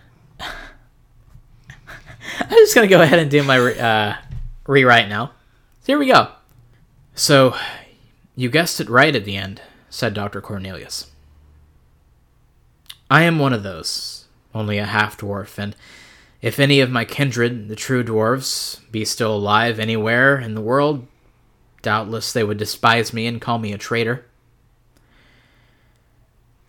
I'm 2.40 2.48
just 2.48 2.74
gonna 2.74 2.86
go 2.86 3.02
ahead 3.02 3.18
and 3.18 3.30
do 3.30 3.42
my 3.42 3.56
re- 3.56 3.78
uh, 3.78 4.14
rewrite 4.66 5.08
now. 5.08 5.32
So 5.80 5.86
here 5.86 5.98
we 5.98 6.06
go. 6.06 6.28
So, 7.14 7.54
you 8.34 8.48
guessed 8.48 8.80
it 8.80 8.88
right 8.88 9.14
at 9.14 9.24
the 9.24 9.36
end, 9.36 9.60
said 9.90 10.14
Dr. 10.14 10.40
Cornelius. 10.40 11.10
I 13.10 13.22
am 13.22 13.38
one 13.38 13.52
of 13.52 13.62
those, 13.62 14.26
only 14.54 14.78
a 14.78 14.86
half 14.86 15.18
dwarf, 15.18 15.58
and 15.58 15.76
if 16.40 16.58
any 16.58 16.80
of 16.80 16.90
my 16.90 17.04
kindred, 17.04 17.68
the 17.68 17.76
true 17.76 18.02
dwarves, 18.02 18.80
be 18.90 19.04
still 19.04 19.36
alive 19.36 19.78
anywhere 19.78 20.38
in 20.38 20.54
the 20.54 20.62
world, 20.62 21.06
doubtless 21.82 22.32
they 22.32 22.42
would 22.42 22.58
despise 22.58 23.12
me 23.12 23.26
and 23.26 23.40
call 23.40 23.58
me 23.58 23.72
a 23.72 23.78
traitor. 23.78 24.24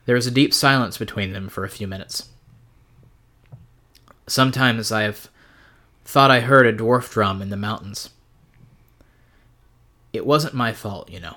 There 0.05 0.15
was 0.15 0.27
a 0.27 0.31
deep 0.31 0.53
silence 0.53 0.97
between 0.97 1.31
them 1.33 1.47
for 1.49 1.63
a 1.63 1.69
few 1.69 1.87
minutes. 1.87 2.29
Sometimes 4.27 4.91
I 4.91 5.03
have 5.03 5.29
thought 6.05 6.31
I 6.31 6.41
heard 6.41 6.65
a 6.67 6.73
dwarf 6.73 7.11
drum 7.11 7.41
in 7.41 7.49
the 7.49 7.57
mountains. 7.57 8.09
It 10.11 10.25
wasn't 10.25 10.53
my 10.53 10.73
fault, 10.73 11.09
you 11.09 11.19
know. 11.19 11.35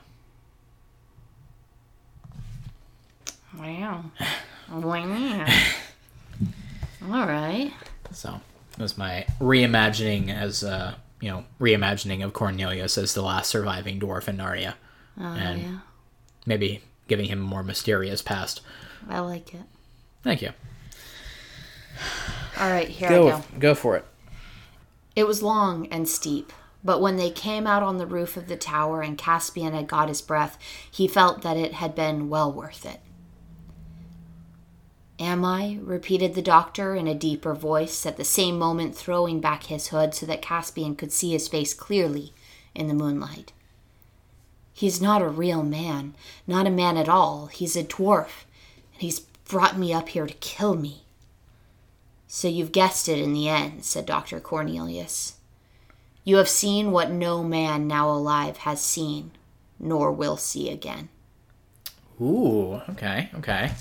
Wow. 3.59 4.05
Wow. 4.71 5.47
All 7.03 7.27
right. 7.27 7.73
So 8.13 8.41
it 8.79 8.83
was 8.83 8.99
my 8.99 9.27
reimagining 9.41 10.35
as 10.35 10.63
uh, 10.65 10.95
you 11.21 11.31
know, 11.31 11.45
reimagining 11.61 12.25
of 12.25 12.33
Cornelius 12.33 12.99
as 12.99 13.15
the 13.15 13.23
last 13.23 13.49
surviving 13.49 13.99
dwarf 14.01 14.29
in 14.29 14.37
Narnia. 14.39 14.75
Oh, 15.19 15.25
And- 15.25 15.63
yeah. 15.63 15.79
Maybe 16.49 16.81
giving 17.09 17.27
him 17.27 17.41
a 17.41 17.47
more 17.47 17.63
mysterious 17.63 18.23
past. 18.23 18.61
I 19.09 19.21
like 19.21 19.55
it. 19.55 19.63
Thank 20.23 20.43
you. 20.43 20.51
All 22.59 22.71
right, 22.71 22.89
here 22.89 23.09
I 23.09 23.11
Go 23.11 23.31
go. 23.31 23.43
go 23.59 23.75
for 23.75 23.97
it. 23.97 24.05
It 25.15 25.27
was 25.27 25.43
long 25.43 25.87
and 25.89 26.09
steep, 26.09 26.53
but 26.85 27.01
when 27.01 27.17
they 27.17 27.31
came 27.31 27.67
out 27.67 27.83
on 27.83 27.99
the 27.99 28.07
roof 28.07 28.37
of 28.37 28.49
the 28.49 28.57
tower 28.57 29.03
and 29.03 29.17
Caspian 29.17 29.73
had 29.73 29.87
got 29.89 30.09
his 30.09 30.21
breath, 30.23 30.59
he 30.91 31.09
felt 31.09 31.43
that 31.43 31.57
it 31.57 31.75
had 31.75 31.95
been 31.95 32.29
well 32.29 32.53
worth 32.53 32.85
it. 32.85 33.01
Am 35.19 35.45
I? 35.45 35.79
repeated 35.81 36.35
the 36.35 36.43
doctor 36.43 36.95
in 36.95 37.07
a 37.07 37.15
deeper 37.15 37.55
voice, 37.55 38.05
at 38.05 38.19
the 38.19 38.25
same 38.25 38.59
moment 38.59 38.95
throwing 38.95 39.41
back 39.41 39.65
his 39.65 39.89
hood 39.89 40.15
so 40.15 40.27
that 40.27 40.43
Caspian 40.43 40.95
could 40.95 41.13
see 41.13 41.33
his 41.33 41.49
face 41.49 41.73
clearly 41.73 42.35
in 42.75 42.89
the 42.89 42.95
moonlight. 42.95 43.53
He's 44.77 45.01
not 45.01 45.23
a 45.23 45.29
real 45.29 45.63
man, 45.63 46.15
not 46.47 46.67
a 46.67 46.71
man 46.71 46.99
at 46.99 47.09
all. 47.09 47.47
He's 47.47 47.77
a 47.77 47.83
dwarf, 47.83 48.45
and 48.93 49.01
he's 49.01 49.21
brought 49.21 49.79
me 49.79 49.91
up 49.95 50.11
here 50.11 50.27
to 50.27 50.35
kill 50.35 50.75
me. 50.75 51.05
So 52.27 52.47
you've 52.47 52.73
guessed 52.73 53.09
it 53.09 53.19
in 53.19 53.33
the 53.33 53.49
end, 53.49 53.87
said 53.87 54.05
Dr. 54.05 54.39
Cornelius. 54.39 55.37
You 56.25 56.37
have 56.37 56.49
seen 56.51 56.91
what 56.93 57.11
no 57.11 57.43
man 57.43 57.89
now 57.89 58.11
alive 58.11 58.59
has 58.59 58.83
seen, 58.83 59.31
nor 59.81 60.13
will 60.13 60.37
see 60.37 60.69
again. 60.69 61.09
Ooh, 62.21 62.83
okay, 62.91 63.31
okay. 63.37 63.73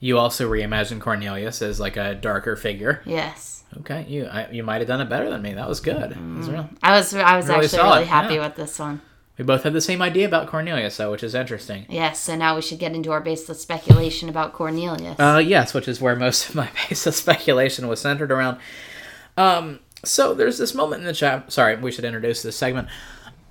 You 0.00 0.16
also 0.16 0.50
reimagined 0.50 1.02
Cornelius 1.02 1.60
as 1.60 1.78
like 1.78 1.98
a 1.98 2.14
darker 2.14 2.56
figure. 2.56 3.02
Yes. 3.04 3.64
Okay, 3.80 4.06
you 4.08 4.28
I, 4.28 4.48
you 4.50 4.62
might 4.62 4.78
have 4.78 4.88
done 4.88 5.02
it 5.02 5.10
better 5.10 5.28
than 5.28 5.42
me. 5.42 5.52
That 5.52 5.68
was 5.68 5.80
good. 5.80 6.10
That 6.10 6.16
was 6.36 6.48
mm. 6.48 6.52
real. 6.52 6.70
I 6.82 6.96
was 6.96 7.12
I 7.14 7.36
was 7.36 7.48
Really 7.48 7.66
actually 7.66 7.78
solid, 7.78 7.94
really 7.96 8.06
happy 8.06 8.34
yeah. 8.36 8.46
with 8.46 8.56
this 8.56 8.78
one. 8.78 9.02
We 9.42 9.46
both 9.46 9.64
had 9.64 9.72
the 9.72 9.80
same 9.80 10.00
idea 10.00 10.24
about 10.24 10.46
Cornelius, 10.46 10.98
though, 10.98 11.10
which 11.10 11.24
is 11.24 11.34
interesting. 11.34 11.84
Yes, 11.88 12.20
so 12.20 12.36
now 12.36 12.54
we 12.54 12.62
should 12.62 12.78
get 12.78 12.94
into 12.94 13.10
our 13.10 13.20
baseless 13.20 13.60
speculation 13.60 14.28
about 14.28 14.52
Cornelius. 14.52 15.18
Uh, 15.18 15.42
yes, 15.44 15.74
which 15.74 15.88
is 15.88 16.00
where 16.00 16.14
most 16.14 16.48
of 16.48 16.54
my 16.54 16.70
baseless 16.88 17.16
speculation 17.16 17.88
was 17.88 18.00
centered 18.00 18.30
around. 18.30 18.58
Um, 19.36 19.80
so 20.04 20.32
there's 20.32 20.58
this 20.58 20.76
moment 20.76 21.00
in 21.00 21.08
the 21.08 21.12
chat. 21.12 21.50
Sorry, 21.52 21.74
we 21.74 21.90
should 21.90 22.04
introduce 22.04 22.42
this 22.42 22.54
segment. 22.54 22.86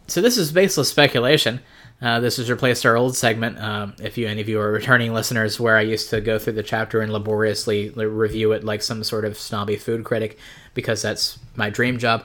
So 0.08 0.22
this 0.22 0.38
is 0.38 0.54
baseless 0.54 0.88
speculation. 0.88 1.60
Uh, 2.02 2.22
this 2.22 2.38
has 2.38 2.50
replaced 2.50 2.86
our 2.86 2.96
old 2.96 3.18
segment. 3.18 3.60
Um, 3.60 3.94
if 4.02 4.18
you 4.18 4.30
any 4.30 4.40
of 4.40 4.48
you 4.48 4.62
are 4.62 4.72
returning 4.72 5.14
listeners, 5.14 5.60
where 5.60 5.76
I 5.76 5.82
used 5.82 6.10
to 6.12 6.22
go 6.22 6.40
through 6.40 6.54
the 6.54 6.64
chapter 6.64 7.02
and 7.02 7.12
laboriously 7.12 7.90
review 7.90 8.54
it 8.54 8.64
like 8.64 8.82
some 8.82 9.04
sort 9.04 9.26
of 9.26 9.38
snobby 9.38 9.76
food 9.76 10.06
critic, 10.06 10.40
because 10.74 11.02
that's 11.02 11.38
my 11.58 11.70
dream 11.70 12.00
job. 12.00 12.24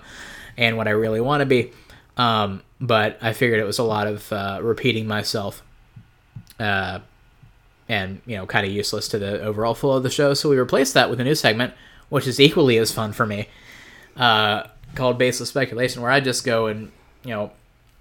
and 0.57 0.77
what 0.77 0.87
I 0.87 0.93
really 0.93 1.21
want 1.21 1.41
to 1.41 1.47
be. 1.47 1.73
Um, 2.17 2.63
but 2.81 3.19
I 3.23 3.33
figured 3.33 3.61
it 3.61 3.65
was 3.65 3.79
a 3.79 3.85
lot 3.85 4.07
of 4.07 4.33
uh, 4.33 4.59
repeating 4.63 5.07
myself, 5.07 5.63
uh, 6.59 7.01
and 7.89 8.21
you 8.27 8.37
know, 8.37 8.47
kind 8.47 8.67
of 8.67 8.73
useless 8.73 9.09
to 9.09 9.19
the 9.19 9.41
overall 9.43 9.75
flow 9.75 9.97
of 9.97 10.03
the 10.03 10.11
show. 10.11 10.35
So 10.35 10.49
we 10.49 10.57
replaced 10.59 10.95
that 10.95 11.09
with 11.11 11.21
a 11.21 11.25
new 11.25 11.35
segment, 11.35 11.73
which 12.09 12.27
is 12.27 12.41
equally 12.41 12.79
as 12.79 12.93
fun 12.93 13.13
for 13.13 13.27
me, 13.27 13.49
uh, 14.17 14.65
called 14.95 15.19
Baseless 15.19 15.49
Speculation, 15.49 16.03
where 16.03 16.11
I 16.11 16.21
just 16.21 16.45
go 16.45 16.67
and 16.67 16.91
you 17.25 17.31
know 17.31 17.51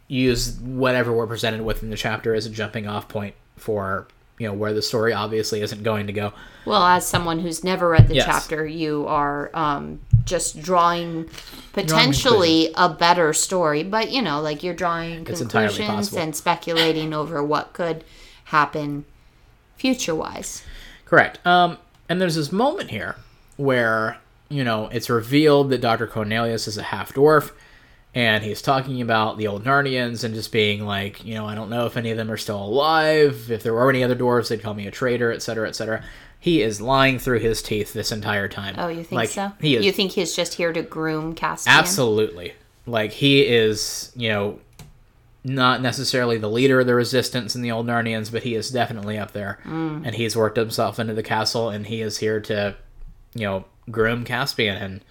use 0.08 0.58
whatever 0.60 1.12
we're 1.12 1.28
presented 1.28 1.62
with 1.62 1.82
in 1.82 1.90
the 1.90 1.98
chapter 1.98 2.36
as 2.36 2.46
a 2.46 2.50
jumping 2.50 2.88
off 2.88 3.08
point 3.08 3.34
for 3.58 4.08
you 4.38 4.48
know 4.48 4.54
where 4.54 4.74
the 4.74 4.82
story 4.82 5.14
obviously 5.14 5.62
isn't 5.62 5.84
going 5.84 6.08
to 6.08 6.14
go. 6.14 6.34
Well, 6.66 6.84
as 6.84 7.08
someone 7.08 7.40
who's 7.40 7.64
never 7.64 7.88
read 7.90 8.08
the 8.08 8.16
Yes. 8.16 8.26
chapter, 8.26 8.66
you 8.66 9.06
are 9.08 9.50
um, 9.54 10.00
just 10.26 10.62
drawing 10.62 11.30
potentially 11.76 12.72
a 12.76 12.90
better 12.90 13.34
story. 13.34 13.84
But 13.84 14.12
you 14.12 14.22
know, 14.22 14.42
like 14.42 14.64
you're 14.64 14.74
drawing 14.74 15.28
It's 15.28 15.40
conclusions 15.40 16.14
and 16.14 16.36
speculating 16.36 17.14
over 17.14 17.44
what 17.44 17.74
could 17.74 18.04
happen 18.46 19.06
future 19.78 20.16
wise. 20.16 20.64
Correct. 21.04 21.46
Um, 21.46 21.78
and 22.10 22.22
there's 22.22 22.36
this 22.36 22.52
moment 22.52 22.90
here 22.90 23.18
where 23.58 24.18
you 24.50 24.64
know 24.64 24.88
it's 24.88 25.10
revealed 25.10 25.70
that 25.70 25.82
Doctor 25.82 26.08
Cornelius 26.08 26.68
is 26.68 26.78
a 26.78 26.84
half 26.84 27.14
dwarf, 27.14 27.52
and 28.14 28.44
he's 28.44 28.62
talking 28.62 29.02
about 29.02 29.38
the 29.38 29.48
old 29.48 29.66
Narnians 29.66 30.24
and 30.24 30.34
just 30.34 30.52
being 30.52 30.86
like, 30.86 31.26
you 31.26 31.34
know, 31.34 31.46
I 31.46 31.56
don't 31.56 31.70
know 31.70 31.86
if 31.86 31.98
any 31.98 32.12
of 32.12 32.18
them 32.18 32.32
are 32.32 32.38
still 32.38 32.64
alive. 32.64 33.52
If 33.52 33.64
there 33.64 33.74
were 33.74 33.90
any 33.90 34.04
other 34.04 34.16
dwarves, 34.16 34.48
they'd 34.48 34.64
call 34.64 34.74
me 34.74 34.88
a 34.88 34.92
traitor, 34.92 35.34
etc., 35.34 35.68
etc. 35.68 36.04
He 36.46 36.62
is 36.62 36.80
lying 36.80 37.18
through 37.18 37.40
his 37.40 37.64
teeth 37.64 37.94
this 37.94 38.12
entire 38.12 38.48
time. 38.48 38.76
Oh, 38.78 38.88
you 38.88 39.04
think 39.04 39.14
like, 39.14 39.30
so? 39.30 39.52
He 39.60 39.78
is 39.78 39.84
You 39.84 39.92
think 39.92 40.12
he's 40.12 40.36
just 40.36 40.54
here 40.54 40.72
to 40.72 40.84
groom 40.84 41.34
Caspian? 41.34 41.76
Absolutely. 41.76 42.54
Like 42.86 43.14
he 43.14 43.42
is, 43.42 44.12
you 44.16 44.30
know, 44.30 44.60
not 45.44 45.82
necessarily 45.82 46.38
the 46.38 46.48
leader 46.48 46.82
of 46.82 46.86
the 46.86 46.94
resistance 46.94 47.56
in 47.56 47.64
the 47.64 47.72
old 47.72 47.88
Narnians, 47.88 48.32
but 48.32 48.44
he 48.44 48.54
is 48.54 48.70
definitely 48.70 49.18
up 49.18 49.32
there. 49.32 49.58
Mm. 49.64 50.06
And 50.06 50.14
he's 50.14 50.38
worked 50.38 50.58
himself 50.58 51.00
into 51.00 51.16
the 51.16 51.24
castle 51.24 51.72
and 51.72 51.88
he 51.88 52.02
is 52.02 52.20
here 52.20 52.40
to, 52.42 52.76
you 53.34 53.46
know, 53.48 53.66
groom 53.90 54.24
Caspian 54.24 54.78
and 54.78 55.04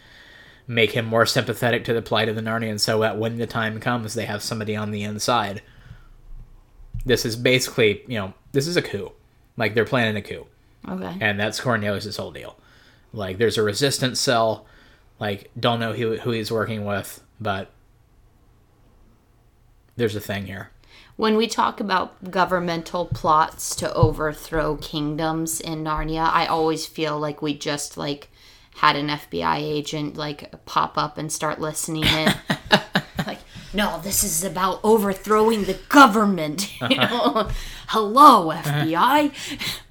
make 0.68 0.92
him 0.92 1.04
more 1.04 1.26
sympathetic 1.26 1.82
to 1.86 1.92
the 1.92 2.00
plight 2.00 2.28
of 2.28 2.36
the 2.36 2.42
Narnians 2.42 2.82
so 2.82 3.00
that 3.00 3.18
when 3.18 3.38
the 3.38 3.46
time 3.48 3.80
comes 3.80 4.14
they 4.14 4.26
have 4.26 4.40
somebody 4.40 4.76
on 4.76 4.92
the 4.92 5.02
inside. 5.02 5.62
This 7.04 7.24
is 7.24 7.34
basically, 7.34 8.04
you 8.06 8.20
know, 8.20 8.34
this 8.52 8.68
is 8.68 8.76
a 8.76 8.82
coup. 8.82 9.10
Like 9.56 9.74
they're 9.74 9.84
planning 9.84 10.14
a 10.14 10.22
coup 10.22 10.46
Okay. 10.88 11.16
and 11.20 11.38
that's 11.38 11.60
Cornelius' 11.60 12.16
whole 12.16 12.32
deal. 12.32 12.58
Like, 13.12 13.38
there's 13.38 13.56
a 13.58 13.62
resistance 13.62 14.20
cell. 14.20 14.66
Like, 15.18 15.50
don't 15.58 15.80
know 15.80 15.92
who 15.92 16.16
who 16.16 16.30
he's 16.30 16.50
working 16.50 16.84
with, 16.84 17.22
but 17.40 17.70
there's 19.96 20.16
a 20.16 20.20
thing 20.20 20.46
here. 20.46 20.70
When 21.16 21.36
we 21.36 21.46
talk 21.46 21.78
about 21.78 22.32
governmental 22.32 23.06
plots 23.06 23.76
to 23.76 23.92
overthrow 23.94 24.76
kingdoms 24.76 25.60
in 25.60 25.84
Narnia, 25.84 26.28
I 26.28 26.46
always 26.46 26.86
feel 26.86 27.18
like 27.20 27.40
we 27.40 27.56
just 27.56 27.96
like 27.96 28.30
had 28.76 28.96
an 28.96 29.08
FBI 29.08 29.58
agent 29.58 30.16
like 30.16 30.52
pop 30.66 30.98
up 30.98 31.16
and 31.16 31.30
start 31.30 31.60
listening 31.60 32.04
in. 32.04 32.34
no, 33.74 34.00
this 34.02 34.22
is 34.24 34.44
about 34.44 34.80
overthrowing 34.82 35.64
the 35.64 35.74
government. 35.88 36.72
You 36.90 36.96
know? 36.98 37.48
Hello, 37.88 38.48
FBI. 38.50 39.32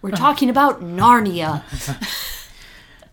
We're 0.01 0.11
talking 0.11 0.49
about 0.49 0.81
Narnia. 0.81 1.63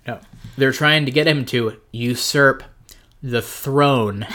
No, 0.07 0.19
they're 0.57 0.73
trying 0.73 1.05
to 1.05 1.13
get 1.13 1.27
him 1.27 1.45
to 1.47 1.79
usurp 1.93 2.63
the 3.23 3.43
throne 3.43 4.27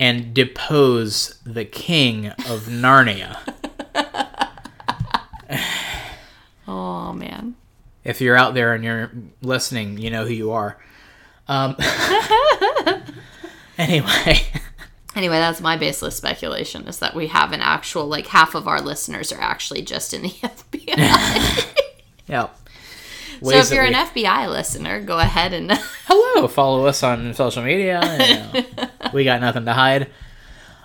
and 0.00 0.32
depose 0.32 1.38
the 1.44 1.66
king 1.66 2.28
of 2.28 2.66
Narnia. 2.68 3.36
Oh 6.68 7.12
man. 7.12 7.56
If 8.04 8.20
you're 8.20 8.36
out 8.36 8.54
there 8.54 8.72
and 8.74 8.84
you're 8.84 9.10
listening, 9.42 9.98
you 9.98 10.08
know 10.10 10.24
who 10.24 10.32
you 10.32 10.52
are. 10.52 10.78
Um, 11.48 11.76
anyway. 13.76 14.40
Anyway, 15.16 15.36
that's 15.38 15.60
my 15.60 15.76
baseless 15.76 16.16
speculation 16.16 16.86
is 16.86 17.00
that 17.00 17.16
we 17.16 17.26
have 17.26 17.52
an 17.52 17.60
actual 17.60 18.06
like 18.06 18.28
half 18.28 18.54
of 18.54 18.68
our 18.68 18.80
listeners 18.80 19.32
are 19.32 19.40
actually 19.40 19.82
just 19.82 20.14
in 20.14 20.22
the 20.22 20.28
FBI. 20.28 21.76
Yeah. 22.28 22.48
so 23.42 23.50
if 23.56 23.72
you're 23.72 23.82
an 23.82 23.94
FBI 23.94 24.48
listener, 24.48 25.00
go 25.00 25.18
ahead 25.18 25.52
and 25.52 25.72
hello, 26.06 26.46
follow 26.46 26.86
us 26.86 27.02
on 27.02 27.34
social 27.34 27.64
media. 27.64 28.00
you 28.54 28.62
know, 28.62 28.88
we 29.12 29.24
got 29.24 29.40
nothing 29.40 29.64
to 29.64 29.72
hide. 29.72 30.12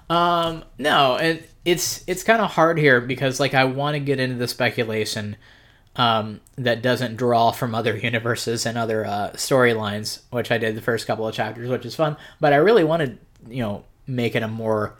Um, 0.09 0.63
no, 0.79 1.17
it, 1.17 1.47
it's 1.65 2.03
it's 2.07 2.23
kind 2.23 2.41
of 2.41 2.49
hard 2.51 2.79
here 2.79 2.99
because 2.99 3.39
like 3.39 3.53
I 3.53 3.65
want 3.65 3.93
to 3.93 3.99
get 3.99 4.19
into 4.19 4.37
the 4.37 4.47
speculation 4.47 5.35
um, 5.97 6.41
that 6.55 6.81
doesn't 6.81 7.15
draw 7.15 7.51
from 7.51 7.75
other 7.75 7.95
universes 7.95 8.65
and 8.65 8.75
other 8.75 9.05
uh, 9.05 9.31
storylines, 9.33 10.21
which 10.31 10.51
I 10.51 10.57
did 10.57 10.75
the 10.75 10.81
first 10.81 11.05
couple 11.05 11.27
of 11.27 11.35
chapters, 11.35 11.69
which 11.69 11.85
is 11.85 11.95
fun. 11.95 12.17
But 12.39 12.53
I 12.53 12.57
really 12.57 12.83
wanted, 12.83 13.19
you 13.47 13.61
know, 13.61 13.83
make 14.07 14.35
it 14.35 14.43
a 14.43 14.47
more 14.47 14.95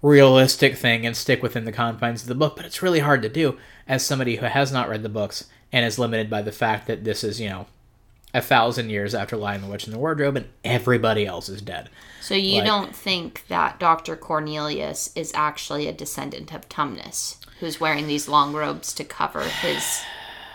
realistic 0.00 0.76
thing 0.76 1.06
and 1.06 1.16
stick 1.16 1.42
within 1.42 1.64
the 1.64 1.72
confines 1.72 2.22
of 2.22 2.28
the 2.28 2.34
book. 2.34 2.56
But 2.56 2.66
it's 2.66 2.82
really 2.82 3.00
hard 3.00 3.22
to 3.22 3.28
do 3.28 3.56
as 3.88 4.04
somebody 4.04 4.36
who 4.36 4.46
has 4.46 4.72
not 4.72 4.88
read 4.88 5.02
the 5.02 5.08
books 5.08 5.46
and 5.72 5.86
is 5.86 5.98
limited 5.98 6.28
by 6.28 6.42
the 6.42 6.52
fact 6.52 6.86
that 6.86 7.04
this 7.04 7.22
is, 7.24 7.40
you 7.40 7.48
know, 7.48 7.66
a 8.34 8.40
thousand 8.40 8.88
years 8.90 9.14
after 9.14 9.36
Lion 9.36 9.60
the 9.60 9.66
Witch 9.68 9.86
in 9.86 9.92
the 9.92 9.98
Wardrobe 9.98 10.36
and 10.36 10.48
everybody 10.64 11.26
else 11.26 11.48
is 11.48 11.60
dead. 11.60 11.90
So 12.20 12.34
you 12.34 12.56
Like- 12.58 12.64
don't 12.66 12.96
think 12.96 13.44
that 13.48 13.78
Dr. 13.78 14.16
Cornelius 14.16 15.10
is 15.14 15.32
actually 15.34 15.86
a 15.86 15.92
descendant 15.92 16.52
of 16.52 16.68
Tumnus, 16.68 17.36
who's 17.60 17.78
wearing 17.80 18.06
these 18.06 18.28
long 18.28 18.54
robes 18.54 18.92
to 18.94 19.04
cover 19.04 19.42
his 19.44 20.00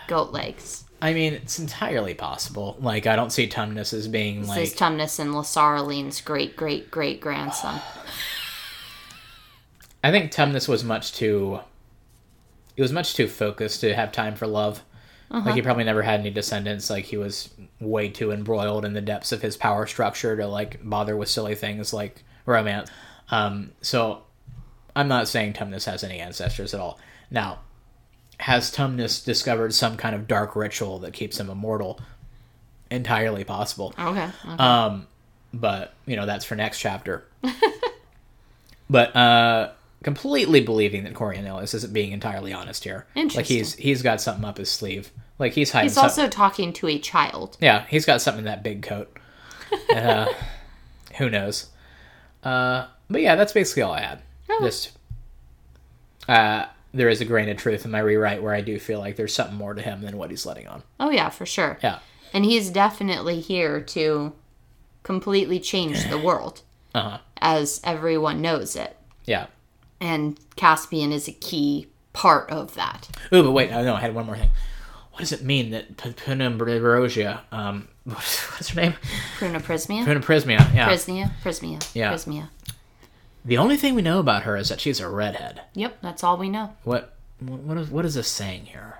goat 0.08 0.32
legs? 0.32 0.84
I 1.00 1.12
mean, 1.14 1.34
it's 1.34 1.58
entirely 1.58 2.14
possible. 2.14 2.76
Like, 2.80 3.06
I 3.06 3.14
don't 3.16 3.30
see 3.30 3.48
Tumnus 3.48 3.92
as 3.92 4.08
being 4.08 4.40
This 4.40 4.48
like. 4.48 4.62
is 4.62 4.74
Tumnus 4.74 5.18
and 5.18 5.30
Lasaraleen's 5.30 6.20
great 6.20 6.56
great 6.56 6.90
great 6.90 7.20
grandson. 7.20 7.80
I 10.04 10.10
think 10.10 10.32
Tumnus 10.32 10.68
was 10.68 10.84
much 10.84 11.12
too. 11.12 11.60
He 12.76 12.82
was 12.82 12.92
much 12.92 13.14
too 13.14 13.28
focused 13.28 13.80
to 13.80 13.94
have 13.94 14.12
time 14.12 14.34
for 14.36 14.46
love. 14.46 14.82
Like 15.30 15.56
he 15.56 15.62
probably 15.62 15.84
never 15.84 16.00
had 16.02 16.20
any 16.20 16.30
descendants. 16.30 16.88
Like 16.88 17.04
he 17.04 17.18
was 17.18 17.50
way 17.80 18.08
too 18.08 18.32
embroiled 18.32 18.86
in 18.86 18.94
the 18.94 19.02
depths 19.02 19.30
of 19.30 19.42
his 19.42 19.58
power 19.58 19.86
structure 19.86 20.34
to 20.36 20.46
like 20.46 20.80
bother 20.82 21.16
with 21.16 21.28
silly 21.28 21.54
things 21.54 21.92
like 21.92 22.24
romance. 22.46 22.88
Um, 23.30 23.72
so 23.82 24.22
I'm 24.96 25.08
not 25.08 25.28
saying 25.28 25.52
Tumnus 25.52 25.84
has 25.84 26.02
any 26.02 26.18
ancestors 26.18 26.72
at 26.72 26.80
all. 26.80 26.98
Now, 27.30 27.58
has 28.38 28.70
Tumnus 28.70 29.24
discovered 29.24 29.74
some 29.74 29.96
kind 29.96 30.14
of 30.14 30.26
dark 30.26 30.54
ritual 30.56 30.98
that 31.00 31.12
keeps 31.12 31.38
him 31.38 31.50
immortal? 31.50 32.00
Entirely 32.90 33.44
possible. 33.44 33.94
Okay. 33.98 34.28
okay. 34.44 34.62
Um, 34.62 35.06
but 35.52 35.94
you 36.06 36.16
know 36.16 36.26
that's 36.26 36.44
for 36.44 36.54
next 36.54 36.78
chapter. 36.78 37.24
but 38.90 39.14
uh, 39.14 39.72
completely 40.02 40.60
believing 40.60 41.04
that 41.04 41.14
Coriolanus 41.14 41.74
isn't 41.74 41.92
being 41.92 42.12
entirely 42.12 42.52
honest 42.52 42.84
here. 42.84 43.06
Interesting. 43.14 43.38
Like 43.38 43.46
he's 43.46 43.74
he's 43.74 44.02
got 44.02 44.20
something 44.20 44.44
up 44.44 44.58
his 44.58 44.70
sleeve. 44.70 45.10
Like 45.38 45.52
he's 45.52 45.70
hiding. 45.70 45.88
He's 45.88 45.98
also 45.98 46.28
talking 46.28 46.72
to 46.74 46.88
a 46.88 46.98
child. 46.98 47.56
yeah, 47.60 47.86
he's 47.88 48.04
got 48.04 48.20
something 48.20 48.40
in 48.40 48.44
that 48.46 48.62
big 48.62 48.82
coat. 48.82 49.16
uh, 49.94 50.26
who 51.16 51.28
knows? 51.30 51.66
Uh, 52.42 52.86
but 53.10 53.20
yeah, 53.20 53.34
that's 53.34 53.52
basically 53.52 53.82
all 53.82 53.92
I 53.92 54.00
had. 54.00 54.22
Oh. 54.48 54.58
Just 54.62 54.92
uh, 56.28 56.66
there 56.92 57.08
is 57.08 57.20
a 57.20 57.24
grain 57.24 57.48
of 57.48 57.56
truth 57.56 57.84
in 57.84 57.90
my 57.90 57.98
rewrite 57.98 58.42
where 58.42 58.54
I 58.54 58.60
do 58.60 58.78
feel 58.78 58.98
like 58.98 59.16
there's 59.16 59.34
something 59.34 59.56
more 59.56 59.74
to 59.74 59.82
him 59.82 60.00
than 60.02 60.16
what 60.16 60.30
he's 60.30 60.46
letting 60.46 60.66
on. 60.68 60.82
Oh 60.98 61.10
yeah, 61.10 61.28
for 61.28 61.46
sure. 61.46 61.78
Yeah. 61.82 61.98
And 62.32 62.44
he's 62.44 62.70
definitely 62.70 63.40
here 63.40 63.80
to 63.80 64.32
completely 65.02 65.60
change 65.60 66.08
the 66.08 66.18
world 66.26 66.62
Uh 66.94 67.02
huh. 67.10 67.18
as 67.40 67.80
everyone 67.84 68.40
knows 68.40 68.76
it. 68.76 68.96
Yeah. 69.24 69.46
And 70.00 70.38
Caspian 70.56 71.12
is 71.12 71.28
a 71.28 71.32
key 71.32 71.88
part 72.12 72.50
of 72.50 72.74
that. 72.74 73.08
Oh, 73.32 73.42
but 73.42 73.52
wait, 73.52 73.70
no, 73.70 73.82
no, 73.84 73.94
I 73.94 74.00
had 74.00 74.14
one 74.14 74.26
more 74.26 74.36
thing. 74.36 74.50
What 75.12 75.20
does 75.20 75.32
it 75.32 75.42
mean 75.42 75.70
that 75.70 75.96
P- 75.96 76.12
Penumbra 76.12 77.42
um, 77.50 77.88
what's 78.04 78.68
her 78.70 78.80
name? 78.80 78.94
Pruna 79.38 79.60
Prismia? 79.60 80.04
Penuprismia, 80.04 80.72
yeah. 80.74 80.88
Prismia? 80.88 81.32
Prismia. 81.42 81.90
Yeah. 81.94 82.12
Prismia. 82.12 82.48
The 83.48 83.56
only 83.56 83.78
thing 83.78 83.94
we 83.94 84.02
know 84.02 84.18
about 84.18 84.42
her 84.42 84.56
is 84.56 84.68
that 84.68 84.78
she's 84.78 85.00
a 85.00 85.08
redhead. 85.08 85.62
Yep, 85.72 85.98
that's 86.02 86.22
all 86.22 86.36
we 86.36 86.50
know. 86.50 86.74
What, 86.84 87.14
what 87.40 87.78
is, 87.78 87.88
what 87.88 88.04
is 88.04 88.14
this 88.14 88.28
saying 88.28 88.66
here? 88.66 88.98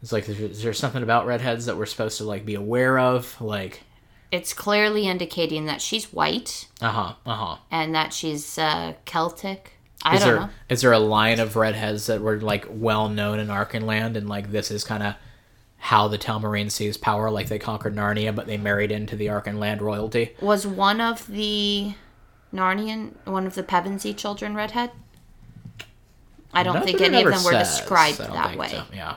It's 0.00 0.12
like, 0.12 0.28
is 0.28 0.62
there, 0.62 0.72
something 0.72 1.02
about 1.02 1.26
redheads 1.26 1.66
that 1.66 1.76
we're 1.76 1.86
supposed 1.86 2.18
to 2.18 2.24
like 2.24 2.46
be 2.46 2.54
aware 2.54 2.98
of? 3.00 3.40
Like, 3.40 3.82
It's 4.30 4.52
clearly 4.52 5.08
indicating 5.08 5.64
that 5.66 5.80
she's 5.82 6.12
white 6.12 6.68
uh 6.80 6.90
huh, 6.92 7.14
uh 7.26 7.34
huh. 7.34 7.56
and 7.70 7.94
that 7.96 8.12
she's 8.12 8.58
uh, 8.58 8.92
Celtic. 9.06 9.72
I 10.04 10.14
Is 10.16 10.20
don't 10.20 10.28
there 10.28 10.40
know. 10.42 10.50
is 10.68 10.80
there 10.82 10.92
a 10.92 10.98
line 10.98 11.40
of 11.40 11.56
redheads 11.56 12.06
that 12.06 12.20
were 12.20 12.38
like 12.38 12.66
well 12.68 13.08
known 13.08 13.40
in 13.40 13.48
Archenland, 13.48 14.16
and 14.16 14.28
like 14.28 14.52
this 14.52 14.70
is 14.70 14.84
kind 14.84 15.02
of 15.02 15.14
how 15.78 16.08
the 16.08 16.18
Telmarine 16.18 16.70
seized 16.70 17.00
power, 17.00 17.30
like 17.30 17.48
they 17.48 17.58
conquered 17.58 17.96
Narnia, 17.96 18.34
but 18.34 18.46
they 18.46 18.58
married 18.58 18.92
into 18.92 19.16
the 19.16 19.26
Archenland 19.26 19.80
royalty. 19.80 20.36
Was 20.42 20.66
one 20.66 21.00
of 21.00 21.26
the 21.26 21.94
Narnian, 22.54 23.12
one 23.24 23.46
of 23.46 23.54
the 23.54 23.62
Pevensie 23.62 24.16
children 24.16 24.54
redhead? 24.54 24.90
I 26.52 26.62
don't 26.62 26.84
think 26.84 27.00
any 27.00 27.22
of 27.22 27.32
them 27.32 27.44
were 27.44 27.50
described 27.52 28.18
that 28.18 28.56
way. 28.56 28.68
so, 28.68 28.84
Yeah. 28.92 29.16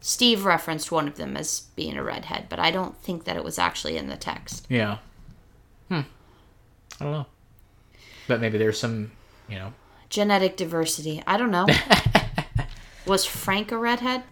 Steve 0.00 0.44
referenced 0.44 0.92
one 0.92 1.08
of 1.08 1.16
them 1.16 1.36
as 1.36 1.62
being 1.74 1.96
a 1.96 2.02
redhead, 2.02 2.46
but 2.48 2.60
I 2.60 2.70
don't 2.70 2.96
think 2.98 3.24
that 3.24 3.36
it 3.36 3.42
was 3.42 3.58
actually 3.58 3.96
in 3.96 4.06
the 4.08 4.16
text. 4.16 4.64
Yeah. 4.68 4.98
Hmm. 5.88 6.02
I 7.00 7.04
don't 7.04 7.12
know. 7.12 7.26
But 8.28 8.40
maybe 8.40 8.56
there's 8.56 8.78
some, 8.78 9.10
you 9.48 9.56
know. 9.56 9.72
Genetic 10.08 10.56
diversity. 10.56 11.24
I 11.26 11.36
don't 11.36 11.50
know. 11.50 11.66
was 13.06 13.24
Frank 13.24 13.72
a 13.72 13.78
redhead? 13.78 14.22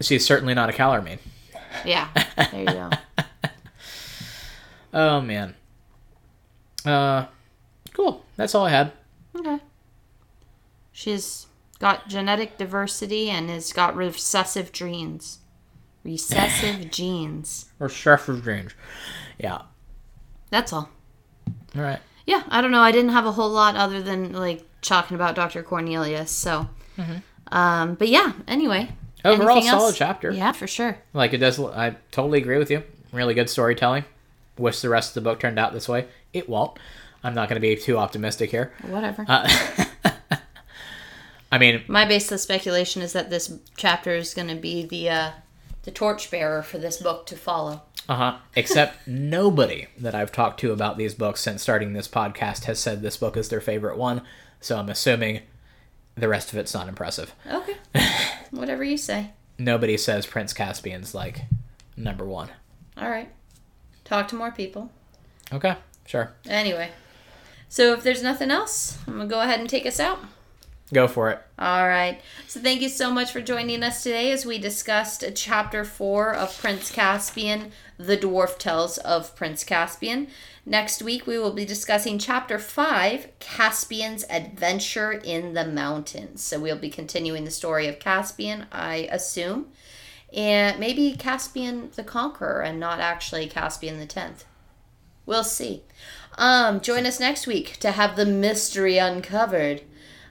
She's 0.00 0.24
certainly 0.24 0.54
not 0.54 0.70
a 0.70 0.72
Calormene. 0.72 1.18
Yeah. 1.84 2.08
There 2.36 2.60
you 2.60 2.66
go. 2.66 2.90
Oh 4.94 5.20
man. 5.22 5.54
Uh, 6.84 7.24
cool. 7.92 8.24
That's 8.36 8.54
all 8.54 8.66
I 8.66 8.70
had. 8.70 8.92
Okay. 9.36 9.58
She's 10.92 11.46
got 11.78 12.08
genetic 12.08 12.58
diversity 12.58 13.30
and 13.30 13.48
has 13.50 13.72
got 13.72 13.96
recessive 13.96 14.72
genes. 14.72 15.38
Recessive 16.04 16.90
genes. 16.90 17.66
Or 17.80 17.88
Sheffield 17.88 18.44
Range. 18.46 18.74
Yeah. 19.38 19.62
That's 20.50 20.72
all. 20.72 20.90
All 21.76 21.82
right. 21.82 22.00
Yeah, 22.26 22.42
I 22.48 22.60
don't 22.60 22.70
know. 22.70 22.80
I 22.80 22.92
didn't 22.92 23.10
have 23.12 23.26
a 23.26 23.32
whole 23.32 23.50
lot 23.50 23.74
other 23.76 24.02
than 24.02 24.32
like 24.32 24.64
talking 24.82 25.14
about 25.14 25.34
Dr. 25.34 25.62
Cornelius. 25.62 26.30
So, 26.30 26.68
Mhm. 26.98 27.22
um, 27.50 27.94
but 27.94 28.08
yeah. 28.08 28.32
Anyway. 28.46 28.90
Overall, 29.24 29.50
Anything 29.50 29.68
else? 29.70 29.82
solid 29.82 29.94
chapter. 29.96 30.30
Yeah, 30.32 30.52
for 30.52 30.66
sure. 30.66 30.98
Like 31.14 31.32
it 31.32 31.38
does. 31.38 31.58
I 31.60 31.96
totally 32.10 32.40
agree 32.40 32.58
with 32.58 32.70
you. 32.70 32.82
Really 33.12 33.34
good 33.34 33.48
storytelling. 33.48 34.04
Wish 34.58 34.80
the 34.80 34.88
rest 34.88 35.10
of 35.16 35.22
the 35.22 35.28
book 35.30 35.40
turned 35.40 35.58
out 35.58 35.72
this 35.72 35.88
way. 35.88 36.06
It 36.32 36.48
won't. 36.48 36.78
I'm 37.24 37.34
not 37.34 37.48
going 37.48 37.60
to 37.60 37.66
be 37.66 37.76
too 37.76 37.98
optimistic 37.98 38.50
here. 38.50 38.72
Whatever. 38.82 39.24
I 39.28 40.38
mean, 41.58 41.82
My 41.86 42.04
baseless 42.06 42.42
speculation 42.42 43.02
is 43.02 43.12
that 43.12 43.28
this 43.30 43.52
chapter 43.76 44.14
is 44.14 44.32
going 44.34 44.48
to 44.48 44.54
be 44.54 44.86
the 44.86 45.10
uh, 45.10 45.30
the 45.82 45.90
torchbearer 45.90 46.62
for 46.62 46.78
this 46.78 46.96
book 46.96 47.26
to 47.26 47.36
follow. 47.36 47.82
uh 48.08 48.14
huh. 48.16 48.36
Except 48.56 49.06
nobody 49.06 49.86
that 49.98 50.14
I've 50.14 50.32
talked 50.32 50.60
to 50.60 50.72
about 50.72 50.96
these 50.96 51.14
books 51.14 51.42
since 51.42 51.60
starting 51.62 51.92
this 51.92 52.08
podcast 52.08 52.64
has 52.64 52.78
said 52.78 53.02
this 53.02 53.18
book 53.18 53.36
is 53.36 53.50
their 53.50 53.60
favorite 53.60 53.98
one. 53.98 54.22
So 54.60 54.78
I'm 54.78 54.88
assuming 54.88 55.40
the 56.14 56.28
rest 56.28 56.52
of 56.52 56.58
it's 56.58 56.72
not 56.74 56.88
impressive. 56.88 57.34
Okay. 57.50 57.76
Whatever 58.50 58.82
you 58.84 58.96
say. 58.96 59.32
Nobody 59.58 59.96
says 59.98 60.24
Prince 60.26 60.52
Caspian's 60.54 61.14
like 61.14 61.42
number 61.96 62.24
one. 62.24 62.48
All 62.96 63.10
right. 63.10 63.28
Talk 64.04 64.28
to 64.28 64.36
more 64.36 64.50
people. 64.52 64.90
Okay, 65.52 65.76
sure. 66.06 66.32
Anyway. 66.48 66.90
So 67.72 67.94
if 67.94 68.02
there's 68.02 68.22
nothing 68.22 68.50
else, 68.50 68.98
I'm 69.06 69.14
going 69.14 69.28
to 69.30 69.34
go 69.34 69.40
ahead 69.40 69.58
and 69.58 69.66
take 69.66 69.86
us 69.86 69.98
out. 69.98 70.18
Go 70.92 71.08
for 71.08 71.30
it. 71.30 71.40
All 71.58 71.88
right. 71.88 72.20
So 72.46 72.60
thank 72.60 72.82
you 72.82 72.90
so 72.90 73.10
much 73.10 73.32
for 73.32 73.40
joining 73.40 73.82
us 73.82 74.02
today 74.02 74.30
as 74.30 74.44
we 74.44 74.58
discussed 74.58 75.24
chapter 75.34 75.82
4 75.82 76.34
of 76.34 76.58
Prince 76.60 76.90
Caspian, 76.92 77.72
The 77.96 78.18
Dwarf 78.18 78.58
Tales 78.58 78.98
of 78.98 79.34
Prince 79.34 79.64
Caspian. 79.64 80.28
Next 80.66 81.00
week 81.00 81.26
we 81.26 81.38
will 81.38 81.54
be 81.54 81.64
discussing 81.64 82.18
chapter 82.18 82.58
5, 82.58 83.38
Caspian's 83.38 84.26
Adventure 84.28 85.12
in 85.12 85.54
the 85.54 85.64
Mountains. 85.64 86.42
So 86.42 86.60
we'll 86.60 86.76
be 86.76 86.90
continuing 86.90 87.46
the 87.46 87.50
story 87.50 87.86
of 87.86 87.98
Caspian, 87.98 88.66
I 88.70 89.08
assume. 89.10 89.68
And 90.30 90.78
maybe 90.78 91.16
Caspian 91.18 91.90
the 91.96 92.04
Conqueror 92.04 92.60
and 92.60 92.78
not 92.78 93.00
actually 93.00 93.46
Caspian 93.46 93.98
the 93.98 94.06
10th. 94.06 94.44
We'll 95.24 95.44
see. 95.44 95.84
Um, 96.38 96.80
join 96.80 97.06
us 97.06 97.20
next 97.20 97.46
week 97.46 97.76
to 97.78 97.92
have 97.92 98.16
the 98.16 98.26
mystery 98.26 98.98
uncovered. 98.98 99.82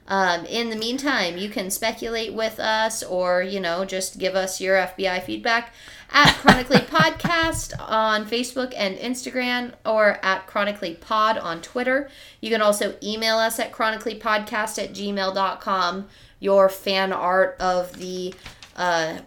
Um, 0.08 0.44
in 0.46 0.70
the 0.70 0.76
meantime, 0.76 1.38
you 1.38 1.48
can 1.48 1.70
speculate 1.70 2.34
with 2.34 2.58
us 2.58 3.02
or, 3.02 3.42
you 3.42 3.60
know, 3.60 3.84
just 3.84 4.18
give 4.18 4.34
us 4.34 4.60
your 4.60 4.76
FBI 4.76 5.22
feedback 5.22 5.72
at 6.10 6.34
Chronically 6.34 6.78
Podcast 6.80 7.72
on 7.80 8.26
Facebook 8.26 8.74
and 8.76 8.96
Instagram 8.98 9.72
or 9.86 10.18
at 10.24 10.46
Chronically 10.46 10.94
Pod 10.94 11.38
on 11.38 11.62
Twitter. 11.62 12.10
You 12.40 12.50
can 12.50 12.60
also 12.60 12.96
email 13.02 13.38
us 13.38 13.58
at 13.58 13.72
chronicallypodcast 13.72 14.82
at 14.82 14.92
gmail.com 14.92 16.08
your 16.40 16.68
fan 16.68 17.12
art 17.12 17.56
of 17.60 17.98
the, 17.98 18.34
uh, 18.74 19.18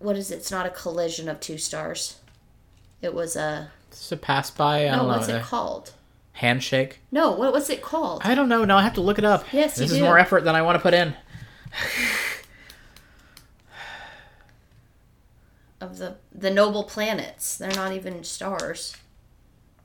what 0.00 0.16
is 0.16 0.32
it? 0.32 0.36
It's 0.36 0.50
not 0.50 0.66
a 0.66 0.70
collision 0.70 1.28
of 1.28 1.38
two 1.38 1.58
stars. 1.58 2.18
It 3.00 3.14
was 3.14 3.36
a, 3.36 3.70
It's 3.98 4.12
a 4.12 4.16
pass 4.16 4.50
by. 4.50 4.86
I 4.86 4.90
no, 4.90 4.96
don't 4.96 5.08
know. 5.08 5.16
what's 5.16 5.28
it 5.28 5.42
called? 5.42 5.92
Handshake. 6.32 7.00
No, 7.10 7.32
what 7.32 7.52
was 7.52 7.68
it 7.68 7.82
called? 7.82 8.22
I 8.24 8.34
don't 8.34 8.48
know. 8.48 8.64
No, 8.64 8.76
I 8.76 8.82
have 8.82 8.94
to 8.94 9.00
look 9.00 9.18
it 9.18 9.24
up. 9.24 9.44
Yes, 9.52 9.76
you 9.76 9.84
this 9.84 9.92
is 9.92 9.98
do. 9.98 10.04
more 10.04 10.18
effort 10.18 10.44
than 10.44 10.54
I 10.54 10.62
want 10.62 10.76
to 10.76 10.82
put 10.82 10.94
in. 10.94 11.14
of 15.80 15.98
the 15.98 16.16
the 16.32 16.50
noble 16.50 16.84
planets. 16.84 17.56
They're 17.56 17.72
not 17.72 17.92
even 17.92 18.24
stars. 18.24 18.96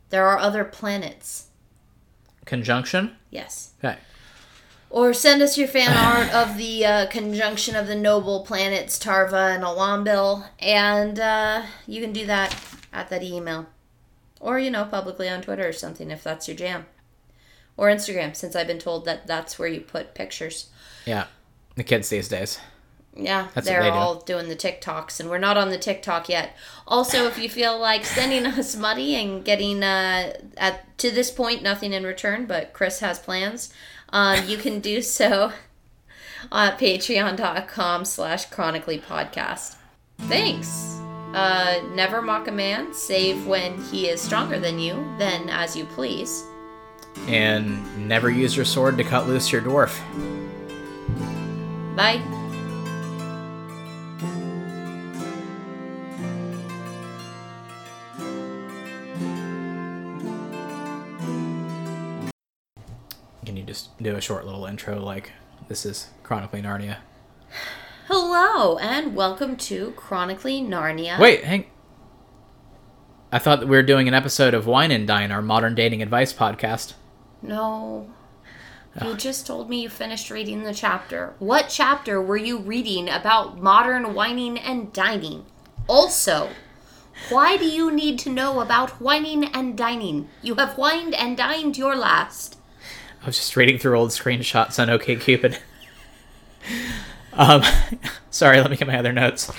There 0.09 0.27
are 0.27 0.37
other 0.37 0.63
planets. 0.63 1.47
Conjunction. 2.45 3.15
Yes. 3.31 3.71
Okay. 3.83 3.97
Or 4.89 5.11
send 5.11 5.41
us 5.41 5.57
your 5.57 5.67
fan 5.67 5.97
art 5.97 6.31
of 6.31 6.55
the 6.55 6.85
uh, 6.85 7.07
conjunction 7.07 7.75
of 7.75 7.87
the 7.87 7.95
noble 7.95 8.45
planets 8.45 8.99
Tarva 8.99 9.55
and 9.55 9.63
Alambil, 9.63 10.45
and 10.59 11.19
uh, 11.19 11.63
you 11.87 11.99
can 11.99 12.13
do 12.13 12.27
that 12.27 12.55
at 12.93 13.09
that 13.09 13.23
email, 13.23 13.65
or 14.43 14.59
you 14.59 14.69
know 14.69 14.85
publicly 14.85 15.27
on 15.29 15.41
Twitter 15.41 15.67
or 15.67 15.73
something 15.73 16.11
if 16.11 16.23
that's 16.23 16.47
your 16.47 16.57
jam, 16.57 16.85
or 17.77 17.87
Instagram 17.87 18.35
since 18.35 18.55
I've 18.55 18.67
been 18.67 18.79
told 18.79 19.05
that 19.05 19.25
that's 19.25 19.57
where 19.57 19.67
you 19.67 19.81
put 19.81 20.13
pictures. 20.13 20.69
Yeah. 21.05 21.25
The 21.75 21.83
kids 21.83 22.09
these 22.09 22.27
days. 22.29 22.59
Yeah, 23.15 23.49
That's 23.53 23.67
they're 23.67 23.83
they 23.83 23.89
do. 23.89 23.95
all 23.95 24.15
doing 24.21 24.49
the 24.49 24.55
TikToks, 24.55 25.19
and 25.19 25.29
we're 25.29 25.37
not 25.37 25.55
on 25.55 25.69
the 25.69 25.77
TikTok 25.77 26.29
yet. 26.29 26.55
Also, 26.87 27.27
if 27.27 27.37
you 27.37 27.47
feel 27.47 27.77
like 27.77 28.05
sending 28.05 28.45
us 28.47 28.75
money 28.75 29.15
and 29.15 29.45
getting 29.45 29.83
uh, 29.83 30.33
at 30.57 30.97
to 30.97 31.11
this 31.11 31.29
point 31.29 31.61
nothing 31.61 31.93
in 31.93 32.03
return, 32.03 32.45
but 32.45 32.73
Chris 32.73 32.99
has 33.01 33.19
plans, 33.19 33.71
um, 34.09 34.47
you 34.47 34.57
can 34.57 34.79
do 34.79 35.01
so 35.03 35.51
at 36.51 36.79
patreon.com 36.79 38.05
slash 38.05 38.45
chronically 38.45 38.99
podcast. 38.99 39.75
Thanks. 40.17 41.02
Uh, 41.33 41.81
never 41.95 42.21
mock 42.21 42.47
a 42.47 42.51
man, 42.51 42.93
save 42.93 43.47
when 43.47 43.81
he 43.85 44.07
is 44.07 44.21
stronger 44.21 44.59
than 44.59 44.77
you, 44.77 44.93
then 45.17 45.49
as 45.49 45.75
you 45.75 45.83
please. 45.85 46.45
And 47.27 48.07
never 48.07 48.29
use 48.29 48.55
your 48.55 48.65
sword 48.65 48.97
to 48.97 49.03
cut 49.03 49.27
loose 49.27 49.51
your 49.51 49.61
dwarf. 49.61 49.99
Bye. 51.95 52.21
Can 63.43 63.57
you 63.57 63.63
just 63.63 63.97
do 63.97 64.15
a 64.15 64.21
short 64.21 64.45
little 64.45 64.65
intro 64.65 64.99
like 64.99 65.31
this 65.67 65.83
is 65.83 66.09
Chronically 66.21 66.61
Narnia? 66.61 66.97
Hello, 68.07 68.77
and 68.79 69.15
welcome 69.15 69.55
to 69.55 69.91
Chronically 69.91 70.61
Narnia. 70.61 71.17
Wait, 71.17 71.45
hang. 71.45 71.67
I 73.31 73.39
thought 73.39 73.61
that 73.61 73.69
we 73.69 73.77
were 73.77 73.81
doing 73.81 74.09
an 74.09 74.13
episode 74.13 74.53
of 74.53 74.67
Wine 74.67 74.91
and 74.91 75.07
Dine, 75.07 75.31
our 75.31 75.41
modern 75.41 75.73
dating 75.73 76.01
advice 76.01 76.33
podcast. 76.33 76.95
No. 77.41 78.11
You 79.01 79.15
just 79.15 79.47
told 79.47 79.69
me 79.69 79.83
you 79.83 79.89
finished 79.89 80.29
reading 80.29 80.63
the 80.63 80.73
chapter. 80.73 81.33
What 81.39 81.69
chapter 81.69 82.21
were 82.21 82.35
you 82.35 82.59
reading 82.59 83.07
about 83.07 83.61
modern 83.61 84.13
whining 84.13 84.59
and 84.59 84.91
dining? 84.91 85.45
Also, 85.87 86.49
why 87.29 87.55
do 87.55 87.65
you 87.65 87.89
need 87.89 88.19
to 88.19 88.29
know 88.29 88.59
about 88.59 88.99
whining 88.99 89.45
and 89.45 89.77
dining? 89.77 90.27
You 90.41 90.55
have 90.55 90.73
whined 90.73 91.15
and 91.15 91.37
dined 91.37 91.77
your 91.77 91.95
last. 91.95 92.57
I 93.21 93.27
was 93.27 93.37
just 93.37 93.55
reading 93.55 93.77
through 93.77 93.97
old 93.97 94.09
screenshots 94.09 94.77
on 94.77 94.89
OkCupid. 94.89 95.57
um, 97.35 97.61
sorry, 98.29 98.61
let 98.61 98.71
me 98.71 98.77
get 98.77 98.87
my 98.87 98.97
other 98.97 99.11
notes. 99.11 99.51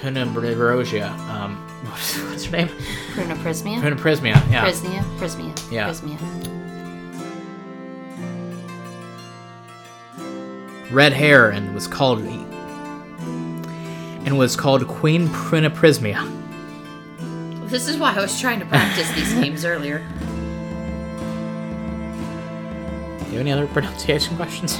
Penumbrosia. 0.00 1.10
Um, 1.28 1.56
what's, 1.90 2.44
her 2.44 2.56
name? 2.56 2.68
Pruna 2.68 3.36
Prismia? 3.36 3.80
Penuprismia. 3.80 4.50
Yeah. 4.50 4.64
Prismia? 4.64 5.02
Prismia. 5.18 5.72
Yeah. 5.72 5.90
Prismia. 5.90 6.58
red 10.90 11.12
hair 11.12 11.50
and 11.50 11.74
was 11.74 11.86
called 11.86 12.20
and 12.20 12.48
was 14.38 14.56
called 14.56 14.88
Queen 14.88 15.28
Prunaprismia. 15.28 16.37
This 17.68 17.86
is 17.86 17.98
why 17.98 18.14
I 18.14 18.20
was 18.20 18.40
trying 18.40 18.60
to 18.60 18.66
practice 18.66 19.10
these 19.12 19.34
names 19.40 19.66
earlier. 19.66 19.98
Do 23.18 23.24
you 23.26 23.32
have 23.32 23.40
any 23.40 23.52
other 23.52 23.66
pronunciation 23.66 24.36
questions? 24.36 24.78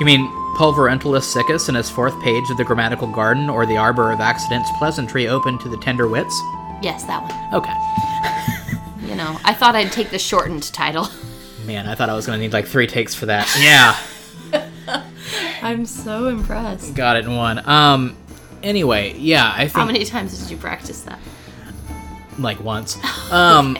you 0.00 0.04
mean 0.04 0.28
Pulverentulus 0.56 1.22
siccus 1.22 1.68
in 1.68 1.76
his 1.76 1.88
fourth 1.88 2.20
page 2.20 2.50
of 2.50 2.56
the 2.56 2.64
grammatical 2.64 3.06
garden, 3.06 3.48
or 3.48 3.64
the 3.64 3.76
arbor 3.76 4.10
of 4.10 4.20
accidents 4.20 4.68
pleasantry 4.76 5.28
open 5.28 5.56
to 5.58 5.68
the 5.68 5.76
tender 5.76 6.08
wits? 6.08 6.34
Yes, 6.82 7.04
that 7.04 7.22
one. 7.22 7.32
Okay. 7.54 7.74
You 9.20 9.26
know, 9.26 9.40
I 9.44 9.52
thought 9.52 9.76
I'd 9.76 9.92
take 9.92 10.08
the 10.08 10.18
shortened 10.18 10.62
title. 10.72 11.06
Man, 11.66 11.86
I 11.86 11.94
thought 11.94 12.08
I 12.08 12.14
was 12.14 12.24
gonna 12.24 12.38
need 12.38 12.54
like 12.54 12.66
three 12.66 12.86
takes 12.86 13.14
for 13.14 13.26
that. 13.26 13.46
Yeah. 13.60 15.04
I'm 15.62 15.84
so 15.84 16.28
impressed. 16.28 16.94
Got 16.94 17.18
it 17.18 17.26
in 17.26 17.36
one. 17.36 17.68
Um. 17.68 18.16
Anyway, 18.62 19.14
yeah, 19.18 19.52
I 19.54 19.64
think 19.64 19.72
How 19.72 19.84
many 19.84 20.04
times 20.06 20.38
did 20.38 20.50
you 20.50 20.56
practice 20.56 21.02
that? 21.02 21.18
like 22.38 22.60
once. 22.60 22.96
Um. 23.30 23.76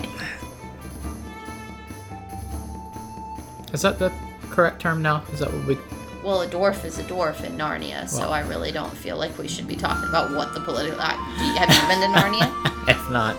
Is 3.72 3.80
that 3.80 3.98
the 3.98 4.12
correct 4.50 4.82
term 4.82 5.00
now? 5.00 5.24
Is 5.32 5.38
that 5.40 5.50
what 5.50 5.66
we? 5.66 5.78
Well, 6.22 6.42
a 6.42 6.46
dwarf 6.46 6.84
is 6.84 6.98
a 6.98 7.04
dwarf 7.04 7.42
in 7.44 7.56
Narnia, 7.56 8.06
so 8.10 8.20
Well- 8.20 8.32
I 8.34 8.40
really 8.40 8.72
don't 8.72 8.94
feel 8.94 9.16
like 9.16 9.38
we 9.38 9.48
should 9.48 9.66
be 9.66 9.74
talking 9.76 10.06
about 10.06 10.32
what 10.32 10.52
the 10.52 10.60
political. 10.60 11.00
Have 11.00 11.70
you 11.70 11.88
been 11.88 12.00
to 12.02 12.18
Narnia? 12.18 12.88
If 12.88 13.10
not, 13.10 13.36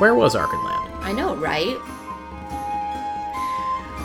where 0.00 0.14
was 0.14 0.34
Archenland? 0.34 0.90
I 1.02 1.12
know, 1.12 1.36
right? 1.36 1.76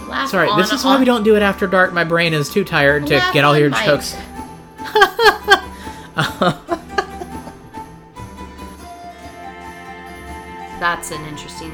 Laugh 0.07 0.29
Sorry, 0.29 0.47
on- 0.47 0.59
this 0.59 0.71
is 0.71 0.83
why 0.85 0.99
we 0.99 1.05
don't 1.05 1.23
do 1.23 1.35
it 1.35 1.41
after 1.41 1.65
dark. 1.67 1.91
My 1.93 2.03
brain 2.03 2.33
is 2.33 2.49
too 2.49 2.63
tired 2.63 3.07
to 3.07 3.17
laugh 3.17 3.33
get 3.33 3.43
all 3.43 3.57
your 3.57 3.69
Mike. 3.69 3.85
jokes. 3.85 4.15
That's 10.79 11.11
an 11.11 11.23
interesting 11.25 11.71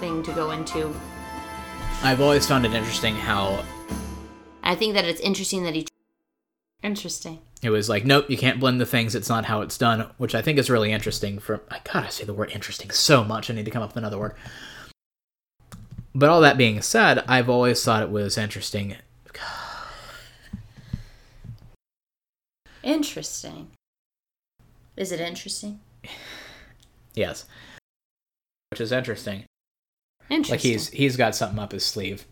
thing 0.00 0.22
to 0.22 0.32
go 0.32 0.50
into. 0.50 0.94
I've 2.02 2.20
always 2.20 2.46
found 2.46 2.66
it 2.66 2.74
interesting 2.74 3.14
how 3.16 3.64
I 4.62 4.74
think 4.74 4.94
that 4.94 5.04
it's 5.04 5.20
interesting 5.20 5.64
that 5.64 5.74
he. 5.74 5.86
Interesting. 6.82 7.38
It 7.64 7.70
was 7.70 7.88
like, 7.88 8.04
nope, 8.04 8.28
you 8.28 8.36
can't 8.36 8.60
blend 8.60 8.80
the 8.80 8.86
things. 8.86 9.14
It's 9.14 9.28
not 9.28 9.46
how 9.46 9.60
it's 9.60 9.78
done, 9.78 10.10
which 10.18 10.34
I 10.34 10.42
think 10.42 10.58
is 10.58 10.70
really 10.70 10.92
interesting. 10.92 11.38
For 11.38 11.62
I 11.70 11.80
gotta 11.92 12.10
say 12.10 12.24
the 12.24 12.34
word 12.34 12.50
interesting 12.52 12.90
so 12.90 13.24
much. 13.24 13.50
I 13.50 13.54
need 13.54 13.64
to 13.64 13.70
come 13.70 13.82
up 13.82 13.90
with 13.90 13.96
another 13.96 14.18
word. 14.18 14.34
But 16.14 16.28
all 16.28 16.40
that 16.42 16.56
being 16.56 16.80
said, 16.80 17.24
I've 17.26 17.48
always 17.48 17.84
thought 17.84 18.02
it 18.02 18.10
was 18.10 18.38
interesting. 18.38 18.96
Interesting. 22.82 23.68
Is 24.96 25.10
it 25.10 25.20
interesting? 25.20 25.80
Yes, 27.14 27.46
which 28.70 28.80
is 28.80 28.92
interesting. 28.92 29.44
Interesting. 30.28 30.52
Like 30.52 30.60
he's 30.60 30.88
he's 30.90 31.16
got 31.16 31.34
something 31.34 31.58
up 31.58 31.72
his 31.72 31.84
sleeve. 31.84 32.26